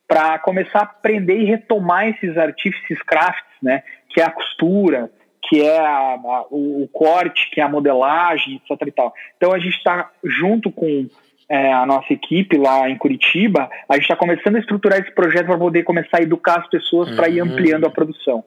para 0.07 0.39
começar 0.39 0.81
a 0.81 0.83
aprender 0.83 1.39
e 1.39 1.45
retomar 1.45 2.09
esses 2.09 2.37
artífices 2.37 3.01
crafts, 3.03 3.45
né? 3.63 3.83
Que 4.11 4.21
é 4.21 4.25
a 4.25 4.31
costura, 4.31 5.11
que 5.43 5.63
é 5.63 5.79
a, 5.79 6.15
a, 6.15 6.47
o, 6.51 6.83
o, 6.83 6.89
corte, 6.89 7.51
que 7.51 7.61
é 7.61 7.65
a 7.65 7.69
modelagem, 7.69 8.61
etc. 8.71 8.87
E 8.87 8.93
tal. 8.93 9.15
Então 9.37 9.53
a 9.53 9.59
gente 9.59 9.77
está 9.77 10.11
junto 10.23 10.71
com 10.71 11.09
é, 11.53 11.71
a 11.71 11.85
nossa 11.85 12.11
equipe 12.11 12.57
lá 12.57 12.89
em 12.89 12.97
Curitiba, 12.97 13.69
a 13.87 13.95
gente 13.95 14.05
está 14.05 14.17
começando 14.17 14.57
a 14.57 14.59
estruturar 14.59 14.99
esse 14.99 15.15
projeto 15.15 15.45
para 15.45 15.59
poder 15.59 15.83
começar 15.83 16.17
a 16.17 16.23
educar 16.23 16.61
as 16.61 16.67
pessoas 16.71 17.11
uhum. 17.11 17.17
para 17.17 17.29
ir 17.29 17.41
ampliando 17.41 17.85
a 17.85 17.91
produção. 17.91 18.43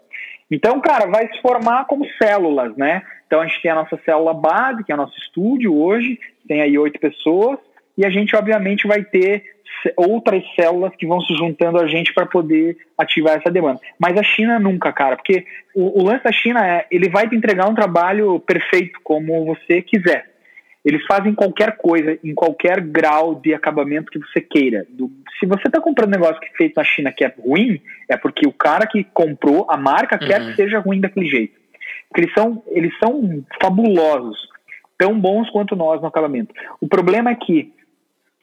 Então, 0.49 0.81
cara, 0.81 1.05
vai 1.05 1.27
se 1.31 1.39
formar 1.39 1.85
como 1.85 2.03
células, 2.19 2.75
né? 2.75 3.03
Então 3.27 3.41
a 3.41 3.45
gente 3.45 3.61
tem 3.61 3.69
a 3.69 3.75
nossa 3.75 3.99
célula 4.03 4.33
base, 4.33 4.83
que 4.83 4.91
é 4.91 4.95
o 4.95 4.97
nosso 4.97 5.15
estúdio 5.19 5.77
hoje, 5.77 6.19
tem 6.47 6.61
aí 6.61 6.75
oito 6.79 6.99
pessoas, 6.99 7.59
e 7.95 8.03
a 8.03 8.09
gente 8.09 8.35
obviamente 8.35 8.87
vai 8.87 9.03
ter 9.03 9.43
outras 9.95 10.43
células 10.55 10.95
que 10.95 11.05
vão 11.05 11.21
se 11.21 11.35
juntando 11.35 11.79
a 11.79 11.85
gente 11.85 12.11
para 12.11 12.25
poder 12.25 12.75
ativar 12.97 13.37
essa 13.37 13.51
demanda. 13.51 13.79
Mas 13.99 14.17
a 14.17 14.23
China 14.23 14.59
nunca, 14.59 14.91
cara, 14.91 15.15
porque 15.15 15.45
o, 15.75 16.01
o 16.01 16.03
lance 16.03 16.23
da 16.23 16.31
China 16.31 16.65
é, 16.65 16.87
ele 16.89 17.07
vai 17.07 17.29
te 17.29 17.35
entregar 17.35 17.69
um 17.69 17.75
trabalho 17.75 18.39
perfeito 18.39 18.99
como 19.03 19.45
você 19.45 19.83
quiser. 19.83 20.34
Eles 20.85 21.03
fazem 21.07 21.33
qualquer 21.33 21.77
coisa, 21.77 22.19
em 22.23 22.35
qualquer 22.35 22.79
grau 22.79 23.33
de 23.33 23.55
acabamento 23.55 24.11
que 24.11 24.19
você 24.19 24.39
queira. 24.39 24.85
Do, 24.87 25.11
se 25.39 25.47
você 25.47 25.67
está 25.67 25.81
comprando 25.81 26.09
um 26.09 26.19
negócio 26.19 26.39
que 26.39 26.45
é 26.45 26.57
feito 26.57 26.75
na 26.77 26.83
China 26.83 27.11
que 27.11 27.25
é 27.25 27.33
ruim, 27.39 27.81
é 28.07 28.15
porque 28.15 28.47
o 28.47 28.53
cara 28.53 28.85
que 28.85 29.03
comprou, 29.03 29.65
a 29.67 29.75
marca, 29.75 30.19
uhum. 30.21 30.27
quer 30.27 30.45
que 30.45 30.55
seja 30.55 30.77
ruim 30.77 31.01
daquele 31.01 31.27
jeito. 31.27 31.59
Porque 32.07 32.21
eles 32.21 32.33
são, 32.35 32.63
eles 32.67 32.93
são 32.99 33.43
fabulosos, 33.59 34.37
tão 34.95 35.19
bons 35.19 35.49
quanto 35.49 35.75
nós 35.75 35.99
no 35.99 36.07
acabamento. 36.07 36.53
O 36.79 36.87
problema 36.87 37.31
é 37.31 37.35
que 37.35 37.73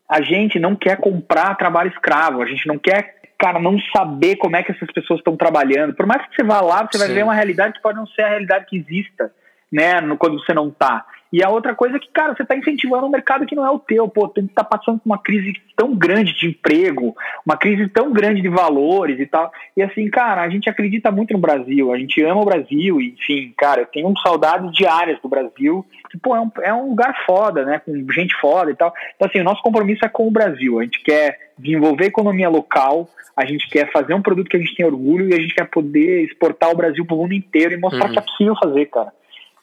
a 0.08 0.20
gente 0.20 0.58
não 0.58 0.74
quer 0.74 0.96
comprar 0.96 1.54
trabalho 1.54 1.90
escravo, 1.90 2.42
a 2.42 2.46
gente 2.46 2.66
não 2.66 2.76
quer, 2.76 3.20
cara, 3.38 3.60
não 3.60 3.78
saber 3.96 4.34
como 4.36 4.56
é 4.56 4.64
que 4.64 4.72
essas 4.72 4.90
pessoas 4.90 5.20
estão 5.20 5.36
trabalhando. 5.36 5.94
Por 5.94 6.06
mais 6.06 6.26
que 6.26 6.34
você 6.34 6.42
vá 6.42 6.60
lá, 6.60 6.82
você 6.82 6.98
Sim. 6.98 7.06
vai 7.06 7.14
ver 7.14 7.22
uma 7.22 7.34
realidade 7.34 7.74
que 7.74 7.82
pode 7.82 7.98
não 7.98 8.06
ser 8.08 8.22
a 8.22 8.28
realidade 8.28 8.66
que 8.66 8.76
exista, 8.76 9.32
né, 9.70 10.00
no, 10.00 10.18
quando 10.18 10.38
você 10.38 10.52
não 10.52 10.68
está. 10.68 11.06
E 11.32 11.42
a 11.42 11.48
outra 11.48 11.74
coisa 11.74 11.96
é 11.96 11.98
que, 11.98 12.10
cara, 12.12 12.34
você 12.36 12.42
está 12.42 12.54
incentivando 12.54 13.06
um 13.06 13.10
mercado 13.10 13.46
que 13.46 13.54
não 13.54 13.66
é 13.66 13.70
o 13.70 13.78
teu. 13.78 14.06
Pô, 14.06 14.28
tu 14.28 14.40
está 14.40 14.62
passando 14.62 14.98
por 14.98 15.06
uma 15.06 15.16
crise 15.16 15.54
tão 15.74 15.94
grande 15.96 16.34
de 16.34 16.48
emprego, 16.48 17.16
uma 17.46 17.56
crise 17.56 17.88
tão 17.88 18.12
grande 18.12 18.42
de 18.42 18.48
valores 18.50 19.18
e 19.18 19.24
tal. 19.24 19.50
E 19.74 19.82
assim, 19.82 20.10
cara, 20.10 20.42
a 20.42 20.48
gente 20.50 20.68
acredita 20.68 21.10
muito 21.10 21.32
no 21.32 21.38
Brasil, 21.38 21.90
a 21.90 21.98
gente 21.98 22.22
ama 22.22 22.42
o 22.42 22.44
Brasil, 22.44 23.00
enfim, 23.00 23.54
cara, 23.56 23.80
eu 23.80 23.86
tenho 23.86 24.12
saudades 24.18 24.70
diárias 24.72 25.18
do 25.22 25.28
Brasil, 25.28 25.86
que, 26.10 26.18
pô, 26.18 26.36
é 26.36 26.40
um, 26.40 26.50
é 26.62 26.74
um 26.74 26.90
lugar 26.90 27.16
foda, 27.24 27.64
né, 27.64 27.78
com 27.78 27.92
gente 28.12 28.38
foda 28.38 28.70
e 28.70 28.74
tal. 28.74 28.92
Então, 29.16 29.26
assim, 29.26 29.40
o 29.40 29.44
nosso 29.44 29.62
compromisso 29.62 30.04
é 30.04 30.08
com 30.08 30.28
o 30.28 30.30
Brasil. 30.30 30.78
A 30.78 30.82
gente 30.82 31.02
quer 31.02 31.38
desenvolver 31.58 32.04
a 32.04 32.08
economia 32.08 32.50
local, 32.50 33.08
a 33.34 33.46
gente 33.46 33.68
quer 33.70 33.90
fazer 33.90 34.12
um 34.12 34.20
produto 34.20 34.50
que 34.50 34.56
a 34.56 34.60
gente 34.60 34.74
tem 34.74 34.84
orgulho 34.84 35.30
e 35.30 35.34
a 35.34 35.40
gente 35.40 35.54
quer 35.54 35.64
poder 35.64 36.24
exportar 36.24 36.70
o 36.70 36.76
Brasil 36.76 37.06
para 37.06 37.14
o 37.14 37.18
mundo 37.18 37.32
inteiro 37.32 37.72
e 37.72 37.78
mostrar 37.78 38.06
uhum. 38.06 38.12
que 38.12 38.18
é 38.18 38.22
possível 38.22 38.54
fazer, 38.62 38.86
cara 38.86 39.12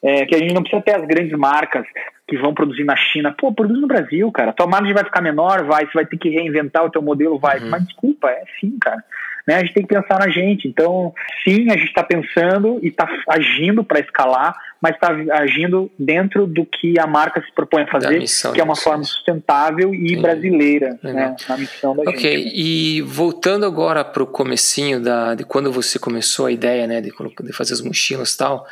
é, 0.03 0.25
que 0.25 0.35
a 0.35 0.37
gente 0.37 0.53
não 0.53 0.61
precisa 0.61 0.81
ter 0.81 0.95
as 0.95 1.05
grandes 1.05 1.37
marcas 1.37 1.85
que 2.27 2.37
vão 2.37 2.53
produzir 2.53 2.83
na 2.83 2.95
China. 2.95 3.35
Pô, 3.37 3.51
produz 3.51 3.79
no 3.79 3.87
Brasil, 3.87 4.31
cara. 4.31 4.53
Tua 4.53 4.67
margem 4.67 4.93
vai 4.93 5.03
ficar 5.03 5.21
menor, 5.21 5.63
vai. 5.65 5.85
Você 5.85 5.93
vai 5.93 6.05
ter 6.05 6.17
que 6.17 6.29
reinventar 6.29 6.85
o 6.85 6.89
teu 6.89 7.01
modelo, 7.01 7.39
vai. 7.39 7.59
Uhum. 7.59 7.69
Mas 7.69 7.85
desculpa, 7.85 8.29
é 8.29 8.43
sim, 8.59 8.77
cara. 8.79 9.03
Né? 9.47 9.55
A 9.55 9.59
gente 9.61 9.73
tem 9.73 9.83
que 9.83 9.95
pensar 9.95 10.19
na 10.19 10.29
gente. 10.29 10.67
Então, 10.67 11.11
sim, 11.43 11.71
a 11.71 11.73
gente 11.75 11.87
está 11.87 12.03
pensando 12.03 12.79
e 12.83 12.89
está 12.89 13.09
agindo 13.27 13.83
para 13.83 13.99
escalar, 13.99 14.55
mas 14.79 14.93
está 14.93 15.09
agindo 15.41 15.89
dentro 15.97 16.45
do 16.45 16.63
que 16.63 16.99
a 16.99 17.07
marca 17.07 17.41
se 17.41 17.51
propõe 17.51 17.81
a 17.81 17.87
fazer, 17.87 18.23
que 18.53 18.61
é 18.61 18.63
uma 18.63 18.75
forma 18.75 19.03
sustentável 19.03 19.93
e 19.95 20.15
brasileira, 20.17 20.99
né? 21.01 21.35
Na 21.47 21.57
missão 21.57 21.95
da 21.95 22.03
okay. 22.03 22.13
gente. 22.13 22.47
Ok, 22.47 22.51
e 22.53 23.01
voltando 23.01 23.65
agora 23.65 24.05
para 24.05 24.21
o 24.21 24.27
comecinho 24.27 25.01
da, 25.01 25.33
de 25.33 25.43
quando 25.43 25.71
você 25.71 25.97
começou 25.97 26.45
a 26.45 26.51
ideia, 26.51 26.85
né, 26.85 27.01
de, 27.01 27.09
de 27.09 27.53
fazer 27.53 27.73
as 27.73 27.81
mochilas 27.81 28.33
e 28.33 28.37
tal, 28.37 28.67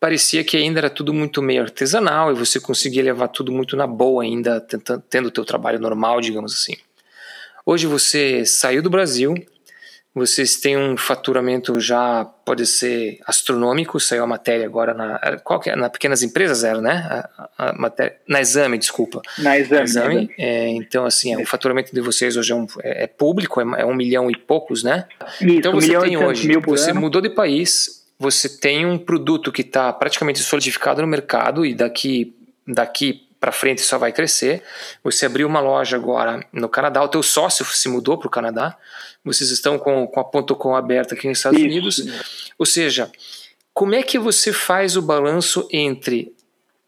parecia 0.00 0.44
que 0.44 0.56
ainda 0.56 0.80
era 0.80 0.90
tudo 0.90 1.12
muito 1.12 1.42
meio 1.42 1.62
artesanal 1.62 2.30
e 2.30 2.34
você 2.34 2.60
conseguia 2.60 3.02
levar 3.02 3.28
tudo 3.28 3.52
muito 3.52 3.76
na 3.76 3.86
boa 3.86 4.22
ainda, 4.22 4.60
tentando, 4.60 5.02
tendo 5.08 5.26
o 5.26 5.30
teu 5.30 5.44
trabalho 5.44 5.78
normal, 5.78 6.20
digamos 6.20 6.52
assim. 6.52 6.76
Hoje 7.64 7.86
você 7.86 8.46
saiu 8.46 8.82
do 8.82 8.88
Brasil, 8.88 9.34
vocês 10.14 10.56
têm 10.56 10.76
um 10.76 10.96
faturamento 10.96 11.78
já 11.78 12.24
pode 12.24 12.66
ser 12.66 13.18
astronômico, 13.26 14.00
saiu 14.00 14.24
a 14.24 14.26
matéria 14.26 14.64
agora 14.66 14.94
na 14.94 15.38
qual 15.44 15.60
é? 15.66 15.76
na 15.76 15.90
pequenas 15.90 16.22
empresas 16.22 16.64
era, 16.64 16.80
né? 16.80 17.04
A, 17.08 17.50
a 17.58 17.72
matéria, 17.74 18.16
na 18.26 18.40
Exame, 18.40 18.78
desculpa. 18.78 19.20
Na 19.38 19.58
Exame. 19.58 19.78
Na 19.78 19.84
exame. 19.84 20.34
É, 20.38 20.68
então 20.70 21.04
assim, 21.04 21.34
é, 21.34 21.38
o 21.38 21.46
faturamento 21.46 21.94
de 21.94 22.00
vocês 22.00 22.36
hoje 22.36 22.52
é, 22.52 22.54
um, 22.54 22.66
é, 22.82 23.04
é 23.04 23.06
público, 23.06 23.60
é, 23.60 23.82
é, 23.82 23.84
um 23.84 23.94
milhão 23.94 24.30
e 24.30 24.36
poucos, 24.36 24.82
né? 24.82 25.06
Isso, 25.40 25.52
então 25.52 25.72
você 25.72 25.96
um 25.96 26.00
tem 26.00 26.16
hoje, 26.16 26.56
você 26.58 26.90
ano. 26.90 27.00
mudou 27.00 27.20
de 27.20 27.30
país, 27.30 28.07
você 28.18 28.48
tem 28.48 28.84
um 28.84 28.98
produto 28.98 29.52
que 29.52 29.62
está 29.62 29.92
praticamente 29.92 30.40
solidificado 30.40 31.00
no 31.00 31.06
mercado 31.06 31.64
e 31.64 31.74
daqui, 31.74 32.34
daqui 32.66 33.28
para 33.38 33.52
frente 33.52 33.80
só 33.80 33.96
vai 33.96 34.12
crescer. 34.12 34.62
Você 35.04 35.26
abriu 35.26 35.46
uma 35.46 35.60
loja 35.60 35.96
agora 35.96 36.44
no 36.52 36.68
Canadá, 36.68 37.02
o 37.02 37.08
teu 37.08 37.22
sócio 37.22 37.64
se 37.64 37.88
mudou 37.88 38.18
para 38.18 38.26
o 38.26 38.30
Canadá, 38.30 38.76
vocês 39.24 39.50
estão 39.50 39.78
com, 39.78 40.06
com 40.06 40.20
a 40.20 40.24
ponto 40.24 40.56
.com 40.56 40.74
aberta 40.74 41.14
aqui 41.14 41.28
nos 41.28 41.38
Estados 41.38 41.60
Isso. 41.60 41.68
Unidos. 41.68 42.06
Ou 42.58 42.66
seja, 42.66 43.10
como 43.72 43.94
é 43.94 44.02
que 44.02 44.18
você 44.18 44.52
faz 44.52 44.96
o 44.96 45.02
balanço 45.02 45.68
entre 45.70 46.34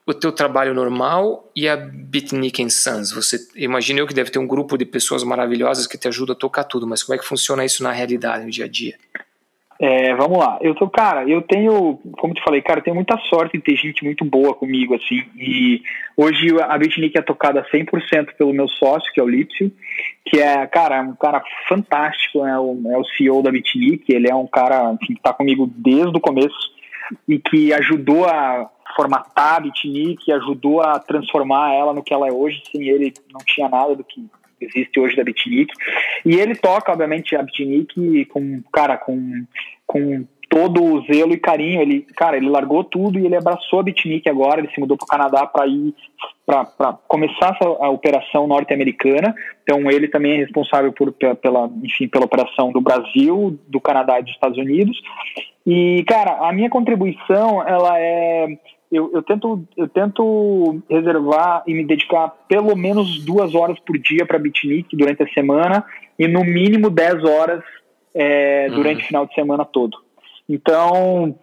o 0.06 0.12
teu 0.12 0.32
trabalho 0.32 0.74
normal 0.74 1.48
e 1.54 1.68
a 1.68 1.76
Bitnik 1.76 2.68
Sons? 2.70 3.12
Você 3.12 3.46
imagina 3.54 4.00
eu 4.00 4.06
que 4.06 4.14
deve 4.14 4.30
ter 4.30 4.40
um 4.40 4.46
grupo 4.46 4.76
de 4.76 4.84
pessoas 4.84 5.22
maravilhosas 5.22 5.86
que 5.86 5.96
te 5.96 6.08
ajudam 6.08 6.34
a 6.34 6.38
tocar 6.38 6.64
tudo, 6.64 6.86
mas 6.88 7.04
como 7.04 7.14
é 7.14 7.18
que 7.18 7.24
funciona 7.24 7.64
isso 7.64 7.84
na 7.84 7.92
realidade, 7.92 8.44
no 8.44 8.50
dia 8.50 8.64
a 8.64 8.68
dia? 8.68 8.98
É, 9.82 10.14
vamos 10.14 10.38
lá. 10.38 10.58
Eu 10.60 10.74
tô, 10.74 10.90
cara, 10.90 11.26
eu 11.26 11.40
tenho, 11.40 11.98
como 12.18 12.34
te 12.34 12.44
falei, 12.44 12.60
cara, 12.60 12.80
eu 12.80 12.84
tenho 12.84 12.96
muita 12.96 13.16
sorte 13.30 13.56
de 13.56 13.64
ter 13.64 13.76
gente 13.76 14.04
muito 14.04 14.26
boa 14.26 14.54
comigo, 14.54 14.94
assim. 14.94 15.24
E 15.34 15.80
hoje 16.14 16.48
a 16.60 16.76
Bitnik 16.76 17.16
é 17.16 17.22
tocada 17.22 17.66
100% 17.72 18.34
pelo 18.36 18.52
meu 18.52 18.68
sócio, 18.68 19.10
que 19.10 19.18
é 19.18 19.22
o 19.22 19.28
Lipsio, 19.28 19.72
que 20.26 20.38
é, 20.38 20.66
cara, 20.66 21.00
um 21.00 21.16
cara 21.16 21.42
fantástico, 21.66 22.44
é 22.44 22.60
o, 22.60 22.78
é 22.90 22.98
o 22.98 23.04
CEO 23.04 23.42
da 23.42 23.50
Bitnik. 23.50 24.04
Ele 24.12 24.30
é 24.30 24.34
um 24.34 24.46
cara 24.46 24.90
assim, 24.90 25.14
que 25.14 25.22
tá 25.22 25.32
comigo 25.32 25.66
desde 25.74 26.14
o 26.14 26.20
começo 26.20 26.74
e 27.26 27.38
que 27.38 27.72
ajudou 27.72 28.26
a, 28.26 28.68
formatar 28.94 29.56
a 29.56 29.60
Bitnik, 29.60 30.30
ajudou 30.30 30.82
a 30.82 30.98
transformar 30.98 31.72
ela 31.72 31.94
no 31.94 32.02
que 32.02 32.12
ela 32.12 32.28
é 32.28 32.32
hoje. 32.32 32.62
Sem 32.70 32.86
ele, 32.86 33.14
não 33.32 33.40
tinha 33.46 33.66
nada 33.66 33.96
do 33.96 34.04
que 34.04 34.28
existe 34.60 34.98
hoje 35.00 35.16
da 35.16 35.24
Bitnik. 35.24 35.72
E 36.24 36.36
ele 36.36 36.54
toca, 36.54 36.92
obviamente, 36.92 37.34
a 37.36 37.42
Bitnik 37.42 38.24
com, 38.26 38.62
cara, 38.72 38.96
com, 38.96 39.44
com 39.86 40.24
todo 40.50 40.82
o 40.82 41.00
zelo 41.06 41.32
e 41.32 41.38
carinho. 41.38 41.80
Ele, 41.80 42.06
cara, 42.16 42.36
ele 42.36 42.48
largou 42.48 42.82
tudo 42.82 43.18
e 43.18 43.24
ele 43.24 43.36
abraçou 43.36 43.80
a 43.80 43.82
Bitnik 43.82 44.28
agora. 44.28 44.60
Ele 44.60 44.70
se 44.74 44.80
mudou 44.80 44.96
para 44.96 45.04
o 45.04 45.08
Canadá 45.08 45.46
para 45.46 45.66
ir 45.66 45.94
para 46.44 46.98
começar 47.06 47.56
a 47.60 47.88
operação 47.88 48.46
norte-americana. 48.46 49.34
Então 49.62 49.88
ele 49.88 50.08
também 50.08 50.32
é 50.32 50.38
responsável 50.38 50.92
por, 50.92 51.12
pela, 51.12 51.70
enfim, 51.82 52.08
pela 52.08 52.24
operação 52.24 52.72
do 52.72 52.80
Brasil, 52.80 53.58
do 53.68 53.80
Canadá 53.80 54.18
e 54.18 54.24
dos 54.24 54.32
Estados 54.32 54.58
Unidos. 54.58 55.00
E 55.64 56.04
cara, 56.08 56.48
a 56.48 56.52
minha 56.52 56.68
contribuição 56.68 57.66
ela 57.66 57.98
é 57.98 58.58
eu, 58.90 59.10
eu, 59.14 59.22
tento, 59.22 59.64
eu 59.76 59.88
tento 59.88 60.82
reservar 60.88 61.62
e 61.66 61.74
me 61.74 61.84
dedicar 61.84 62.28
pelo 62.48 62.74
menos 62.76 63.24
duas 63.24 63.54
horas 63.54 63.78
por 63.80 63.96
dia 63.98 64.26
para 64.26 64.38
Bitnik 64.38 64.96
durante 64.96 65.22
a 65.22 65.28
semana 65.28 65.84
e 66.18 66.26
no 66.26 66.44
mínimo 66.44 66.90
10 66.90 67.24
horas 67.24 67.62
é, 68.14 68.68
durante 68.68 68.98
uhum. 68.98 69.04
o 69.04 69.06
final 69.06 69.26
de 69.26 69.34
semana 69.34 69.64
todo. 69.64 69.96
Então, 70.48 71.38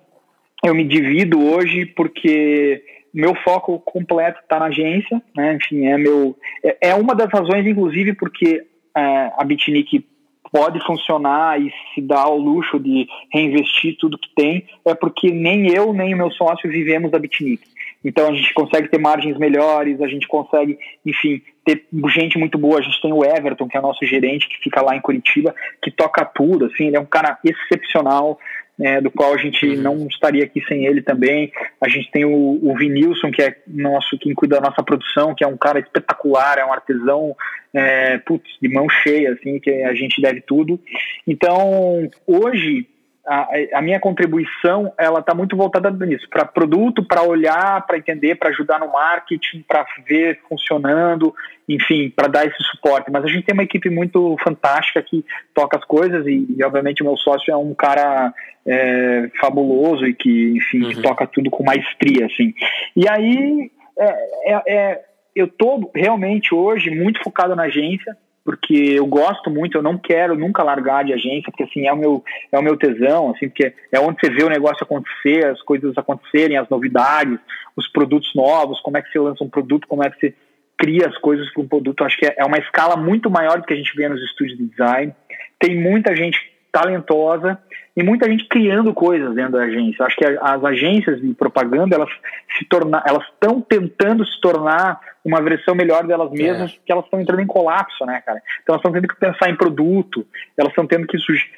eu 0.64 0.76
me 0.76 0.84
divido 0.84 1.42
hoje 1.42 1.86
porque 1.86 2.84
meu 3.14 3.34
foco 3.36 3.80
completo 3.80 4.40
está 4.42 4.60
na 4.60 4.66
agência, 4.66 5.22
né? 5.36 5.56
Enfim, 5.56 5.86
é 5.86 5.98
meu 5.98 6.38
é, 6.64 6.90
é, 6.90 6.96
uma 6.96 7.16
das 7.16 7.30
razões, 7.32 7.66
inclusive, 7.66 8.14
porque 8.14 8.64
é, 8.96 9.32
a 9.38 9.44
Bitnik 9.46 10.06
pode 10.52 10.84
funcionar 10.86 11.62
e 11.62 11.72
se 11.94 12.02
dá 12.02 12.22
ao 12.22 12.38
luxo 12.38 12.80
de 12.80 13.08
reinvestir 13.32 13.98
tudo 13.98 14.18
que 14.18 14.30
tem, 14.36 14.66
é 14.86 14.94
porque 14.94 15.30
nem 15.32 15.72
eu 15.72 15.94
nem 15.94 16.14
o 16.14 16.18
meu 16.18 16.32
sócio 16.32 16.70
vivemos 16.70 17.12
da 17.12 17.20
Bitnik. 17.20 17.64
Então 18.04 18.30
a 18.30 18.34
gente 18.34 18.54
consegue 18.54 18.88
ter 18.88 19.00
margens 19.00 19.38
melhores, 19.38 20.02
a 20.02 20.08
gente 20.08 20.28
consegue, 20.28 20.78
enfim, 21.06 21.42
ter 21.66 21.86
gente 22.10 22.38
muito 22.38 22.58
boa. 22.58 22.80
A 22.80 22.82
gente 22.82 23.02
tem 23.02 23.12
o 23.12 23.26
Everton, 23.26 23.68
que 23.68 23.76
é 23.76 23.80
o 23.80 23.84
nosso 23.84 24.06
gerente, 24.06 24.48
que 24.48 24.58
fica 24.64 24.82
lá 24.82 24.96
em 24.96 25.02
Curitiba, 25.02 25.54
que 25.82 25.92
toca 25.92 26.24
tudo, 26.24 26.66
assim, 26.66 26.88
ele 26.88 26.96
é 26.96 27.00
um 27.00 27.06
cara 27.06 27.38
excepcional 27.44 28.40
né, 28.78 29.02
do 29.02 29.10
qual 29.10 29.34
a 29.34 29.38
gente 29.38 29.66
uhum. 29.66 29.82
não 29.82 30.08
estaria 30.08 30.44
aqui 30.44 30.64
sem 30.68 30.86
ele 30.86 31.02
também. 31.02 31.52
A 31.82 31.88
gente 31.88 32.12
tem 32.12 32.26
o, 32.26 32.60
o 32.62 32.76
Vinilson, 32.78 33.32
que 33.32 33.42
é 33.42 33.58
nosso, 33.66 34.18
quem 34.20 34.34
cuida 34.34 34.58
da 34.58 34.70
nossa 34.70 34.84
produção, 34.84 35.34
que 35.34 35.44
é 35.44 35.48
um 35.48 35.58
cara 35.58 35.80
espetacular, 35.80 36.60
é 36.60 36.66
um 36.66 36.72
artesão 36.72 37.36
é, 37.74 38.18
putz, 38.20 38.50
de 38.62 38.70
mão 38.70 38.88
cheia, 38.90 39.34
assim, 39.34 39.60
que 39.60 39.72
a 39.84 39.94
gente 39.94 40.22
deve 40.22 40.42
tudo. 40.42 40.80
Então, 41.26 42.10
hoje, 42.26 42.88
a, 43.28 43.50
a, 43.74 43.82
minha 43.82 44.00
contribuição 44.00 44.94
ela 44.98 45.20
está 45.20 45.36
muito 45.36 45.58
voltada 45.58 45.92
nisso 46.06 46.28
para 46.30 46.46
produto 46.46 47.04
para 47.04 47.24
olhar 47.24 47.86
para 47.86 47.98
entender 47.98 48.36
para 48.36 48.50
ajudar 48.50 48.80
no 48.80 48.92
marketing 48.92 49.66
para 49.68 49.86
ver 50.08 50.40
funcionando 50.48 51.36
enfim 51.68 52.10
para 52.10 52.30
dar 52.30 52.46
esse 52.46 52.64
suporte 52.64 53.12
mas 53.12 53.26
a 53.26 53.28
gente 53.28 53.44
tem 53.44 53.54
uma 53.54 53.64
equipe 53.64 53.90
muito 53.90 54.38
fantástica 54.42 55.04
que 55.04 55.26
toca 55.54 55.78
as 55.78 55.84
coisas 55.84 56.26
e, 56.26 56.48
e 56.58 56.64
obviamente 56.64 57.04
o 57.04 57.06
meu 57.06 57.18
sócio 57.18 57.52
é 57.52 57.58
um 57.58 57.74
cara 57.74 58.34
é, 58.66 59.30
fabuloso 59.42 60.08
e 60.08 60.14
que 60.14 60.56
enfim 60.56 60.84
uhum. 60.84 60.90
que 60.90 61.02
toca 61.02 61.28
tudo 61.28 61.50
com 61.50 61.66
maestria 61.66 62.28
assim 62.28 62.54
e 62.96 63.10
aí 63.10 63.70
é, 64.00 64.54
é, 64.54 64.62
é 64.68 65.04
eu 65.36 65.48
tô 65.48 65.92
realmente 65.94 66.56
hoje 66.56 66.90
muito 66.90 67.22
focado 67.22 67.56
na 67.56 67.64
agência 67.64 68.16
porque 68.48 68.94
eu 68.96 69.06
gosto 69.06 69.50
muito, 69.50 69.78
eu 69.78 69.84
não 69.84 69.98
quero 69.98 70.34
nunca 70.34 70.64
largar 70.64 71.04
de 71.04 71.12
agência, 71.12 71.52
porque 71.52 71.64
assim 71.64 71.86
é 71.86 71.92
o 71.92 71.98
meu 71.98 72.24
é 72.50 72.58
o 72.58 72.64
meu 72.64 72.78
tesão, 72.78 73.32
assim, 73.32 73.50
porque 73.50 73.74
é 73.92 74.00
onde 74.00 74.22
você 74.22 74.30
vê 74.30 74.42
o 74.42 74.50
negócio 74.50 74.86
acontecer, 74.86 75.46
as 75.48 75.62
coisas 75.64 75.98
acontecerem, 75.98 76.56
as 76.56 76.70
novidades, 76.70 77.38
os 77.76 77.90
produtos 77.90 78.34
novos, 78.34 78.80
como 78.80 78.98
é 78.98 79.02
que 79.02 79.12
você 79.12 79.20
lança 79.20 79.44
um 79.44 79.50
produto, 79.50 79.86
como 79.86 80.02
é 80.02 80.10
que 80.10 80.18
você 80.18 80.34
cria 80.78 81.10
as 81.10 81.18
coisas 81.18 81.52
para 81.52 81.62
um 81.62 81.68
produto. 81.68 82.06
Acho 82.06 82.18
que 82.18 82.26
é, 82.26 82.36
é 82.38 82.46
uma 82.46 82.58
escala 82.58 82.96
muito 82.96 83.30
maior 83.30 83.60
do 83.60 83.68
que 83.68 83.74
a 83.74 83.78
gente 83.78 83.94
vê 83.98 84.08
nos 84.08 84.24
estúdios 84.24 84.58
de 84.58 84.66
design. 84.66 85.14
Tem 85.60 85.78
muita 85.78 86.16
gente 86.16 86.40
talentosa 86.78 87.58
e 87.96 88.04
muita 88.04 88.30
gente 88.30 88.48
criando 88.48 88.94
coisas 88.94 89.34
dentro 89.34 89.54
da 89.54 89.64
agência. 89.64 90.06
Acho 90.06 90.16
que 90.16 90.26
as 90.26 90.64
agências 90.64 91.20
de 91.20 91.34
propaganda 91.34 91.96
elas 91.96 92.10
se 92.58 92.66
tornar, 92.66 93.04
elas 93.08 93.24
estão 93.26 93.60
tentando 93.60 94.24
se 94.24 94.40
tornar 94.40 95.00
uma 95.26 95.42
versão 95.42 95.74
melhor 95.74 96.06
delas 96.06 96.30
mesmas, 96.32 96.72
é. 96.72 96.76
que 96.86 96.92
elas 96.92 97.06
estão 97.06 97.20
entrando 97.20 97.42
em 97.42 97.48
colapso, 97.48 98.06
né, 98.06 98.22
cara? 98.24 98.42
Então 98.62 98.74
elas 98.74 98.82
estão 98.82 98.92
tendo 98.92 99.08
que 99.08 99.20
pensar 99.20 99.50
em 99.50 99.56
produto, 99.56 100.26
elas 100.56 100.72
estão 100.72 100.86
tendo 100.86 101.08
que 101.08 101.18
surgir 101.18 101.50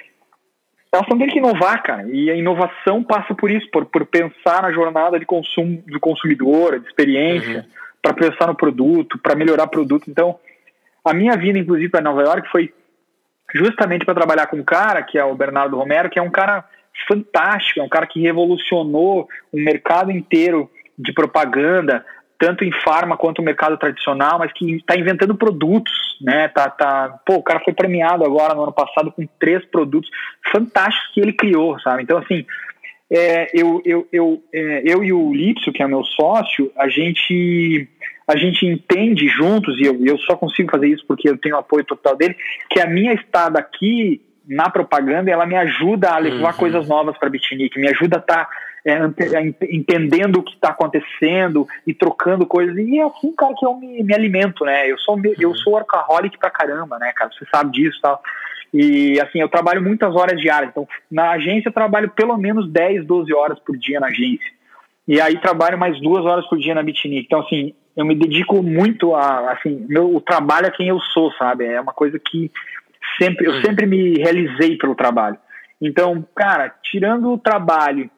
elas 0.91 1.03
estão 1.03 1.19
tendo 1.19 1.31
que 1.31 1.37
inovar, 1.37 1.83
cara. 1.83 2.07
E 2.07 2.31
a 2.31 2.35
inovação 2.35 3.03
passa 3.03 3.35
por 3.35 3.51
isso, 3.51 3.69
por, 3.69 3.85
por 3.85 4.07
pensar 4.07 4.63
na 4.63 4.71
jornada 4.71 5.19
de 5.19 5.25
consumo 5.25 5.83
do 5.85 5.99
consumidor, 5.99 6.79
de 6.79 6.87
experiência, 6.87 7.59
uhum. 7.59 7.63
para 8.01 8.13
pensar 8.15 8.47
no 8.47 8.55
produto, 8.55 9.19
para 9.19 9.35
melhorar 9.35 9.65
o 9.65 9.69
produto. 9.69 10.09
Então, 10.09 10.39
a 11.05 11.13
minha 11.13 11.37
vinda, 11.37 11.59
inclusive, 11.59 11.89
para 11.89 12.01
Nova 12.01 12.23
York 12.23 12.49
foi 12.49 12.73
justamente 13.53 14.05
para 14.05 14.15
trabalhar 14.15 14.47
com 14.47 14.57
um 14.57 14.63
cara, 14.63 15.03
que 15.03 15.17
é 15.17 15.23
o 15.23 15.35
Bernardo 15.35 15.77
Romero, 15.77 16.09
que 16.09 16.19
é 16.19 16.21
um 16.21 16.31
cara 16.31 16.63
fantástico, 17.07 17.79
é 17.79 17.83
um 17.83 17.89
cara 17.89 18.07
que 18.07 18.21
revolucionou 18.21 19.27
o 19.51 19.57
mercado 19.57 20.11
inteiro 20.11 20.69
de 20.97 21.13
propaganda, 21.13 22.05
tanto 22.37 22.63
em 22.63 22.71
farma 22.71 23.17
quanto 23.17 23.39
no 23.39 23.45
mercado 23.45 23.77
tradicional, 23.77 24.39
mas 24.39 24.51
que 24.53 24.77
está 24.77 24.95
inventando 24.95 25.35
produtos, 25.35 25.93
né? 26.21 26.47
Tá, 26.47 26.69
tá, 26.69 27.19
pô, 27.25 27.35
o 27.35 27.43
cara 27.43 27.59
foi 27.59 27.73
premiado 27.73 28.23
agora 28.23 28.53
no 28.53 28.63
ano 28.63 28.71
passado 28.71 29.11
com 29.11 29.27
três 29.39 29.63
produtos 29.65 30.09
fantásticos 30.51 31.11
que 31.13 31.19
ele 31.19 31.33
criou, 31.33 31.79
sabe? 31.79 32.03
Então, 32.03 32.17
assim, 32.17 32.45
é, 33.11 33.49
eu, 33.53 33.81
eu, 33.83 34.07
eu, 34.11 34.43
é, 34.53 34.83
eu 34.85 35.03
e 35.03 35.11
o 35.11 35.33
Lipso, 35.33 35.71
que 35.71 35.81
é 35.81 35.87
meu 35.87 36.03
sócio, 36.03 36.71
a 36.77 36.87
gente 36.87 37.87
a 38.27 38.37
gente 38.37 38.63
entende 38.63 39.27
juntos, 39.27 39.79
e 39.79 39.85
eu, 39.85 40.05
eu 40.05 40.15
só 40.19 40.35
consigo 40.35 40.69
fazer 40.69 40.87
isso 40.87 41.03
porque 41.07 41.27
eu 41.27 41.35
tenho 41.35 41.57
apoio 41.57 41.83
total 41.83 42.15
dele, 42.15 42.35
que 42.69 42.79
a 42.79 42.85
minha 42.85 43.11
estada 43.13 43.57
aqui 43.57 44.21
na 44.47 44.69
propaganda, 44.69 45.31
ela 45.31 45.45
me 45.45 45.55
ajuda 45.55 46.11
a 46.11 46.17
levar 46.17 46.53
uhum. 46.53 46.59
coisas 46.59 46.87
novas 46.87 47.17
para 47.17 47.29
Bitnik, 47.29 47.79
me 47.79 47.87
ajuda 47.87 48.17
a 48.17 48.19
estar 48.19 48.45
tá, 48.45 48.49
é, 48.85 49.53
entendendo 49.71 50.37
o 50.37 50.43
que 50.43 50.53
está 50.53 50.69
acontecendo 50.69 51.67
e 51.85 51.93
trocando 51.93 52.45
coisas. 52.47 52.75
E 52.77 52.99
é 52.99 53.03
assim, 53.03 53.31
cara, 53.35 53.53
que 53.55 53.65
eu 53.65 53.75
me, 53.75 54.03
me 54.03 54.13
alimento, 54.13 54.65
né? 54.65 54.89
Eu 54.89 54.97
sou, 54.97 55.15
uhum. 55.15 55.33
eu 55.39 55.53
sou 55.55 55.73
workaholic 55.73 56.37
pra 56.37 56.49
caramba, 56.49 56.97
né, 56.97 57.11
cara? 57.15 57.31
Você 57.31 57.45
sabe 57.51 57.71
disso 57.71 57.97
e 57.99 58.01
tal. 58.01 58.21
E 58.73 59.19
assim, 59.19 59.39
eu 59.39 59.49
trabalho 59.49 59.81
muitas 59.81 60.15
horas 60.15 60.39
diárias. 60.39 60.71
Então, 60.71 60.87
na 61.11 61.31
agência 61.31 61.69
eu 61.69 61.73
trabalho 61.73 62.09
pelo 62.11 62.37
menos 62.37 62.69
10, 62.69 63.05
12 63.05 63.33
horas 63.33 63.59
por 63.59 63.77
dia 63.77 63.99
na 63.99 64.07
agência. 64.07 64.51
E 65.07 65.19
aí 65.19 65.39
trabalho 65.39 65.77
mais 65.77 65.99
duas 65.99 66.23
horas 66.25 66.47
por 66.47 66.59
dia 66.59 66.75
na 66.75 66.83
Bitnik. 66.83 67.25
Então, 67.25 67.41
assim, 67.41 67.73
eu 67.95 68.05
me 68.05 68.15
dedico 68.15 68.61
muito 68.61 69.15
a, 69.15 69.53
assim, 69.53 69.85
meu, 69.89 70.15
o 70.15 70.21
trabalho 70.21 70.67
é 70.67 70.71
quem 70.71 70.87
eu 70.87 70.99
sou, 70.99 71.31
sabe? 71.33 71.65
É 71.65 71.81
uma 71.81 71.93
coisa 71.93 72.19
que 72.19 72.51
sempre, 73.19 73.47
eu 73.47 73.53
hum. 73.53 73.61
sempre 73.61 73.85
me 73.85 74.13
realizei 74.19 74.77
pelo 74.77 74.95
trabalho. 74.95 75.37
Então, 75.81 76.25
cara, 76.35 76.69
tirando 76.83 77.31
o 77.31 77.37
trabalho, 77.37 78.09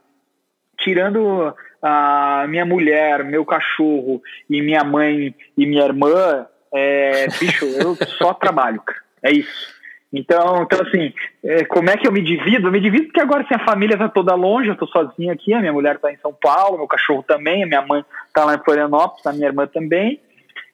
tirando 0.77 1.55
a 1.81 2.45
minha 2.47 2.65
mulher, 2.65 3.23
meu 3.23 3.45
cachorro 3.45 4.21
e 4.49 4.61
minha 4.61 4.83
mãe 4.83 5.33
e 5.57 5.65
minha 5.65 5.85
irmã, 5.85 6.45
é, 6.73 7.27
bicho, 7.39 7.65
eu 7.65 7.95
só 8.17 8.33
trabalho, 8.33 8.81
cara. 8.81 8.99
É 9.23 9.31
isso. 9.31 9.80
Então, 10.13 10.63
então 10.63 10.81
assim, 10.85 11.13
é, 11.43 11.63
como 11.65 11.89
é 11.89 11.95
que 11.95 12.05
eu 12.05 12.11
me 12.11 12.21
divido? 12.21 12.67
Eu 12.67 12.71
me 12.71 12.81
divido 12.81 13.05
porque 13.05 13.21
agora 13.21 13.43
assim, 13.43 13.55
a 13.55 13.65
família 13.65 13.93
está 13.93 14.09
toda 14.09 14.35
longe, 14.35 14.67
eu 14.67 14.73
estou 14.73 14.87
sozinho 14.87 15.31
aqui, 15.31 15.53
a 15.53 15.59
minha 15.59 15.71
mulher 15.71 15.95
está 15.95 16.11
em 16.11 16.17
São 16.17 16.33
Paulo, 16.33 16.77
meu 16.77 16.87
cachorro 16.87 17.23
também, 17.23 17.63
a 17.63 17.67
minha 17.67 17.81
mãe 17.81 18.03
está 18.27 18.43
lá 18.43 18.55
em 18.55 18.63
Florianópolis, 18.63 19.25
a 19.25 19.33
minha 19.33 19.47
irmã 19.47 19.67
também. 19.67 20.19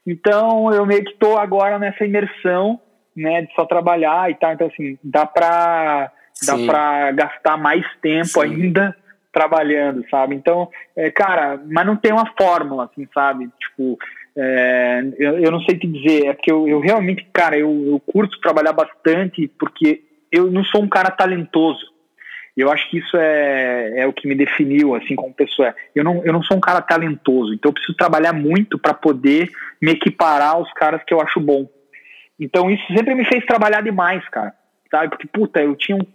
Então, 0.05 0.73
eu 0.73 0.85
meio 0.85 1.03
que 1.03 1.11
estou 1.11 1.37
agora 1.37 1.77
nessa 1.77 2.05
imersão, 2.05 2.79
né, 3.15 3.41
de 3.41 3.53
só 3.53 3.65
trabalhar 3.65 4.31
e 4.31 4.35
tal. 4.35 4.53
Então, 4.53 4.67
assim, 4.67 4.97
dá 5.03 5.25
para 5.25 6.11
dá 6.45 6.55
para 6.55 7.11
gastar 7.11 7.57
mais 7.57 7.83
tempo 8.01 8.27
Sim. 8.27 8.41
ainda 8.41 8.95
trabalhando, 9.33 10.03
sabe? 10.09 10.33
Então, 10.35 10.69
é, 10.95 11.11
cara, 11.11 11.59
mas 11.67 11.85
não 11.85 11.95
tem 11.95 12.11
uma 12.11 12.31
fórmula, 12.39 12.85
assim, 12.85 13.07
sabe? 13.13 13.49
Tipo, 13.59 13.97
é, 14.39 15.01
eu, 15.17 15.39
eu, 15.39 15.51
não 15.51 15.59
sei 15.61 15.79
te 15.79 15.87
dizer, 15.87 16.27
é 16.27 16.33
porque 16.33 16.51
eu, 16.51 16.67
eu 16.67 16.79
realmente, 16.79 17.27
cara, 17.33 17.57
eu, 17.57 17.69
eu 17.87 17.99
curto 17.99 18.39
trabalhar 18.39 18.71
bastante 18.71 19.47
porque 19.59 20.03
eu 20.31 20.51
não 20.51 20.63
sou 20.63 20.83
um 20.83 20.87
cara 20.87 21.09
talentoso. 21.09 21.83
Eu 22.55 22.71
acho 22.71 22.89
que 22.89 22.99
isso 22.99 23.17
é, 23.17 24.01
é 24.01 24.07
o 24.07 24.13
que 24.13 24.27
me 24.27 24.35
definiu, 24.35 24.95
assim, 24.95 25.15
como 25.15 25.33
pessoa. 25.33 25.75
Eu 25.95 26.03
não, 26.03 26.23
eu 26.23 26.31
não 26.31 26.43
sou 26.43 26.57
um 26.57 26.59
cara 26.61 26.81
talentoso, 26.81 27.53
então 27.53 27.69
eu 27.69 27.73
preciso 27.73 27.97
trabalhar 27.97 28.33
muito 28.33 28.77
para 28.77 28.93
poder 28.93 29.49
me 29.81 29.91
equiparar 29.91 30.53
aos 30.53 30.71
caras 30.73 31.01
que 31.05 31.13
eu 31.13 31.21
acho 31.21 31.39
bom. 31.39 31.67
Então 32.39 32.69
isso 32.69 32.85
sempre 32.95 33.15
me 33.15 33.25
fez 33.25 33.43
trabalhar 33.45 33.81
demais, 33.81 34.27
cara. 34.29 34.53
Sabe? 34.91 35.09
Porque, 35.09 35.27
puta, 35.27 35.61
eu 35.61 35.75
tinha 35.75 35.97
um, 35.97 36.05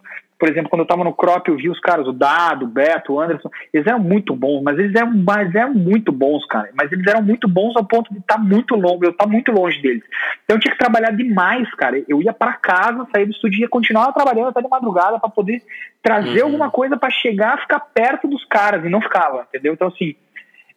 por 0.42 0.50
exemplo, 0.50 0.70
quando 0.70 0.80
eu 0.80 0.86
estava 0.86 1.04
no 1.04 1.14
crop, 1.14 1.46
eu 1.46 1.56
vi 1.56 1.70
os 1.70 1.78
caras, 1.78 2.04
o 2.04 2.12
Dado, 2.12 2.64
o 2.64 2.68
Beto, 2.68 3.12
o 3.12 3.20
Anderson, 3.20 3.48
eles 3.72 3.86
eram 3.86 4.00
muito 4.00 4.34
bons, 4.34 4.60
mas 4.60 4.76
eles 4.76 4.92
eram, 4.92 5.12
mas 5.14 5.54
eram 5.54 5.72
muito 5.72 6.10
bons, 6.10 6.44
cara. 6.46 6.68
Mas 6.74 6.90
eles 6.90 7.06
eram 7.06 7.22
muito 7.22 7.46
bons 7.46 7.76
ao 7.76 7.84
ponto 7.84 8.12
de 8.12 8.18
estar 8.18 8.34
tá 8.34 8.40
muito 8.40 8.74
longe, 8.74 9.04
eu 9.04 9.10
estar 9.10 9.24
tá 9.24 9.30
muito 9.30 9.52
longe 9.52 9.80
deles. 9.80 10.02
Então 10.42 10.56
eu 10.56 10.60
tinha 10.60 10.72
que 10.72 10.78
trabalhar 10.78 11.12
demais, 11.12 11.72
cara. 11.76 12.02
Eu 12.08 12.20
ia 12.20 12.32
para 12.32 12.54
casa, 12.54 13.06
saía 13.12 13.24
do 13.24 13.30
estúdio 13.30 13.60
ia 13.60 13.68
continuar 13.68 14.12
trabalhando 14.12 14.48
até 14.48 14.60
de 14.60 14.68
madrugada 14.68 15.20
para 15.20 15.30
poder 15.30 15.62
trazer 16.02 16.40
uhum. 16.40 16.46
alguma 16.46 16.72
coisa 16.72 16.96
para 16.96 17.10
chegar, 17.10 17.60
ficar 17.60 17.78
perto 17.78 18.26
dos 18.26 18.44
caras, 18.46 18.84
e 18.84 18.88
não 18.88 19.00
ficava, 19.00 19.46
entendeu? 19.48 19.74
Então, 19.74 19.86
assim, 19.86 20.16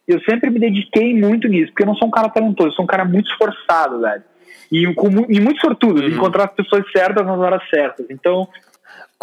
eu 0.06 0.20
sempre 0.20 0.48
me 0.48 0.60
dediquei 0.60 1.12
muito 1.12 1.48
nisso, 1.48 1.72
porque 1.72 1.82
eu 1.82 1.88
não 1.88 1.96
sou 1.96 2.06
um 2.06 2.12
cara 2.12 2.28
talentoso, 2.28 2.68
eu 2.68 2.72
sou 2.74 2.84
um 2.84 2.88
cara 2.88 3.04
muito 3.04 3.28
esforçado, 3.32 4.00
velho. 4.00 4.22
E, 4.70 4.94
com, 4.94 5.08
e 5.28 5.40
muito 5.40 5.60
sortudo, 5.60 6.00
uhum. 6.00 6.08
de 6.08 6.14
encontrar 6.14 6.44
as 6.44 6.54
pessoas 6.54 6.84
certas 6.92 7.26
nas 7.26 7.40
horas 7.40 7.68
certas. 7.68 8.06
Então, 8.10 8.46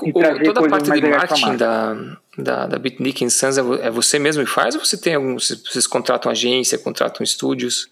o, 0.01 0.11
toda 0.11 0.65
a 0.65 0.69
parte 0.69 0.91
de 0.91 1.01
marketing 1.01 1.57
da, 1.57 1.95
da, 2.37 2.65
da 2.67 2.79
Bitnik 2.79 3.29
Sons 3.29 3.57
é, 3.57 3.61
é 3.87 3.91
você 3.91 4.17
mesmo 4.17 4.43
que 4.43 4.49
faz 4.49 4.75
ou 4.75 4.83
você 4.83 4.99
tem 4.99 5.15
algum, 5.15 5.35
vocês 5.35 5.85
contratam 5.85 6.31
agência, 6.31 6.77
contratam 6.77 7.23
estúdios? 7.23 7.89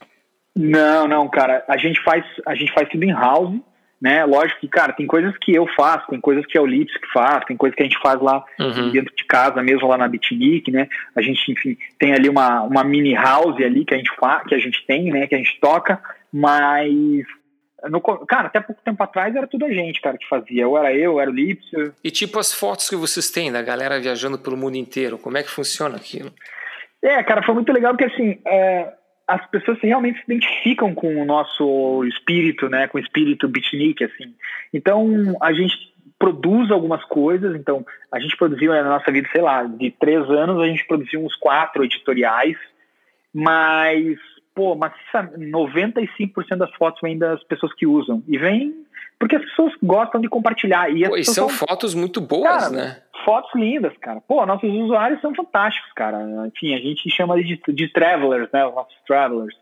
Não, 0.55 1.07
não, 1.07 1.29
cara, 1.29 1.63
a 1.67 1.77
gente 1.77 2.01
faz, 2.03 2.25
a 2.45 2.55
gente 2.55 2.73
faz 2.73 2.89
tudo 2.89 3.03
em 3.03 3.11
house, 3.11 3.59
né? 4.01 4.25
Lógico 4.25 4.59
que, 4.61 4.67
cara, 4.67 4.91
tem 4.91 5.05
coisas 5.05 5.33
que 5.39 5.53
eu 5.53 5.67
faço, 5.75 6.07
tem 6.09 6.19
coisas 6.19 6.45
que 6.45 6.57
é 6.57 6.61
o 6.61 6.65
Lips 6.65 6.97
que 6.97 7.07
faz, 7.13 7.45
tem 7.45 7.55
coisas 7.55 7.75
que 7.75 7.83
a 7.83 7.85
gente 7.85 7.99
faz 8.01 8.19
lá 8.19 8.43
uhum. 8.59 8.89
dentro 8.91 9.15
de 9.15 9.23
casa 9.25 9.61
mesmo, 9.61 9.87
lá 9.87 9.97
na 9.97 10.07
Bitnik, 10.07 10.71
né? 10.71 10.89
A 11.15 11.21
gente, 11.21 11.51
enfim, 11.51 11.77
tem 11.99 12.13
ali 12.13 12.27
uma, 12.27 12.63
uma 12.63 12.83
mini 12.83 13.13
house 13.13 13.61
ali 13.61 13.85
que 13.85 13.93
a 13.93 13.97
gente 13.97 14.11
faz, 14.19 14.43
que 14.43 14.55
a 14.55 14.57
gente 14.57 14.85
tem, 14.87 15.11
né? 15.11 15.27
Que 15.27 15.35
a 15.35 15.37
gente 15.37 15.57
toca, 15.61 16.01
mas 16.33 17.25
no, 17.89 18.01
cara, 18.01 18.47
até 18.47 18.59
pouco 18.59 18.81
tempo 18.83 19.01
atrás 19.03 19.35
era 19.35 19.47
tudo 19.47 19.65
a 19.65 19.71
gente, 19.71 20.01
cara, 20.01 20.17
que 20.17 20.27
fazia. 20.27 20.67
Ou 20.67 20.77
era 20.77 20.93
eu, 20.93 21.19
era 21.19 21.29
o 21.29 21.33
Lips. 21.33 21.69
E 22.03 22.11
tipo 22.11 22.39
as 22.39 22.53
fotos 22.53 22.89
que 22.89 22.95
vocês 22.95 23.29
têm 23.29 23.51
da 23.51 23.61
galera 23.61 23.99
viajando 23.99 24.37
pelo 24.37 24.57
mundo 24.57 24.75
inteiro, 24.75 25.17
como 25.17 25.37
é 25.37 25.43
que 25.43 25.49
funciona 25.49 25.95
aquilo? 25.95 26.31
É, 27.01 27.21
cara, 27.23 27.43
foi 27.43 27.55
muito 27.55 27.71
legal 27.71 27.93
porque 27.95 28.13
assim, 28.13 28.39
é, 28.45 28.93
as 29.27 29.45
pessoas 29.49 29.79
realmente 29.81 30.17
se 30.17 30.23
identificam 30.25 30.93
com 30.93 31.21
o 31.21 31.25
nosso 31.25 32.03
espírito, 32.05 32.69
né, 32.69 32.87
com 32.87 32.97
o 32.97 33.01
espírito 33.01 33.47
beatnik, 33.47 34.03
assim. 34.03 34.35
Então, 34.73 35.35
a 35.41 35.53
gente 35.53 35.75
produz 36.19 36.69
algumas 36.69 37.03
coisas, 37.05 37.55
então, 37.55 37.85
a 38.11 38.19
gente 38.19 38.37
produziu 38.37 38.71
na 38.71 38.83
nossa 38.83 39.11
vida, 39.11 39.27
sei 39.31 39.41
lá, 39.41 39.63
de 39.63 39.89
três 39.91 40.29
anos, 40.29 40.61
a 40.61 40.67
gente 40.67 40.85
produziu 40.85 41.23
uns 41.23 41.35
quatro 41.35 41.83
editoriais, 41.83 42.57
mas, 43.33 44.17
pô, 44.53 44.75
mas 44.75 44.93
95% 45.13 46.55
das 46.57 46.73
fotos 46.75 47.01
vêm 47.01 47.17
das 47.17 47.43
pessoas 47.43 47.73
que 47.73 47.85
usam, 47.85 48.23
e 48.27 48.37
vem 48.37 48.73
porque 49.21 49.35
as 49.35 49.45
pessoas 49.45 49.71
gostam 49.83 50.19
de 50.19 50.27
compartilhar. 50.27 50.89
E, 50.89 51.07
Pô, 51.07 51.15
e 51.15 51.23
são, 51.23 51.47
são, 51.47 51.49
fotos 51.49 51.93
muito 51.93 52.19
boas, 52.19 52.63
cara, 52.63 52.69
né? 52.71 52.97
Fotos 53.23 53.51
lindas, 53.53 53.95
cara. 54.01 54.19
Pô, 54.19 54.43
nossos 54.47 54.67
usuários 54.67 55.21
são 55.21 55.35
fantásticos, 55.35 55.91
cara. 55.93 56.17
Enfim, 56.47 56.73
a 56.73 56.79
gente 56.79 57.07
chama 57.07 57.35
de, 57.39 57.61
de 57.67 57.87
travelers, 57.89 58.49
né? 58.51 58.65
Os 58.65 58.73
nossos 58.73 58.97
travelers. 59.05 59.55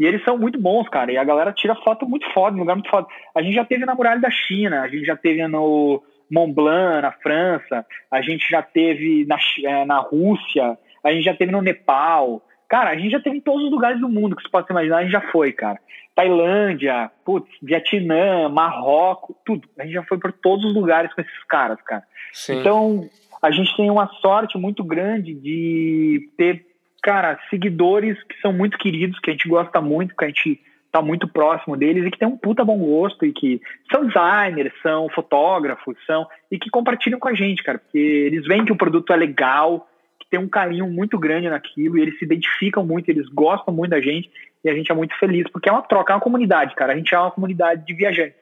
E 0.00 0.04
eles 0.04 0.24
são 0.24 0.36
muito 0.36 0.60
bons, 0.60 0.88
cara. 0.88 1.12
E 1.12 1.16
a 1.16 1.22
galera 1.22 1.52
tira 1.52 1.76
foto 1.76 2.08
muito 2.08 2.28
foda, 2.32 2.56
lugar 2.56 2.74
muito 2.74 2.90
foda. 2.90 3.06
A 3.36 3.40
gente 3.40 3.54
já 3.54 3.64
teve 3.64 3.86
na 3.86 3.94
muralha 3.94 4.20
da 4.20 4.32
China, 4.32 4.82
a 4.82 4.88
gente 4.88 5.04
já 5.04 5.16
teve 5.16 5.46
no 5.46 6.02
Mont 6.28 6.52
Blanc, 6.52 7.02
na 7.02 7.12
França, 7.12 7.86
a 8.10 8.20
gente 8.20 8.50
já 8.50 8.62
teve 8.62 9.24
na, 9.26 9.38
é, 9.64 9.84
na 9.84 10.00
Rússia, 10.00 10.76
a 11.04 11.12
gente 11.12 11.24
já 11.24 11.34
teve 11.34 11.52
no 11.52 11.62
Nepal. 11.62 12.42
Cara, 12.74 12.90
a 12.90 12.96
gente 12.96 13.12
já 13.12 13.20
teve 13.20 13.36
em 13.36 13.40
todos 13.40 13.66
os 13.66 13.70
lugares 13.70 14.00
do 14.00 14.08
mundo 14.08 14.34
que 14.34 14.42
você 14.42 14.48
possa 14.48 14.72
imaginar, 14.72 14.96
a 14.96 15.02
gente 15.02 15.12
já 15.12 15.20
foi, 15.30 15.52
cara. 15.52 15.78
Tailândia, 16.12 17.08
putz, 17.24 17.48
Vietnã, 17.62 18.48
Marrocos, 18.48 19.36
tudo. 19.46 19.68
A 19.78 19.84
gente 19.84 19.92
já 19.92 20.02
foi 20.02 20.18
por 20.18 20.32
todos 20.32 20.64
os 20.64 20.74
lugares 20.74 21.14
com 21.14 21.20
esses 21.20 21.44
caras, 21.44 21.80
cara. 21.82 22.02
Sim. 22.32 22.58
Então, 22.58 23.08
a 23.40 23.52
gente 23.52 23.76
tem 23.76 23.88
uma 23.88 24.08
sorte 24.20 24.58
muito 24.58 24.82
grande 24.82 25.34
de 25.34 26.28
ter, 26.36 26.66
cara, 27.00 27.38
seguidores 27.48 28.20
que 28.24 28.40
são 28.40 28.52
muito 28.52 28.76
queridos, 28.76 29.20
que 29.20 29.30
a 29.30 29.34
gente 29.34 29.48
gosta 29.48 29.80
muito, 29.80 30.16
que 30.16 30.24
a 30.24 30.28
gente 30.28 30.60
tá 30.90 31.00
muito 31.00 31.28
próximo 31.28 31.76
deles 31.76 32.04
e 32.04 32.10
que 32.10 32.18
tem 32.18 32.26
um 32.26 32.36
puta 32.36 32.64
bom 32.64 32.78
gosto 32.78 33.24
e 33.24 33.32
que 33.32 33.60
são 33.92 34.04
designers, 34.04 34.74
são 34.82 35.08
fotógrafos, 35.10 35.94
são 36.08 36.26
e 36.50 36.58
que 36.58 36.70
compartilham 36.70 37.20
com 37.20 37.28
a 37.28 37.34
gente, 37.34 37.62
cara, 37.62 37.78
porque 37.78 37.98
eles 37.98 38.44
veem 38.44 38.64
que 38.64 38.72
o 38.72 38.76
produto 38.76 39.12
é 39.12 39.16
legal, 39.16 39.88
tem 40.34 40.40
um 40.40 40.48
carinho 40.48 40.88
muito 40.88 41.16
grande 41.16 41.48
naquilo 41.48 41.96
e 41.96 42.02
eles 42.02 42.18
se 42.18 42.24
identificam 42.24 42.84
muito, 42.84 43.08
eles 43.08 43.28
gostam 43.28 43.72
muito 43.72 43.92
da 43.92 44.00
gente 44.00 44.28
e 44.64 44.68
a 44.68 44.74
gente 44.74 44.90
é 44.90 44.94
muito 44.94 45.16
feliz, 45.16 45.48
porque 45.52 45.68
é 45.68 45.72
uma 45.72 45.82
troca, 45.82 46.12
é 46.12 46.16
uma 46.16 46.20
comunidade, 46.20 46.74
cara. 46.74 46.92
A 46.92 46.96
gente 46.96 47.14
é 47.14 47.18
uma 47.18 47.30
comunidade 47.30 47.86
de 47.86 47.94
viajantes, 47.94 48.34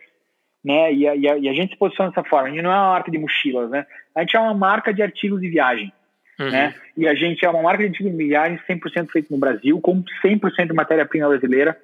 né? 0.64 0.90
E 0.90 1.06
a, 1.06 1.14
e 1.14 1.28
a, 1.28 1.36
e 1.36 1.48
a 1.50 1.52
gente 1.52 1.72
se 1.72 1.78
posiciona 1.78 2.08
dessa 2.08 2.24
forma. 2.24 2.48
A 2.48 2.50
gente 2.50 2.62
não 2.62 2.72
é 2.72 2.76
uma 2.76 2.92
marca 2.92 3.10
de 3.10 3.18
mochilas, 3.18 3.68
né? 3.68 3.84
A 4.14 4.20
gente 4.20 4.34
é 4.34 4.40
uma 4.40 4.54
marca 4.54 4.94
de 4.94 5.02
artigos 5.02 5.38
de 5.38 5.50
viagem, 5.50 5.92
uhum. 6.40 6.50
né? 6.50 6.74
E 6.96 7.06
a 7.06 7.14
gente 7.14 7.44
é 7.44 7.50
uma 7.50 7.62
marca 7.62 7.82
de 7.82 7.90
artigos 7.90 8.16
de 8.16 8.24
viagem 8.24 8.58
100% 8.66 9.10
feito 9.10 9.30
no 9.30 9.38
Brasil, 9.38 9.78
com 9.78 10.02
100% 10.24 10.68
de 10.68 10.72
matéria-prima 10.72 11.28
brasileira. 11.28 11.78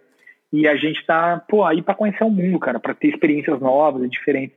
E 0.50 0.66
a 0.66 0.74
gente 0.76 1.04
tá, 1.04 1.44
pô, 1.46 1.66
aí 1.66 1.82
para 1.82 1.94
conhecer 1.94 2.24
o 2.24 2.30
mundo, 2.30 2.58
cara, 2.58 2.80
para 2.80 2.94
ter 2.94 3.08
experiências 3.08 3.60
novas 3.60 4.02
e 4.02 4.08
diferentes. 4.08 4.56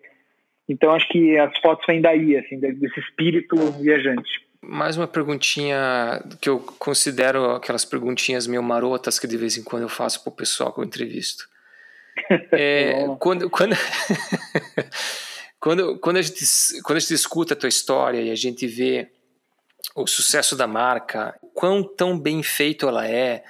Então 0.70 0.92
acho 0.92 1.10
que 1.10 1.38
as 1.38 1.58
fotos 1.60 1.86
vêm 1.86 2.00
daí, 2.00 2.38
assim, 2.38 2.58
desse 2.58 3.02
espírito 3.02 3.58
viajante 3.82 4.50
mais 4.62 4.96
uma 4.96 5.08
perguntinha 5.08 6.24
que 6.40 6.48
eu 6.48 6.60
considero 6.78 7.52
aquelas 7.52 7.84
perguntinhas 7.84 8.46
meio 8.46 8.62
marotas 8.62 9.18
que 9.18 9.28
de 9.28 9.38
vez 9.38 9.58
em 9.58 9.64
quando 9.64 9.84
eu 9.84 9.90
faço 9.90 10.22
para 10.22 10.30
o 10.30 10.36
pessoal 10.36 10.72
que 10.72 10.80
eu 10.80 10.84
entrevisto. 10.84 11.50
É, 12.52 13.08
quando, 13.20 13.50
quando, 13.50 13.76
quando, 15.60 15.98
quando, 16.00 16.18
a 16.18 16.22
gente, 16.22 16.46
quando 16.84 16.98
a 16.98 17.00
gente 17.00 17.14
escuta 17.14 17.54
a 17.54 17.58
tua 17.58 17.70
história 17.70 18.22
e 18.22 18.30
a 18.30 18.36
gente 18.36 18.68
vê 18.68 19.10
o 19.96 20.06
sucesso 20.06 20.56
da 20.56 20.68
marca, 20.68 21.34
quão 21.54 21.82
tão 21.82 22.20
bem 22.20 22.44
feito 22.44 22.88
ela 22.88 23.08
é, 23.08 23.44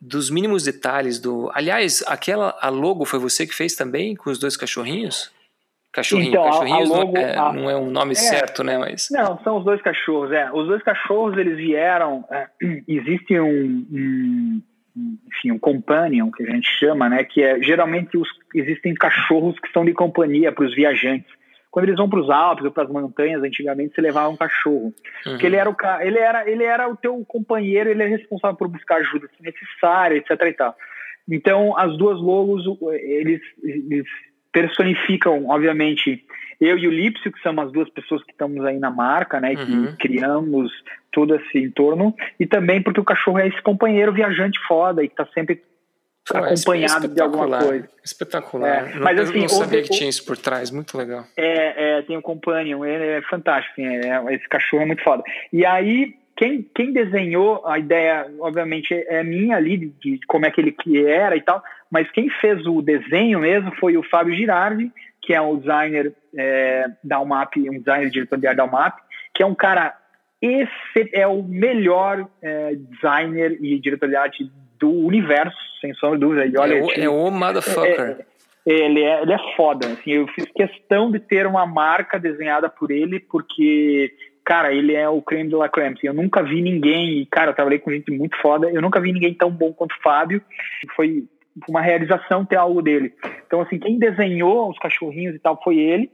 dos 0.00 0.30
mínimos 0.30 0.62
detalhes 0.62 1.18
do. 1.18 1.50
Aliás, 1.52 2.04
aquela 2.06 2.56
a 2.60 2.68
logo 2.68 3.04
foi 3.04 3.18
você 3.18 3.46
que 3.46 3.54
fez 3.54 3.74
também 3.74 4.14
com 4.14 4.30
os 4.30 4.38
dois 4.38 4.56
cachorrinhos? 4.56 5.33
Cachorrinho, 5.94 6.30
então, 6.30 6.44
cachorrinhos 6.44 6.88
logo, 6.88 7.12
não, 7.12 7.20
é, 7.20 7.36
a, 7.38 7.52
não, 7.52 7.70
é, 7.70 7.76
um 7.76 7.88
nome 7.88 8.12
é, 8.12 8.16
certo, 8.16 8.64
né? 8.64 8.76
Mas... 8.76 9.08
Não, 9.12 9.38
são 9.44 9.58
os 9.58 9.64
dois 9.64 9.80
cachorros, 9.80 10.32
é. 10.32 10.50
Os 10.52 10.66
dois 10.66 10.82
cachorros, 10.82 11.38
eles 11.38 11.56
vieram... 11.56 12.24
É, 12.30 12.48
existe 12.88 13.38
um, 13.38 13.86
um, 13.92 14.62
enfim, 15.28 15.52
um 15.52 15.58
companion, 15.58 16.32
que 16.32 16.42
a 16.42 16.50
gente 16.50 16.68
chama, 16.68 17.08
né? 17.08 17.22
Que 17.22 17.44
é, 17.44 17.62
geralmente, 17.62 18.16
os, 18.16 18.28
existem 18.52 18.92
cachorros 18.92 19.56
que 19.60 19.70
são 19.70 19.84
de 19.84 19.92
companhia 19.92 20.50
para 20.50 20.64
os 20.64 20.74
viajantes. 20.74 21.30
Quando 21.70 21.86
eles 21.86 21.96
vão 21.96 22.08
para 22.08 22.20
os 22.20 22.30
Alpes 22.30 22.64
ou 22.64 22.72
para 22.72 22.84
as 22.84 22.90
montanhas, 22.90 23.42
antigamente, 23.42 23.94
se 23.94 24.00
levava 24.00 24.28
um 24.28 24.36
cachorro. 24.36 24.86
Uhum. 25.26 25.32
Porque 25.32 25.46
ele 25.46 25.56
era, 25.56 25.70
o, 25.70 25.76
ele, 26.00 26.18
era, 26.18 26.50
ele 26.50 26.64
era 26.64 26.88
o 26.88 26.96
teu 26.96 27.24
companheiro, 27.24 27.90
ele 27.90 28.02
é 28.02 28.06
responsável 28.06 28.56
por 28.56 28.66
buscar 28.66 28.96
ajuda 28.96 29.28
se 29.28 29.42
necessária, 29.42 30.16
etc 30.16 30.30
e 30.42 30.52
tal. 30.52 30.76
Então, 31.28 31.76
as 31.78 31.96
duas 31.96 32.20
logos, 32.20 32.64
eles, 32.92 33.40
eles 33.62 34.06
personificam, 34.54 35.48
obviamente, 35.48 36.24
eu 36.60 36.78
e 36.78 36.86
o 36.86 36.90
Lipsio, 36.90 37.32
que 37.32 37.40
somos 37.40 37.66
as 37.66 37.72
duas 37.72 37.90
pessoas 37.90 38.22
que 38.22 38.30
estamos 38.30 38.64
aí 38.64 38.78
na 38.78 38.88
marca, 38.88 39.40
né, 39.40 39.54
uhum. 39.54 39.86
que 39.96 40.08
criamos 40.08 40.72
todo 41.12 41.34
esse 41.34 41.58
entorno, 41.58 42.14
e 42.38 42.46
também 42.46 42.80
porque 42.80 43.00
o 43.00 43.04
cachorro 43.04 43.40
é 43.40 43.48
esse 43.48 43.60
companheiro 43.60 44.12
viajante 44.12 44.58
foda 44.66 45.02
e 45.02 45.08
que 45.08 45.12
está 45.12 45.26
sempre 45.34 45.60
Pô, 46.26 46.38
é 46.38 46.52
acompanhado 46.52 47.06
é 47.06 47.08
de 47.08 47.20
alguma 47.20 47.58
coisa. 47.58 47.88
Espetacular. 48.02 48.96
É, 48.96 48.98
mas, 48.98 49.20
assim, 49.20 49.34
eu 49.34 49.40
não 49.40 49.48
sabia 49.48 49.82
que 49.82 49.90
tinha 49.90 50.08
isso 50.08 50.24
por 50.24 50.38
trás, 50.38 50.70
muito 50.70 50.96
legal. 50.96 51.24
É, 51.36 51.98
é 51.98 52.02
tem 52.02 52.16
o 52.16 52.20
um 52.20 52.22
Companion, 52.22 52.84
ele 52.84 53.04
é 53.04 53.22
fantástico, 53.22 53.72
assim, 53.72 53.86
é, 53.86 54.34
esse 54.34 54.48
cachorro 54.48 54.84
é 54.84 54.86
muito 54.86 55.02
foda. 55.02 55.22
E 55.52 55.66
aí, 55.66 56.14
quem, 56.36 56.62
quem 56.74 56.92
desenhou 56.92 57.66
a 57.66 57.78
ideia, 57.78 58.26
obviamente, 58.38 58.94
é 58.94 59.22
minha 59.24 59.56
ali, 59.56 59.76
de, 59.76 60.18
de 60.18 60.26
como 60.26 60.46
é 60.46 60.50
que 60.50 60.60
ele 60.60 60.74
era 61.06 61.36
e 61.36 61.42
tal, 61.42 61.62
mas 61.94 62.10
quem 62.10 62.28
fez 62.40 62.66
o 62.66 62.82
desenho 62.82 63.38
mesmo 63.38 63.72
foi 63.76 63.96
o 63.96 64.02
Fábio 64.02 64.34
Girardi, 64.34 64.90
que 65.22 65.32
é 65.32 65.40
um 65.40 65.56
designer 65.56 66.12
é, 66.36 66.86
da 67.04 67.20
UMAP, 67.20 67.56
um 67.70 67.78
designer 67.78 68.10
diretor 68.10 68.36
de 68.36 68.48
arte 68.48 68.56
da 68.56 68.64
UMAP, 68.64 68.98
que 69.32 69.44
é 69.44 69.46
um 69.46 69.54
cara, 69.54 69.96
esse 70.42 71.08
é 71.12 71.24
o 71.24 71.40
melhor 71.40 72.28
é, 72.42 72.74
designer 72.74 73.56
e 73.62 73.78
diretor 73.78 74.08
de 74.08 74.16
arte 74.16 74.50
do 74.76 74.90
universo, 74.90 75.56
sem 75.80 75.94
sombra 75.94 76.18
de 76.18 76.24
dúvida. 76.24 76.46
E 76.46 76.56
olha, 76.58 76.74
é, 76.74 76.82
o, 76.82 76.90
é 76.90 77.08
o 77.08 77.30
motherfucker. 77.30 78.26
É, 78.66 78.72
é, 78.72 78.86
ele 78.86 79.00
é, 79.00 79.22
ele 79.22 79.32
é 79.32 79.38
foda. 79.56 79.86
Assim, 79.86 80.14
eu 80.14 80.26
fiz 80.34 80.46
questão 80.50 81.12
de 81.12 81.20
ter 81.20 81.46
uma 81.46 81.64
marca 81.64 82.18
desenhada 82.18 82.68
por 82.68 82.90
ele, 82.90 83.20
porque, 83.20 84.12
cara, 84.44 84.74
ele 84.74 84.96
é 84.96 85.08
o 85.08 85.22
creme 85.22 85.48
de 85.48 85.54
la 85.54 85.68
creme. 85.68 85.94
Assim, 85.96 86.08
eu 86.08 86.14
nunca 86.14 86.42
vi 86.42 86.60
ninguém, 86.60 87.24
cara, 87.30 87.52
eu 87.52 87.54
trabalhei 87.54 87.78
com 87.78 87.92
gente 87.92 88.10
muito 88.10 88.36
foda, 88.42 88.68
eu 88.68 88.82
nunca 88.82 89.00
vi 89.00 89.12
ninguém 89.12 89.32
tão 89.32 89.48
bom 89.48 89.72
quanto 89.72 89.92
o 89.92 90.02
Fábio. 90.02 90.42
Foi 90.96 91.24
uma 91.68 91.80
realização 91.80 92.44
ter 92.44 92.56
algo 92.56 92.82
dele. 92.82 93.14
Então, 93.46 93.60
assim, 93.60 93.78
quem 93.78 93.98
desenhou 93.98 94.70
os 94.70 94.78
cachorrinhos 94.78 95.34
e 95.34 95.38
tal 95.38 95.60
foi 95.62 95.78
ele. 95.78 96.10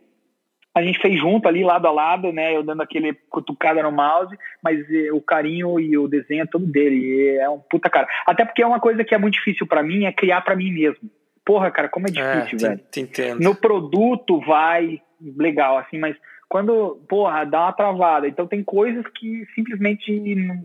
A 0.74 0.82
gente 0.82 1.00
fez 1.00 1.18
junto 1.18 1.48
ali, 1.48 1.64
lado 1.64 1.88
a 1.88 1.90
lado, 1.90 2.32
né? 2.32 2.54
Eu 2.54 2.62
dando 2.62 2.82
aquele 2.82 3.12
cutucada 3.28 3.82
no 3.82 3.90
mouse, 3.90 4.36
mas 4.62 4.78
eh, 4.88 5.10
o 5.12 5.20
carinho 5.20 5.80
e 5.80 5.98
o 5.98 6.06
desenho 6.06 6.42
é 6.42 6.46
todo 6.46 6.64
dele. 6.64 7.36
é 7.38 7.48
um 7.48 7.58
puta 7.58 7.90
cara. 7.90 8.06
Até 8.24 8.44
porque 8.44 8.62
é 8.62 8.66
uma 8.66 8.78
coisa 8.78 9.02
que 9.02 9.12
é 9.12 9.18
muito 9.18 9.34
difícil 9.34 9.66
para 9.66 9.82
mim, 9.82 10.04
é 10.04 10.12
criar 10.12 10.42
para 10.42 10.54
mim 10.54 10.70
mesmo. 10.70 11.10
Porra, 11.44 11.72
cara, 11.72 11.88
como 11.88 12.06
é, 12.06 12.10
é 12.10 12.12
difícil, 12.12 12.66
é, 12.66 12.70
velho. 12.70 12.80
Te 12.88 13.00
entendo. 13.00 13.40
No 13.40 13.54
produto 13.54 14.38
vai 14.40 15.02
legal, 15.36 15.76
assim, 15.76 15.98
mas 15.98 16.16
quando, 16.50 17.00
porra, 17.08 17.44
dá 17.44 17.60
uma 17.60 17.72
travada. 17.72 18.26
Então 18.26 18.44
tem 18.44 18.60
coisas 18.64 19.04
que 19.14 19.46
simplesmente, 19.54 20.20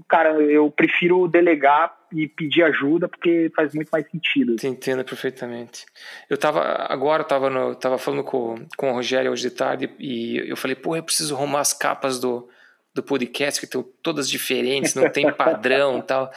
cara, 0.09 0.31
eu 0.41 0.71
prefiro 0.71 1.27
delegar 1.27 1.95
e 2.11 2.27
pedir 2.27 2.63
ajuda 2.63 3.07
porque 3.07 3.51
faz 3.55 3.71
muito 3.75 3.89
mais 3.89 4.09
sentido. 4.09 4.55
Te 4.55 4.65
entendo 4.65 5.05
perfeitamente. 5.05 5.85
Eu 6.27 6.37
tava, 6.37 6.61
agora 6.89 7.21
eu 7.21 7.27
tava, 7.27 7.51
no, 7.51 7.75
tava 7.75 7.99
falando 7.99 8.23
com, 8.23 8.55
com 8.75 8.89
o 8.89 8.93
Rogério 8.93 9.31
hoje 9.31 9.43
de 9.43 9.51
tarde 9.51 9.91
e 9.99 10.37
eu 10.49 10.57
falei, 10.57 10.75
porra, 10.75 10.97
eu 10.97 11.03
preciso 11.03 11.35
arrumar 11.35 11.59
as 11.59 11.71
capas 11.71 12.19
do, 12.19 12.49
do 12.91 13.03
podcast, 13.03 13.59
que 13.59 13.67
estão 13.67 13.85
todas 14.01 14.27
diferentes, 14.27 14.95
não 14.95 15.07
tem 15.07 15.31
padrão 15.31 16.01
tal. 16.01 16.31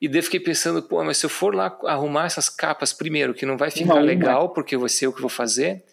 E 0.00 0.08
daí 0.08 0.20
fiquei 0.20 0.40
pensando, 0.40 0.82
pô, 0.82 1.04
mas 1.04 1.16
se 1.18 1.26
eu 1.26 1.30
for 1.30 1.54
lá 1.54 1.78
arrumar 1.84 2.26
essas 2.26 2.48
capas, 2.48 2.92
primeiro, 2.92 3.34
que 3.34 3.46
não 3.46 3.56
vai 3.56 3.70
ficar 3.70 3.94
uma, 3.94 4.00
legal, 4.00 4.46
uma. 4.46 4.52
porque 4.52 4.76
vai 4.76 4.88
ser 4.88 5.06
eu 5.06 5.12
que 5.12 5.20
vou 5.20 5.30
fazer. 5.30 5.84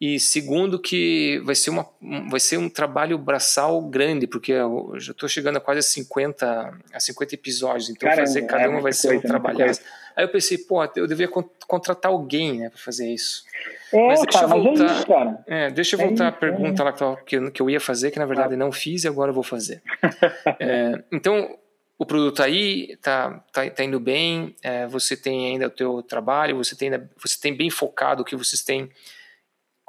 E 0.00 0.20
segundo 0.20 0.78
que 0.78 1.40
vai 1.44 1.56
ser, 1.56 1.70
uma, 1.70 1.84
vai 2.30 2.38
ser 2.38 2.56
um 2.56 2.68
trabalho 2.68 3.18
braçal 3.18 3.82
grande, 3.82 4.28
porque 4.28 4.52
eu 4.52 4.94
já 4.96 5.10
estou 5.10 5.28
chegando 5.28 5.56
a 5.56 5.60
quase 5.60 5.82
50, 5.82 6.78
a 6.92 7.00
50 7.00 7.34
episódios, 7.34 7.90
então 7.90 8.08
Caramba, 8.08 8.26
fazer 8.26 8.42
cada 8.42 8.62
é 8.62 8.68
uma 8.68 8.80
vai 8.80 8.92
ser 8.92 9.16
um 9.16 9.20
trabalho. 9.20 9.58
Aí 9.60 10.24
eu 10.24 10.28
pensei, 10.28 10.58
pô, 10.58 10.84
eu 10.94 11.06
devia 11.06 11.28
contratar 11.66 12.12
alguém 12.12 12.58
né, 12.58 12.70
para 12.70 12.78
fazer 12.78 13.12
isso. 13.12 13.44
É, 13.92 14.06
mas 14.06 14.20
deixa 14.22 14.40
cara, 14.40 14.44
eu 14.44 14.62
voltar, 14.62 14.70
mas 14.70 14.80
é 14.80 14.94
isso, 14.94 15.06
cara. 15.06 15.44
É, 15.46 15.70
deixa 15.70 15.96
eu 15.96 16.00
voltar 16.00 16.24
é 16.24 16.28
à 16.28 16.32
pergunta 16.32 16.82
é. 16.82 16.84
lá 16.84 17.16
que 17.16 17.36
eu, 17.36 17.50
que 17.50 17.62
eu 17.62 17.70
ia 17.70 17.80
fazer, 17.80 18.12
que 18.12 18.18
na 18.20 18.26
verdade 18.26 18.54
não 18.56 18.70
fiz 18.70 19.02
e 19.02 19.08
agora 19.08 19.30
eu 19.30 19.34
vou 19.34 19.44
fazer. 19.44 19.82
É, 20.60 21.02
então, 21.12 21.56
o 21.98 22.06
produto 22.06 22.42
aí, 22.42 22.96
tá, 23.02 23.44
tá, 23.52 23.68
tá 23.70 23.84
indo 23.84 24.00
bem, 24.00 24.54
é, 24.62 24.86
você 24.86 25.16
tem 25.16 25.52
ainda 25.52 25.66
o 25.66 25.70
teu 25.70 26.02
trabalho, 26.02 26.56
você 26.56 26.76
tem, 26.76 26.90
você 27.20 27.40
tem 27.40 27.56
bem 27.56 27.70
focado 27.70 28.22
o 28.22 28.24
que 28.24 28.36
vocês 28.36 28.62
têm 28.62 28.90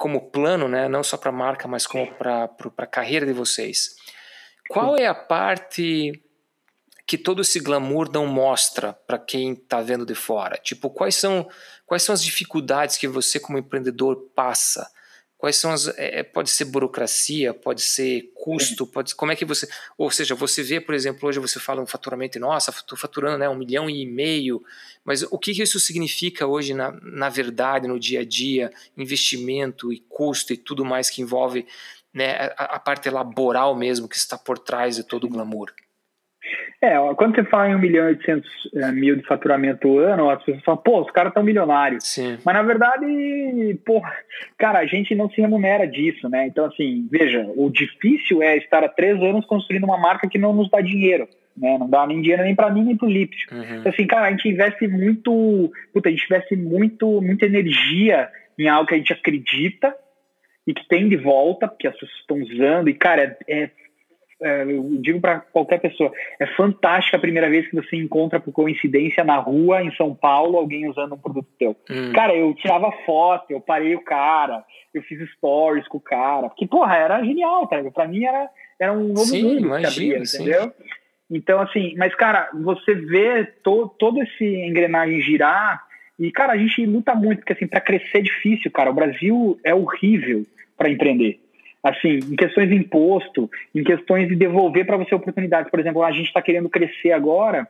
como 0.00 0.30
plano, 0.30 0.66
né, 0.66 0.88
não 0.88 1.02
só 1.02 1.18
para 1.18 1.28
a 1.28 1.32
marca, 1.32 1.68
mas 1.68 1.86
como 1.86 2.10
para 2.14 2.48
a 2.78 2.86
carreira 2.86 3.26
de 3.26 3.34
vocês. 3.34 3.96
Qual 4.70 4.96
é 4.96 5.06
a 5.06 5.14
parte 5.14 6.10
que 7.06 7.18
todo 7.18 7.42
esse 7.42 7.60
glamour 7.60 8.10
não 8.10 8.26
mostra 8.26 8.94
para 8.94 9.18
quem 9.18 9.52
está 9.52 9.82
vendo 9.82 10.06
de 10.06 10.14
fora? 10.14 10.56
Tipo, 10.56 10.88
quais 10.88 11.16
são, 11.16 11.46
quais 11.84 12.02
são 12.02 12.14
as 12.14 12.24
dificuldades 12.24 12.96
que 12.96 13.06
você 13.06 13.38
como 13.38 13.58
empreendedor 13.58 14.16
passa? 14.34 14.90
Quais 15.40 15.56
são 15.56 15.72
as. 15.72 15.88
É, 15.96 16.18
é, 16.20 16.22
pode 16.22 16.50
ser 16.50 16.66
burocracia, 16.66 17.54
pode 17.54 17.80
ser 17.80 18.30
custo, 18.34 18.86
pode 18.86 19.14
como 19.14 19.32
é 19.32 19.36
que 19.36 19.46
você. 19.46 19.66
Ou 19.96 20.10
seja, 20.10 20.34
você 20.34 20.62
vê, 20.62 20.78
por 20.82 20.94
exemplo, 20.94 21.26
hoje 21.26 21.38
você 21.38 21.58
fala 21.58 21.80
um 21.80 21.86
faturamento, 21.86 22.38
nossa, 22.38 22.70
estou 22.70 22.98
faturando 22.98 23.38
né, 23.38 23.48
um 23.48 23.54
milhão 23.54 23.88
e 23.88 24.04
meio, 24.04 24.62
mas 25.02 25.22
o 25.22 25.38
que 25.38 25.52
isso 25.52 25.80
significa 25.80 26.46
hoje, 26.46 26.74
na, 26.74 26.92
na 27.00 27.30
verdade, 27.30 27.88
no 27.88 27.98
dia 27.98 28.20
a 28.20 28.24
dia, 28.24 28.70
investimento 28.94 29.90
e 29.90 30.00
custo 30.10 30.52
e 30.52 30.58
tudo 30.58 30.84
mais 30.84 31.08
que 31.08 31.22
envolve 31.22 31.66
né, 32.12 32.52
a, 32.58 32.76
a 32.76 32.78
parte 32.78 33.08
laboral 33.08 33.74
mesmo 33.74 34.06
que 34.06 34.16
está 34.16 34.36
por 34.36 34.58
trás 34.58 34.96
de 34.96 35.04
todo 35.04 35.24
o 35.24 35.30
glamour? 35.30 35.72
É, 36.82 36.94
quando 37.14 37.34
você 37.34 37.44
fala 37.44 37.68
em 37.68 37.74
1 37.74 37.78
milhão 37.78 38.06
e 38.06 38.12
800 38.12 38.50
eh, 38.74 38.92
mil 38.92 39.14
de 39.14 39.22
faturamento 39.26 39.98
ano, 39.98 40.30
as 40.30 40.42
pessoas 40.42 40.64
falam, 40.64 40.80
pô, 40.80 41.02
os 41.02 41.10
caras 41.10 41.30
estão 41.30 41.42
milionários. 41.42 42.06
Sim. 42.06 42.38
Mas 42.42 42.54
na 42.54 42.62
verdade, 42.62 43.78
pô, 43.84 44.00
cara, 44.56 44.78
a 44.78 44.86
gente 44.86 45.14
não 45.14 45.28
se 45.28 45.42
remunera 45.42 45.86
disso, 45.86 46.26
né? 46.30 46.46
Então, 46.46 46.64
assim, 46.64 47.06
veja, 47.10 47.46
o 47.54 47.68
difícil 47.68 48.42
é 48.42 48.56
estar 48.56 48.82
há 48.82 48.88
três 48.88 49.22
anos 49.22 49.44
construindo 49.44 49.84
uma 49.84 49.98
marca 49.98 50.26
que 50.26 50.38
não 50.38 50.54
nos 50.54 50.70
dá 50.70 50.80
dinheiro. 50.80 51.28
Né? 51.54 51.76
Não 51.78 51.88
dá 51.88 52.06
nem 52.06 52.22
dinheiro 52.22 52.42
nem 52.42 52.54
para 52.54 52.70
mim 52.70 52.82
nem 52.82 52.96
para 52.96 53.06
o 53.06 53.10
Lipsio. 53.10 53.48
Uhum. 53.52 53.80
Então, 53.80 53.92
assim, 53.92 54.06
cara, 54.06 54.28
a 54.28 54.30
gente 54.30 54.48
investe 54.48 54.88
muito, 54.88 55.70
puta, 55.92 56.08
a 56.08 56.12
gente 56.12 56.24
investe 56.24 56.56
muito, 56.56 57.20
muita 57.20 57.44
energia 57.44 58.30
em 58.58 58.68
algo 58.68 58.86
que 58.86 58.94
a 58.94 58.98
gente 58.98 59.12
acredita 59.12 59.94
e 60.66 60.72
que 60.72 60.88
tem 60.88 61.10
de 61.10 61.16
volta, 61.16 61.68
porque 61.68 61.88
as 61.88 61.94
pessoas 61.94 62.20
estão 62.20 62.38
usando, 62.38 62.88
e, 62.88 62.94
cara, 62.94 63.36
é, 63.46 63.64
é 63.64 63.70
é, 64.42 64.62
eu 64.62 64.82
digo 65.00 65.20
para 65.20 65.40
qualquer 65.40 65.80
pessoa, 65.80 66.10
é 66.38 66.46
fantástica 66.56 67.16
a 67.16 67.20
primeira 67.20 67.48
vez 67.48 67.68
que 67.68 67.76
você 67.76 67.96
encontra 67.96 68.40
por 68.40 68.52
coincidência 68.52 69.22
na 69.22 69.36
rua 69.36 69.82
em 69.82 69.94
São 69.96 70.14
Paulo 70.14 70.56
alguém 70.56 70.88
usando 70.88 71.14
um 71.14 71.18
produto 71.18 71.48
teu. 71.58 71.76
Hum. 71.90 72.12
Cara, 72.12 72.34
eu 72.34 72.54
tirava 72.54 72.90
foto, 73.04 73.50
eu 73.50 73.60
parei 73.60 73.94
o 73.94 74.02
cara, 74.02 74.64
eu 74.94 75.02
fiz 75.02 75.18
stories 75.32 75.86
com 75.88 75.98
o 75.98 76.00
cara, 76.00 76.48
porque 76.48 76.66
porra, 76.66 76.96
era 76.96 77.24
genial, 77.24 77.66
tá? 77.66 77.82
Para 77.92 78.08
mim 78.08 78.24
era 78.24 78.48
era 78.78 78.92
um 78.92 79.08
novo 79.08 79.26
sim, 79.26 79.42
mundo 79.42 79.66
imagina, 79.66 79.80
que 79.80 79.86
abria, 79.86 80.18
entendeu? 80.18 80.72
Então 81.30 81.60
assim, 81.60 81.94
mas 81.96 82.14
cara, 82.14 82.50
você 82.54 82.94
vê 82.94 83.44
to, 83.62 83.94
todo 83.98 84.22
esse 84.22 84.44
engrenagem 84.44 85.20
girar 85.20 85.84
e 86.18 86.30
cara, 86.32 86.54
a 86.54 86.56
gente 86.56 86.84
luta 86.86 87.14
muito 87.14 87.38
porque 87.40 87.52
assim, 87.52 87.66
para 87.66 87.80
crescer 87.80 88.18
é 88.18 88.22
difícil, 88.22 88.70
cara. 88.70 88.90
O 88.90 88.94
Brasil 88.94 89.60
é 89.64 89.74
horrível 89.74 90.46
para 90.76 90.88
empreender 90.88 91.38
assim, 91.82 92.18
em 92.18 92.36
questões 92.36 92.68
de 92.68 92.74
imposto, 92.74 93.50
em 93.74 93.82
questões 93.82 94.28
de 94.28 94.36
devolver 94.36 94.86
para 94.86 94.96
você 94.96 95.14
oportunidades. 95.14 95.70
Por 95.70 95.80
exemplo, 95.80 96.02
a 96.02 96.12
gente 96.12 96.26
está 96.26 96.42
querendo 96.42 96.68
crescer 96.68 97.12
agora 97.12 97.68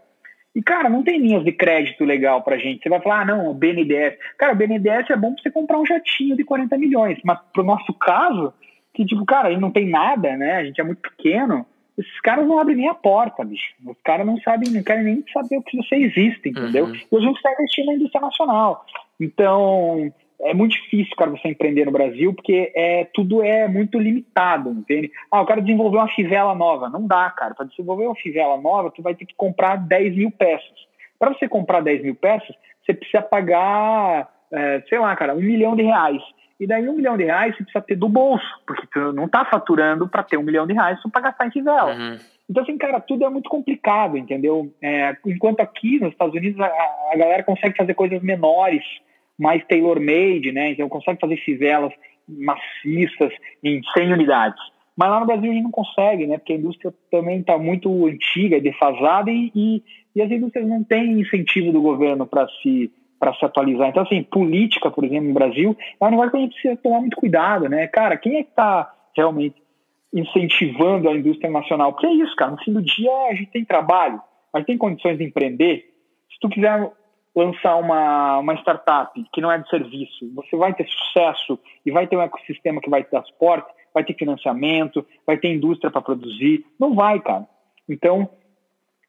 e, 0.54 0.62
cara, 0.62 0.88
não 0.88 1.02
tem 1.02 1.18
linhas 1.18 1.44
de 1.44 1.52
crédito 1.52 2.04
legal 2.04 2.42
para 2.42 2.58
gente. 2.58 2.82
Você 2.82 2.88
vai 2.88 3.00
falar, 3.00 3.20
ah, 3.20 3.24
não, 3.24 3.50
o 3.50 3.54
BNDES. 3.54 4.16
Cara, 4.36 4.52
o 4.52 4.56
BNDES 4.56 5.10
é 5.10 5.16
bom 5.16 5.32
para 5.32 5.42
você 5.42 5.50
comprar 5.50 5.78
um 5.78 5.86
jatinho 5.86 6.36
de 6.36 6.44
40 6.44 6.76
milhões, 6.76 7.18
mas 7.24 7.38
pro 7.52 7.62
nosso 7.62 7.92
caso, 7.94 8.52
que, 8.92 9.04
tipo, 9.04 9.24
cara, 9.24 9.48
a 9.48 9.50
gente 9.52 9.60
não 9.60 9.70
tem 9.70 9.88
nada, 9.88 10.36
né? 10.36 10.56
A 10.56 10.64
gente 10.64 10.80
é 10.80 10.84
muito 10.84 11.00
pequeno. 11.00 11.64
Esses 11.96 12.20
caras 12.20 12.46
não 12.46 12.58
abrem 12.58 12.76
nem 12.76 12.88
a 12.88 12.94
porta, 12.94 13.44
bicho. 13.44 13.74
Os 13.86 13.96
caras 14.02 14.26
não 14.26 14.40
sabem, 14.40 14.70
não 14.70 14.82
querem 14.82 15.04
nem 15.04 15.24
saber 15.32 15.58
o 15.58 15.62
que 15.62 15.76
você 15.76 15.96
existe, 15.96 16.48
entendeu? 16.48 16.86
Uhum. 16.86 16.94
E 16.94 17.16
a 17.16 17.20
gente 17.20 17.36
está 17.36 17.52
investindo 17.52 17.86
na 17.86 17.94
indústria 17.94 18.20
nacional. 18.20 18.86
Então, 19.20 20.12
é 20.42 20.54
muito 20.54 20.72
difícil, 20.72 21.14
cara, 21.16 21.30
você 21.30 21.48
empreender 21.48 21.84
no 21.84 21.92
Brasil, 21.92 22.32
porque 22.32 22.72
é, 22.74 23.04
tudo 23.12 23.42
é 23.42 23.68
muito 23.68 23.98
limitado, 23.98 24.70
entende? 24.70 25.10
Ah, 25.30 25.40
eu 25.40 25.46
quero 25.46 25.62
desenvolver 25.62 25.98
uma 25.98 26.08
fivela 26.08 26.54
nova. 26.54 26.88
Não 26.88 27.06
dá, 27.06 27.30
cara. 27.30 27.54
Para 27.54 27.66
desenvolver 27.66 28.06
uma 28.06 28.16
fivela 28.16 28.60
nova, 28.60 28.90
tu 28.90 29.02
vai 29.02 29.14
ter 29.14 29.26
que 29.26 29.34
comprar 29.34 29.76
10 29.76 30.16
mil 30.16 30.30
peças. 30.30 30.88
Para 31.18 31.34
você 31.34 31.48
comprar 31.48 31.80
10 31.82 32.02
mil 32.02 32.14
peças, 32.14 32.54
você 32.84 32.94
precisa 32.94 33.22
pagar, 33.22 34.30
é, 34.52 34.82
sei 34.88 34.98
lá, 34.98 35.14
cara, 35.14 35.34
um 35.34 35.40
milhão 35.40 35.76
de 35.76 35.82
reais. 35.82 36.22
E 36.58 36.66
daí 36.66 36.88
um 36.88 36.94
milhão 36.94 37.16
de 37.16 37.24
reais 37.24 37.56
você 37.56 37.62
precisa 37.62 37.82
ter 37.82 37.96
do 37.96 38.08
bolso, 38.08 38.44
porque 38.66 38.86
tu 38.92 39.12
não 39.12 39.28
tá 39.28 39.44
faturando 39.44 40.08
para 40.08 40.22
ter 40.22 40.36
um 40.36 40.42
milhão 40.42 40.66
de 40.66 40.74
reais 40.74 40.98
para 41.10 41.22
gastar 41.22 41.46
em 41.46 41.50
fivela. 41.50 41.94
Uhum. 41.94 42.18
Então, 42.48 42.62
assim, 42.62 42.76
cara, 42.76 43.00
tudo 43.00 43.24
é 43.24 43.30
muito 43.30 43.48
complicado, 43.48 44.16
entendeu? 44.16 44.72
É, 44.82 45.16
enquanto 45.26 45.60
aqui 45.60 46.00
nos 46.00 46.12
Estados 46.12 46.34
Unidos 46.34 46.60
a, 46.60 46.66
a 47.12 47.16
galera 47.16 47.42
consegue 47.42 47.76
fazer 47.76 47.94
coisas 47.94 48.20
menores, 48.22 48.84
mais 49.40 49.64
tailor-made, 49.66 50.52
né? 50.52 50.72
Então 50.72 50.88
consegue 50.88 51.18
fazer 51.18 51.38
fivelas 51.38 51.92
maciças 52.28 53.32
em 53.64 53.80
100 53.96 54.12
unidades. 54.12 54.60
Mas 54.94 55.08
lá 55.08 55.20
no 55.20 55.26
Brasil 55.26 55.50
a 55.50 55.54
gente 55.54 55.64
não 55.64 55.70
consegue, 55.70 56.26
né? 56.26 56.36
Porque 56.36 56.52
a 56.52 56.56
indústria 56.56 56.92
também 57.10 57.40
está 57.40 57.56
muito 57.56 58.06
antiga, 58.06 58.60
defasada 58.60 59.30
e, 59.30 59.50
e, 59.54 59.82
e, 60.14 60.20
as 60.20 60.30
indústrias 60.30 60.68
não 60.68 60.84
têm 60.84 61.20
incentivo 61.20 61.72
do 61.72 61.80
governo 61.80 62.26
para 62.26 62.46
se 62.62 62.92
para 63.18 63.34
se 63.34 63.44
atualizar. 63.44 63.88
Então, 63.90 64.02
assim, 64.02 64.22
política, 64.22 64.90
por 64.90 65.04
exemplo, 65.04 65.28
no 65.28 65.34
Brasil, 65.34 65.76
é 66.00 66.06
um 66.06 66.10
negócio 66.10 66.30
que 66.30 66.36
a 66.38 66.40
gente 66.40 66.52
precisa 66.54 66.76
tomar 66.76 67.00
muito 67.00 67.18
cuidado, 67.18 67.68
né? 67.68 67.86
Cara, 67.86 68.16
quem 68.16 68.36
é 68.36 68.42
que 68.42 68.48
está 68.48 68.90
realmente 69.14 69.56
incentivando 70.14 71.06
a 71.06 71.14
indústria 71.14 71.50
nacional? 71.50 71.92
Porque 71.92 72.06
é 72.06 72.14
isso, 72.14 72.34
cara. 72.34 72.52
No 72.52 72.58
fim 72.64 72.72
do 72.72 72.80
dia, 72.80 73.12
a 73.30 73.34
gente 73.34 73.50
tem 73.50 73.62
trabalho, 73.62 74.22
a 74.54 74.58
gente 74.58 74.68
tem 74.68 74.78
condições 74.78 75.18
de 75.18 75.24
empreender. 75.24 75.84
Se 76.32 76.40
tu 76.40 76.48
quiser 76.48 76.90
lançar 77.34 77.76
uma, 77.76 78.38
uma 78.38 78.54
startup 78.54 79.12
que 79.32 79.40
não 79.40 79.50
é 79.50 79.58
de 79.58 79.68
serviço, 79.68 80.32
você 80.34 80.56
vai 80.56 80.74
ter 80.74 80.86
sucesso 80.88 81.58
e 81.84 81.90
vai 81.90 82.06
ter 82.06 82.16
um 82.16 82.22
ecossistema 82.22 82.80
que 82.80 82.90
vai 82.90 83.04
te 83.04 83.10
dar 83.10 83.24
suporte, 83.24 83.70
vai 83.94 84.04
ter 84.04 84.14
financiamento, 84.14 85.06
vai 85.26 85.36
ter 85.36 85.48
indústria 85.48 85.90
para 85.90 86.02
produzir. 86.02 86.64
Não 86.78 86.94
vai, 86.94 87.20
cara. 87.20 87.46
Então, 87.88 88.28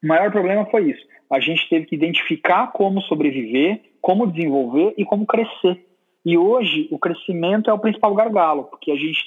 o 0.02 0.06
maior 0.06 0.30
problema 0.30 0.66
foi 0.66 0.90
isso. 0.90 1.06
A 1.30 1.40
gente 1.40 1.68
teve 1.68 1.86
que 1.86 1.94
identificar 1.94 2.72
como 2.72 3.00
sobreviver, 3.02 3.80
como 4.00 4.26
desenvolver 4.26 4.94
e 4.96 5.04
como 5.04 5.26
crescer. 5.26 5.86
E 6.24 6.36
hoje 6.36 6.88
o 6.90 6.98
crescimento 6.98 7.70
é 7.70 7.72
o 7.72 7.78
principal 7.78 8.14
gargalo, 8.14 8.64
porque 8.64 8.90
a 8.90 8.96
gente 8.96 9.18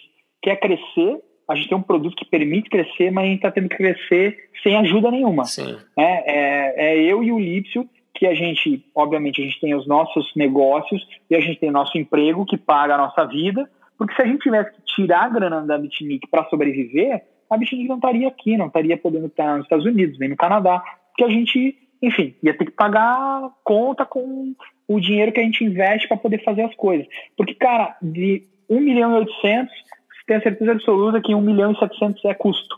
quer 0.41 0.57
crescer, 0.57 1.19
a 1.47 1.55
gente 1.55 1.69
tem 1.69 1.77
um 1.77 1.81
produto 1.81 2.15
que 2.15 2.25
permite 2.25 2.69
crescer, 2.69 3.11
mas 3.11 3.25
a 3.25 3.27
gente 3.27 3.37
está 3.37 3.51
tendo 3.51 3.69
que 3.69 3.77
crescer 3.77 4.49
sem 4.63 4.75
ajuda 4.75 5.11
nenhuma. 5.11 5.45
Sim. 5.45 5.77
É, 5.97 6.03
é, 6.03 6.73
é 6.77 7.03
eu 7.03 7.23
e 7.23 7.31
o 7.31 7.39
Lípcio 7.39 7.89
que 8.15 8.25
a 8.25 8.33
gente, 8.33 8.83
obviamente, 8.95 9.41
a 9.41 9.45
gente 9.45 9.59
tem 9.59 9.75
os 9.75 9.85
nossos 9.85 10.31
negócios 10.35 11.05
e 11.29 11.35
a 11.35 11.41
gente 11.41 11.59
tem 11.59 11.69
nosso 11.69 11.97
emprego 11.97 12.45
que 12.45 12.57
paga 12.57 12.95
a 12.95 12.97
nossa 12.97 13.25
vida, 13.25 13.69
porque 13.97 14.15
se 14.15 14.21
a 14.21 14.25
gente 14.25 14.39
tivesse 14.39 14.71
que 14.71 14.81
tirar 14.95 15.25
a 15.25 15.29
grana 15.29 15.61
da 15.61 15.77
Bitnik 15.77 16.27
para 16.27 16.45
sobreviver, 16.45 17.23
a 17.49 17.57
Bitnik 17.57 17.87
não 17.87 17.97
estaria 17.97 18.27
aqui, 18.27 18.57
não 18.57 18.67
estaria 18.67 18.97
podendo 18.97 19.27
estar 19.27 19.57
nos 19.57 19.65
Estados 19.65 19.85
Unidos, 19.85 20.17
nem 20.17 20.29
no 20.29 20.37
Canadá, 20.37 20.81
porque 21.09 21.23
a 21.23 21.29
gente, 21.29 21.77
enfim, 22.01 22.35
ia 22.41 22.57
ter 22.57 22.65
que 22.65 22.71
pagar 22.71 23.49
conta 23.63 24.05
com 24.05 24.55
o 24.87 24.99
dinheiro 24.99 25.31
que 25.31 25.39
a 25.39 25.43
gente 25.43 25.63
investe 25.63 26.07
para 26.07 26.17
poder 26.17 26.43
fazer 26.43 26.63
as 26.63 26.75
coisas. 26.75 27.05
Porque, 27.37 27.53
cara, 27.53 27.97
de 28.01 28.43
1 28.69 28.79
milhão 28.79 29.11
e 29.11 29.19
800, 29.19 29.73
você 29.73 30.25
tem 30.25 30.37
a 30.37 30.41
certeza 30.41 30.71
absoluta 30.71 31.21
que 31.21 31.35
1 31.35 31.41
milhão 31.41 31.71
e 31.71 31.79
700 31.79 32.25
é 32.25 32.33
custo. 32.33 32.75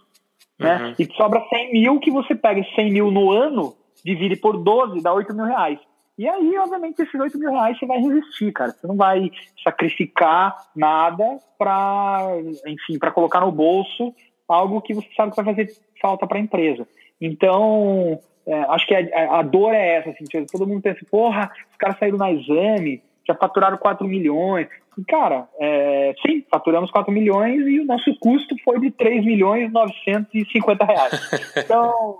Né? 0.59 0.77
Uhum. 0.77 0.93
E 0.97 1.05
sobra 1.15 1.43
100 1.49 1.73
mil 1.73 1.99
que 1.99 2.09
você 2.09 2.33
pega 2.33 2.63
100 2.75 2.91
mil 2.91 3.11
no 3.11 3.31
ano 3.31 3.75
divide 4.03 4.35
por 4.35 4.57
12, 4.57 5.01
dá 5.01 5.13
8 5.13 5.33
mil 5.33 5.45
reais. 5.45 5.79
E 6.17 6.27
aí, 6.27 6.57
obviamente, 6.57 7.01
esses 7.01 7.19
8 7.19 7.37
mil 7.37 7.51
reais 7.51 7.77
você 7.77 7.85
vai 7.85 7.99
resistir, 7.99 8.51
cara. 8.51 8.71
Você 8.71 8.87
não 8.87 8.95
vai 8.95 9.29
sacrificar 9.63 10.55
nada 10.75 11.37
para, 11.57 12.27
enfim, 12.65 12.97
para 12.97 13.11
colocar 13.11 13.41
no 13.41 13.51
bolso 13.51 14.13
algo 14.47 14.81
que 14.81 14.93
você 14.93 15.07
sabe 15.15 15.31
que 15.31 15.43
vai 15.43 15.53
fazer 15.53 15.73
falta 16.01 16.25
para 16.25 16.37
a 16.37 16.41
empresa. 16.41 16.87
Então, 17.19 18.19
é, 18.45 18.61
acho 18.69 18.87
que 18.87 18.95
a, 18.95 19.39
a, 19.39 19.41
dor 19.41 19.73
é 19.73 19.97
essa, 19.97 20.09
assim, 20.09 20.23
tipo, 20.23 20.45
todo 20.51 20.65
mundo 20.65 20.81
pensa, 20.81 21.05
porra, 21.09 21.51
os 21.69 21.77
caras 21.77 21.99
saíram 21.99 22.17
na 22.17 22.31
exame, 22.31 23.03
já 23.27 23.35
faturaram 23.35 23.77
4 23.77 24.07
milhões. 24.07 24.67
E, 24.97 25.03
cara, 25.03 25.47
é, 25.59 26.15
sim, 26.25 26.43
faturamos 26.49 26.89
4 26.89 27.11
milhões 27.11 27.67
e 27.67 27.79
o 27.79 27.85
nosso 27.85 28.15
custo 28.19 28.55
foi 28.63 28.79
de 28.79 28.89
3 28.89 29.25
milhões 29.25 29.69
e 29.69 29.73
950 29.73 30.85
reais. 30.85 31.29
Então, 31.57 32.19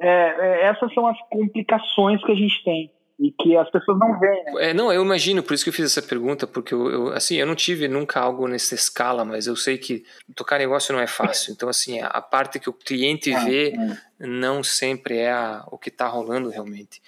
é, 0.00 0.08
é, 0.08 0.66
essas 0.66 0.92
são 0.92 1.06
as 1.06 1.18
complicações 1.30 2.24
que 2.24 2.32
a 2.32 2.34
gente 2.34 2.62
tem 2.64 2.90
e 3.18 3.30
que 3.30 3.56
as 3.56 3.70
pessoas 3.70 3.98
não 3.98 4.18
veem. 4.18 4.44
Né? 4.44 4.70
É, 4.70 4.74
não, 4.74 4.92
eu 4.92 5.02
imagino, 5.02 5.42
por 5.42 5.54
isso 5.54 5.64
que 5.64 5.70
eu 5.70 5.74
fiz 5.74 5.86
essa 5.86 6.02
pergunta, 6.02 6.46
porque 6.46 6.74
eu, 6.74 6.90
eu, 6.90 7.12
assim, 7.12 7.36
eu 7.36 7.46
não 7.46 7.54
tive 7.54 7.86
nunca 7.86 8.20
algo 8.20 8.48
nessa 8.48 8.74
escala, 8.74 9.24
mas 9.24 9.46
eu 9.46 9.54
sei 9.54 9.78
que 9.78 10.04
tocar 10.34 10.58
negócio 10.58 10.92
não 10.92 11.00
é 11.00 11.06
fácil. 11.06 11.52
Então, 11.52 11.68
assim, 11.68 12.00
a 12.00 12.20
parte 12.20 12.58
que 12.58 12.68
o 12.68 12.72
cliente 12.72 13.32
ah, 13.32 13.44
vê 13.44 13.72
é. 13.72 14.26
não 14.26 14.62
sempre 14.64 15.18
é 15.18 15.30
a, 15.30 15.64
o 15.70 15.78
que 15.78 15.90
está 15.90 16.08
rolando 16.08 16.48
realmente. 16.48 17.00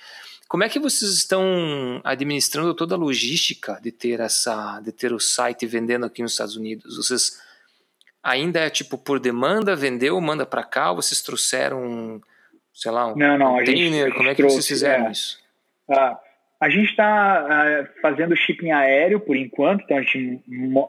Como 0.49 0.62
é 0.62 0.68
que 0.68 0.79
vocês 0.79 1.11
estão 1.12 2.01
administrando 2.05 2.72
toda 2.72 2.95
a 2.95 2.99
logística 2.99 3.81
de 3.83 3.91
ter 3.91 4.20
essa, 4.20 4.81
de 4.81 4.93
ter 4.93 5.12
o 5.12 5.18
site 5.18 5.66
vendendo 5.66 6.07
aqui 6.07 6.22
nos 6.22 6.33
Estados 6.33 6.57
Unidos? 6.57 6.97
Vocês 6.97 7.43
ainda 8.22 8.61
é 8.61 8.70
tipo 8.70 8.97
por 8.97 9.18
demanda, 9.18 9.74
vendeu, 9.74 10.20
manda 10.20 10.47
para 10.47 10.62
cá, 10.62 10.91
ou 10.91 11.03
vocês 11.03 11.20
trouxeram, 11.20 12.20
sei 12.77 12.93
lá, 12.93 13.07
um 13.07 13.16
não, 13.16 13.39
não, 13.39 13.57
container? 13.57 14.12
Como 14.12 14.29
é 14.29 14.35
que 14.35 14.43
trouxe, 14.43 14.57
vocês 14.57 14.68
fizeram 14.68 15.07
é. 15.07 15.11
isso? 15.11 15.39
Ah, 15.91 16.18
a 16.61 16.68
gente 16.68 16.91
está 16.91 17.05
ah, 17.05 17.87
fazendo 18.03 18.37
shipping 18.37 18.70
aéreo 18.70 19.18
por 19.18 19.35
enquanto, 19.35 19.83
então 19.83 19.97
a 19.97 20.03
gente 20.03 20.43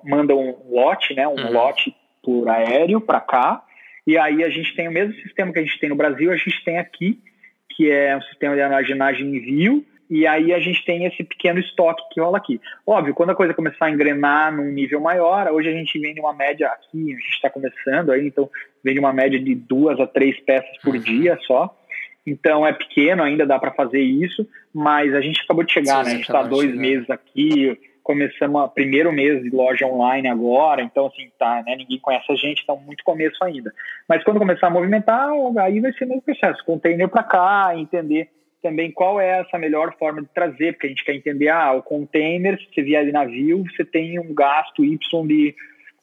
manda 0.03 0.35
um 0.35 0.53
lote, 0.69 1.13
né, 1.13 1.25
um 1.27 1.35
uhum. 1.35 1.51
lote 1.51 1.95
por 2.21 2.49
aéreo 2.49 2.99
para 2.99 3.21
cá, 3.21 3.63
e 4.05 4.17
aí 4.17 4.43
a 4.43 4.49
gente 4.49 4.75
tem 4.75 4.89
o 4.89 4.91
mesmo 4.91 5.13
sistema 5.21 5.53
que 5.53 5.59
a 5.59 5.63
gente 5.63 5.79
tem 5.79 5.89
no 5.89 5.95
Brasil, 5.95 6.29
a 6.29 6.35
gente 6.35 6.63
tem 6.65 6.77
aqui 6.77 7.21
que 7.69 7.89
é 7.89 8.17
um 8.17 8.21
sistema 8.23 8.55
de 8.55 8.61
armazenagem 8.61 9.25
em 9.25 9.37
envio, 9.37 9.85
e 10.09 10.25
aí 10.25 10.53
a 10.53 10.59
gente 10.59 10.83
tem 10.85 11.05
esse 11.05 11.23
pequeno 11.23 11.59
estoque 11.59 12.01
que 12.11 12.21
rola 12.21 12.37
aqui. 12.37 12.61
Óbvio, 12.85 13.13
quando 13.13 13.31
a 13.31 13.35
coisa 13.35 13.53
começar 13.53 13.87
a 13.87 13.91
engrenar 13.91 14.55
num 14.55 14.71
nível 14.71 15.01
maior, 15.01 15.51
hoje 15.51 15.67
a 15.67 15.73
gente 15.73 15.99
vende 15.99 16.19
uma 16.19 16.33
média 16.33 16.67
aqui, 16.69 17.11
a 17.11 17.15
gente 17.15 17.29
está 17.29 17.49
começando 17.49 18.11
aí, 18.11 18.27
então 18.27 18.49
vende 18.83 18.99
uma 18.99 19.11
média 19.11 19.39
de 19.39 19.53
duas 19.53 19.99
a 19.99 20.07
três 20.07 20.39
peças 20.39 20.77
por 20.81 20.95
uhum. 20.95 21.01
dia 21.01 21.37
só. 21.45 21.75
Então 22.25 22.65
é 22.65 22.73
pequeno, 22.73 23.23
ainda 23.23 23.45
dá 23.45 23.59
para 23.59 23.71
fazer 23.71 24.01
isso, 24.01 24.47
mas 24.73 25.13
a 25.13 25.21
gente 25.21 25.41
acabou 25.41 25.63
de 25.63 25.73
chegar, 25.73 26.03
Sim, 26.03 26.09
né? 26.09 26.11
A 26.11 26.17
gente 26.17 26.27
está 26.27 26.43
dois 26.43 26.73
meses 26.73 27.09
aqui, 27.09 27.77
começamos 28.01 28.61
o 28.61 28.69
primeiro 28.69 29.11
mês 29.11 29.43
de 29.43 29.49
loja 29.49 29.85
online 29.85 30.29
agora, 30.29 30.81
então 30.81 31.07
assim, 31.07 31.29
tá, 31.37 31.61
né, 31.65 31.75
ninguém 31.75 31.99
conhece 31.99 32.31
a 32.31 32.35
gente, 32.35 32.65
tá 32.65 32.73
muito 32.73 33.03
começo 33.03 33.43
ainda. 33.43 33.73
Mas 34.07 34.23
quando 34.23 34.39
começar 34.39 34.67
a 34.67 34.69
movimentar, 34.69 35.29
aí 35.59 35.81
vai 35.81 35.91
ser 35.91 36.05
o 36.05 36.07
mesmo 36.07 36.21
processo, 36.21 36.63
container 36.63 37.09
para 37.09 37.23
cá, 37.23 37.73
entender 37.75 38.29
também 38.61 38.91
qual 38.91 39.19
é 39.19 39.39
essa 39.39 39.57
melhor 39.57 39.95
forma 39.97 40.21
de 40.21 40.27
trazer, 40.33 40.73
porque 40.73 40.87
a 40.87 40.89
gente 40.89 41.03
quer 41.03 41.15
entender, 41.15 41.49
ah, 41.49 41.73
o 41.73 41.83
container, 41.83 42.59
se 42.59 42.67
você 42.73 42.81
vier 42.81 43.05
de 43.05 43.11
navio, 43.11 43.63
você 43.63 43.85
tem 43.85 44.19
um 44.19 44.33
gasto 44.33 44.83
Y 44.83 45.27
de, 45.27 45.55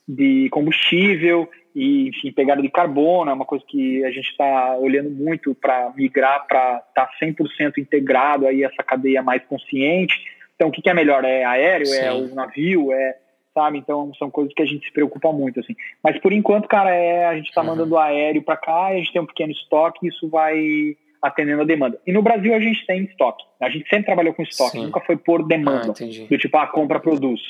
de 0.06 0.48
combustível 0.50 1.48
e, 1.74 2.08
enfim, 2.08 2.32
pegada 2.32 2.62
de 2.62 2.70
carbono, 2.70 3.30
é 3.30 3.34
uma 3.34 3.44
coisa 3.44 3.64
que 3.66 4.04
a 4.04 4.10
gente 4.10 4.28
está 4.30 4.76
olhando 4.76 5.10
muito 5.10 5.54
para 5.54 5.92
migrar 5.96 6.46
para 6.46 6.82
estar 6.88 7.06
tá 7.06 7.10
100% 7.20 7.78
integrado 7.78 8.46
aí 8.46 8.62
essa 8.62 8.82
cadeia 8.82 9.22
mais 9.22 9.44
consciente, 9.44 10.14
então, 10.54 10.68
o 10.68 10.72
que, 10.72 10.82
que 10.82 10.90
é 10.90 10.94
melhor? 10.94 11.24
É 11.24 11.44
aéreo? 11.44 11.86
É 11.86 11.90
Sim. 11.90 12.04
É 12.04 12.12
o 12.12 12.34
navio? 12.34 12.92
É, 12.92 13.16
sabe? 13.52 13.78
Então, 13.78 14.12
são 14.14 14.30
coisas 14.30 14.52
que 14.54 14.62
a 14.62 14.66
gente 14.66 14.86
se 14.86 14.92
preocupa 14.92 15.32
muito, 15.32 15.60
assim. 15.60 15.74
Mas, 16.02 16.18
por 16.18 16.32
enquanto, 16.32 16.68
cara, 16.68 16.90
é, 16.90 17.26
a 17.26 17.34
gente 17.36 17.48
está 17.48 17.60
uhum. 17.60 17.68
mandando 17.68 17.98
aéreo 17.98 18.42
para 18.42 18.56
cá, 18.56 18.86
a 18.86 18.96
gente 18.96 19.12
tem 19.12 19.22
um 19.22 19.26
pequeno 19.26 19.52
estoque, 19.52 20.06
isso 20.06 20.28
vai 20.28 20.96
atendendo 21.24 21.62
a 21.62 21.64
demanda. 21.64 21.98
E 22.06 22.12
no 22.12 22.22
Brasil 22.22 22.54
a 22.54 22.60
gente 22.60 22.84
tem 22.86 23.04
estoque. 23.04 23.42
A 23.58 23.70
gente 23.70 23.88
sempre 23.88 24.04
trabalhou 24.04 24.34
com 24.34 24.42
estoque, 24.42 24.78
Sim. 24.78 24.84
nunca 24.84 25.00
foi 25.00 25.16
por 25.16 25.46
demanda. 25.46 25.94
Ah, 25.98 26.28
do 26.28 26.38
tipo, 26.38 26.56
a 26.58 26.64
ah, 26.64 26.66
compra, 26.66 27.00
produz. 27.00 27.40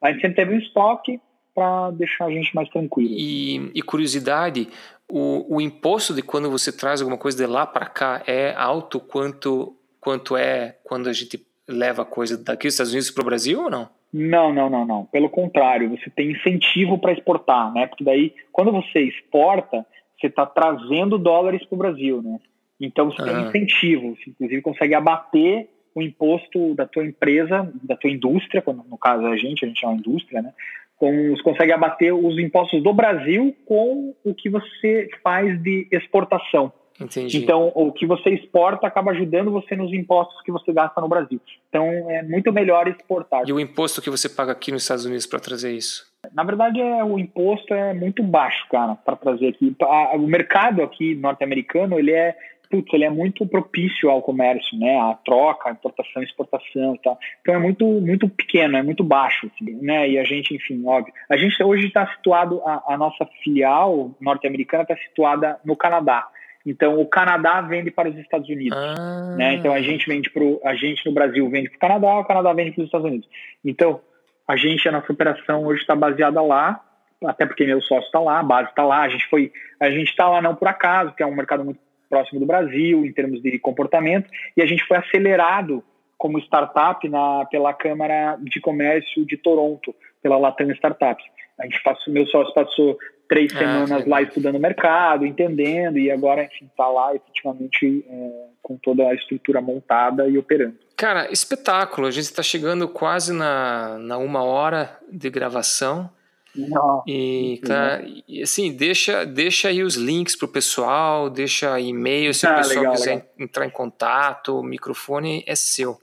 A 0.00 0.12
gente 0.12 0.20
sempre 0.20 0.36
teve 0.36 0.54
um 0.54 0.58
estoque 0.58 1.20
para 1.52 1.90
deixar 1.90 2.26
a 2.26 2.30
gente 2.30 2.54
mais 2.54 2.68
tranquilo. 2.68 3.12
E, 3.12 3.72
e 3.74 3.82
curiosidade, 3.82 4.68
o, 5.10 5.56
o 5.56 5.60
imposto 5.60 6.14
de 6.14 6.22
quando 6.22 6.48
você 6.48 6.70
traz 6.70 7.00
alguma 7.00 7.18
coisa 7.18 7.36
de 7.36 7.46
lá 7.46 7.66
para 7.66 7.86
cá 7.86 8.22
é 8.28 8.54
alto 8.56 9.00
quanto, 9.00 9.74
quanto 10.00 10.36
é 10.36 10.76
quando 10.84 11.08
a 11.08 11.12
gente 11.12 11.44
leva 11.66 12.04
coisa 12.04 12.36
daqui 12.36 12.68
dos 12.68 12.74
Estados 12.74 12.92
Unidos 12.92 13.10
para 13.10 13.22
o 13.22 13.26
Brasil 13.26 13.64
ou 13.64 13.70
não? 13.70 13.88
Não, 14.12 14.52
não, 14.52 14.70
não, 14.70 14.86
não. 14.86 15.04
Pelo 15.06 15.28
contrário, 15.28 15.90
você 15.90 16.08
tem 16.10 16.30
incentivo 16.30 16.96
para 16.96 17.12
exportar, 17.12 17.72
né? 17.72 17.88
Porque 17.88 18.04
daí, 18.04 18.32
quando 18.52 18.70
você 18.70 19.00
exporta, 19.00 19.84
você 20.18 20.28
está 20.28 20.46
trazendo 20.46 21.18
dólares 21.18 21.64
para 21.66 21.74
o 21.74 21.78
Brasil, 21.78 22.22
né? 22.22 22.38
Então 22.80 23.10
você 23.10 23.22
ah. 23.22 23.24
tem 23.24 23.48
incentivo, 23.48 24.16
você 24.16 24.30
inclusive 24.30 24.62
consegue 24.62 24.94
abater 24.94 25.68
o 25.94 26.02
imposto 26.02 26.74
da 26.74 26.86
tua 26.86 27.06
empresa, 27.06 27.72
da 27.82 27.96
tua 27.96 28.10
indústria, 28.10 28.62
no 28.66 28.98
caso 28.98 29.26
a 29.26 29.36
gente, 29.36 29.64
a 29.64 29.68
gente 29.68 29.82
é 29.82 29.88
uma 29.88 29.96
indústria, 29.96 30.42
né? 30.42 30.52
Com, 30.98 31.30
você 31.30 31.42
consegue 31.42 31.72
abater 31.72 32.14
os 32.14 32.38
impostos 32.38 32.82
do 32.82 32.92
Brasil 32.92 33.54
com 33.64 34.14
o 34.24 34.34
que 34.34 34.48
você 34.48 35.08
faz 35.22 35.60
de 35.62 35.86
exportação. 35.90 36.72
Entendi. 37.00 37.38
Então, 37.38 37.70
o 37.74 37.92
que 37.92 38.06
você 38.06 38.30
exporta 38.30 38.86
acaba 38.86 39.10
ajudando 39.10 39.50
você 39.50 39.76
nos 39.76 39.92
impostos 39.92 40.40
que 40.42 40.50
você 40.50 40.72
gasta 40.72 40.98
no 41.00 41.08
Brasil. 41.08 41.40
Então, 41.68 41.84
é 42.10 42.22
muito 42.22 42.52
melhor 42.52 42.88
exportar. 42.88 43.42
E 43.46 43.52
o 43.52 43.60
imposto 43.60 44.00
que 44.00 44.08
você 44.08 44.28
paga 44.28 44.52
aqui 44.52 44.72
nos 44.72 44.82
Estados 44.82 45.04
Unidos 45.04 45.26
para 45.26 45.38
trazer 45.38 45.72
isso? 45.72 46.06
Na 46.32 46.42
verdade, 46.42 46.80
é, 46.80 47.04
o 47.04 47.18
imposto 47.18 47.72
é 47.72 47.92
muito 47.92 48.22
baixo, 48.22 48.66
cara, 48.70 48.94
para 48.94 49.16
trazer 49.16 49.48
aqui. 49.48 49.76
O 50.14 50.26
mercado 50.26 50.82
aqui 50.82 51.14
norte-americano, 51.14 51.98
ele 51.98 52.12
é 52.12 52.34
putz, 52.70 52.92
ele 52.92 53.04
é 53.04 53.10
muito 53.10 53.46
propício 53.46 54.10
ao 54.10 54.22
comércio, 54.22 54.78
né? 54.78 54.98
A 54.98 55.14
troca, 55.24 55.68
a 55.68 55.72
importação, 55.72 56.22
exportação 56.22 56.94
e 56.94 56.98
tal. 56.98 57.18
Então 57.40 57.54
é 57.54 57.58
muito, 57.58 57.84
muito 57.86 58.28
pequeno, 58.28 58.76
é 58.76 58.82
muito 58.82 59.02
baixo, 59.02 59.46
assim, 59.46 59.72
né? 59.82 60.08
E 60.08 60.18
a 60.18 60.24
gente, 60.24 60.54
enfim, 60.54 60.82
óbvio. 60.86 61.12
A 61.28 61.36
gente 61.36 61.62
hoje 61.62 61.86
está 61.86 62.06
situado, 62.14 62.62
a, 62.64 62.94
a, 62.94 62.96
nossa 62.96 63.26
filial 63.42 64.14
norte-americana 64.20 64.82
está 64.82 64.96
situada 64.96 65.58
no 65.64 65.76
Canadá. 65.76 66.28
Então, 66.64 67.00
o 67.00 67.06
Canadá 67.06 67.60
vende 67.60 67.92
para 67.92 68.08
os 68.08 68.16
Estados 68.18 68.48
Unidos. 68.48 68.76
Ah. 68.76 69.36
Né? 69.36 69.54
Então, 69.54 69.72
a 69.72 69.80
gente 69.80 70.08
vende 70.08 70.28
para 70.30 70.42
a 70.70 70.74
gente 70.74 71.06
no 71.06 71.12
Brasil 71.12 71.48
vende 71.48 71.68
para 71.70 71.76
o 71.76 71.80
Canadá, 71.80 72.18
o 72.18 72.24
Canadá 72.24 72.52
vende 72.52 72.72
para 72.72 72.82
os 72.82 72.86
Estados 72.86 73.06
Unidos. 73.06 73.28
Então, 73.64 74.00
a 74.48 74.56
gente, 74.56 74.88
a 74.88 74.92
nossa 74.92 75.12
operação 75.12 75.64
hoje 75.64 75.80
está 75.80 75.94
baseada 75.94 76.40
lá, 76.42 76.80
até 77.24 77.46
porque 77.46 77.64
meu 77.64 77.80
sócio 77.80 78.06
está 78.06 78.20
lá, 78.20 78.40
a 78.40 78.42
base 78.42 78.68
está 78.70 78.84
lá. 78.84 79.02
A 79.02 79.08
gente 79.08 79.26
foi, 79.28 79.52
a 79.80 79.90
gente 79.90 80.10
está 80.10 80.28
lá 80.28 80.42
não 80.42 80.54
por 80.54 80.68
acaso, 80.68 81.14
que 81.14 81.22
é 81.22 81.26
um 81.26 81.34
mercado 81.34 81.64
muito 81.64 81.80
próximo 82.08 82.40
do 82.40 82.46
Brasil 82.46 83.04
em 83.04 83.12
termos 83.12 83.42
de 83.42 83.58
comportamento, 83.58 84.28
e 84.56 84.62
a 84.62 84.66
gente 84.66 84.84
foi 84.84 84.96
acelerado 84.96 85.82
como 86.18 86.38
startup 86.38 87.06
na, 87.08 87.44
pela 87.46 87.72
Câmara 87.74 88.38
de 88.40 88.60
Comércio 88.60 89.26
de 89.26 89.36
Toronto, 89.36 89.94
pela 90.22 90.38
Latam 90.38 90.70
Startups. 90.72 91.24
A 91.58 91.64
gente 91.64 91.82
passou, 91.82 92.12
meu 92.12 92.26
sócio 92.26 92.54
passou 92.54 92.98
três 93.28 93.52
ah, 93.54 93.58
semanas 93.58 94.06
lá 94.06 94.22
estudando 94.22 94.56
o 94.56 94.60
mercado, 94.60 95.26
entendendo, 95.26 95.98
e 95.98 96.10
agora, 96.10 96.44
enfim, 96.44 96.66
está 96.66 96.86
lá 96.88 97.14
efetivamente 97.14 98.04
é, 98.08 98.46
com 98.62 98.76
toda 98.76 99.08
a 99.08 99.14
estrutura 99.14 99.60
montada 99.60 100.28
e 100.28 100.38
operando. 100.38 100.76
Cara, 100.96 101.30
espetáculo. 101.30 102.06
A 102.06 102.10
gente 102.10 102.24
está 102.24 102.42
chegando 102.42 102.88
quase 102.88 103.32
na, 103.32 103.98
na 103.98 104.18
uma 104.18 104.42
hora 104.42 104.98
de 105.10 105.28
gravação. 105.28 106.10
Não, 106.56 107.02
e, 107.06 107.60
tá, 107.66 108.00
e 108.26 108.42
assim, 108.42 108.74
deixa, 108.74 109.24
deixa 109.24 109.68
aí 109.68 109.82
os 109.82 109.96
links 109.96 110.36
pro 110.36 110.48
pessoal, 110.48 111.28
deixa 111.28 111.78
e-mail 111.78 112.32
se 112.32 112.46
ah, 112.46 112.52
o 112.52 112.56
pessoal 112.56 112.78
legal, 112.78 112.94
quiser 112.94 113.14
legal. 113.14 113.28
entrar 113.38 113.66
em 113.66 113.70
contato, 113.70 114.58
o 114.58 114.62
microfone 114.62 115.44
é 115.46 115.54
seu. 115.54 115.98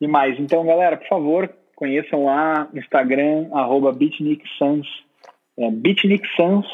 E 0.00 0.06
mais, 0.06 0.38
então, 0.38 0.66
galera, 0.66 0.96
por 0.96 1.08
favor, 1.08 1.50
conheçam 1.74 2.26
lá 2.26 2.68
Instagram, 2.74 3.48
arroba 3.52 3.92
BeatnikSans, 3.92 4.86
é 5.56 5.70
Beatnik 5.70 6.26
Sans. 6.36 6.66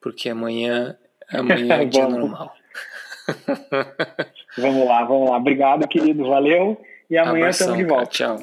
porque 0.00 0.28
amanhã, 0.28 0.96
amanhã 1.32 1.76
é 1.76 1.84
dia 1.86 2.08
normal. 2.08 2.54
vamos 4.58 4.86
lá, 4.86 5.04
vamos 5.04 5.30
lá. 5.30 5.36
Obrigado, 5.36 5.88
querido. 5.88 6.28
Valeu. 6.28 6.80
E 7.08 7.18
amanhã 7.18 7.48
estamos 7.48 7.76
de 7.76 7.84
volta. 7.84 8.06
Tchau. 8.06 8.38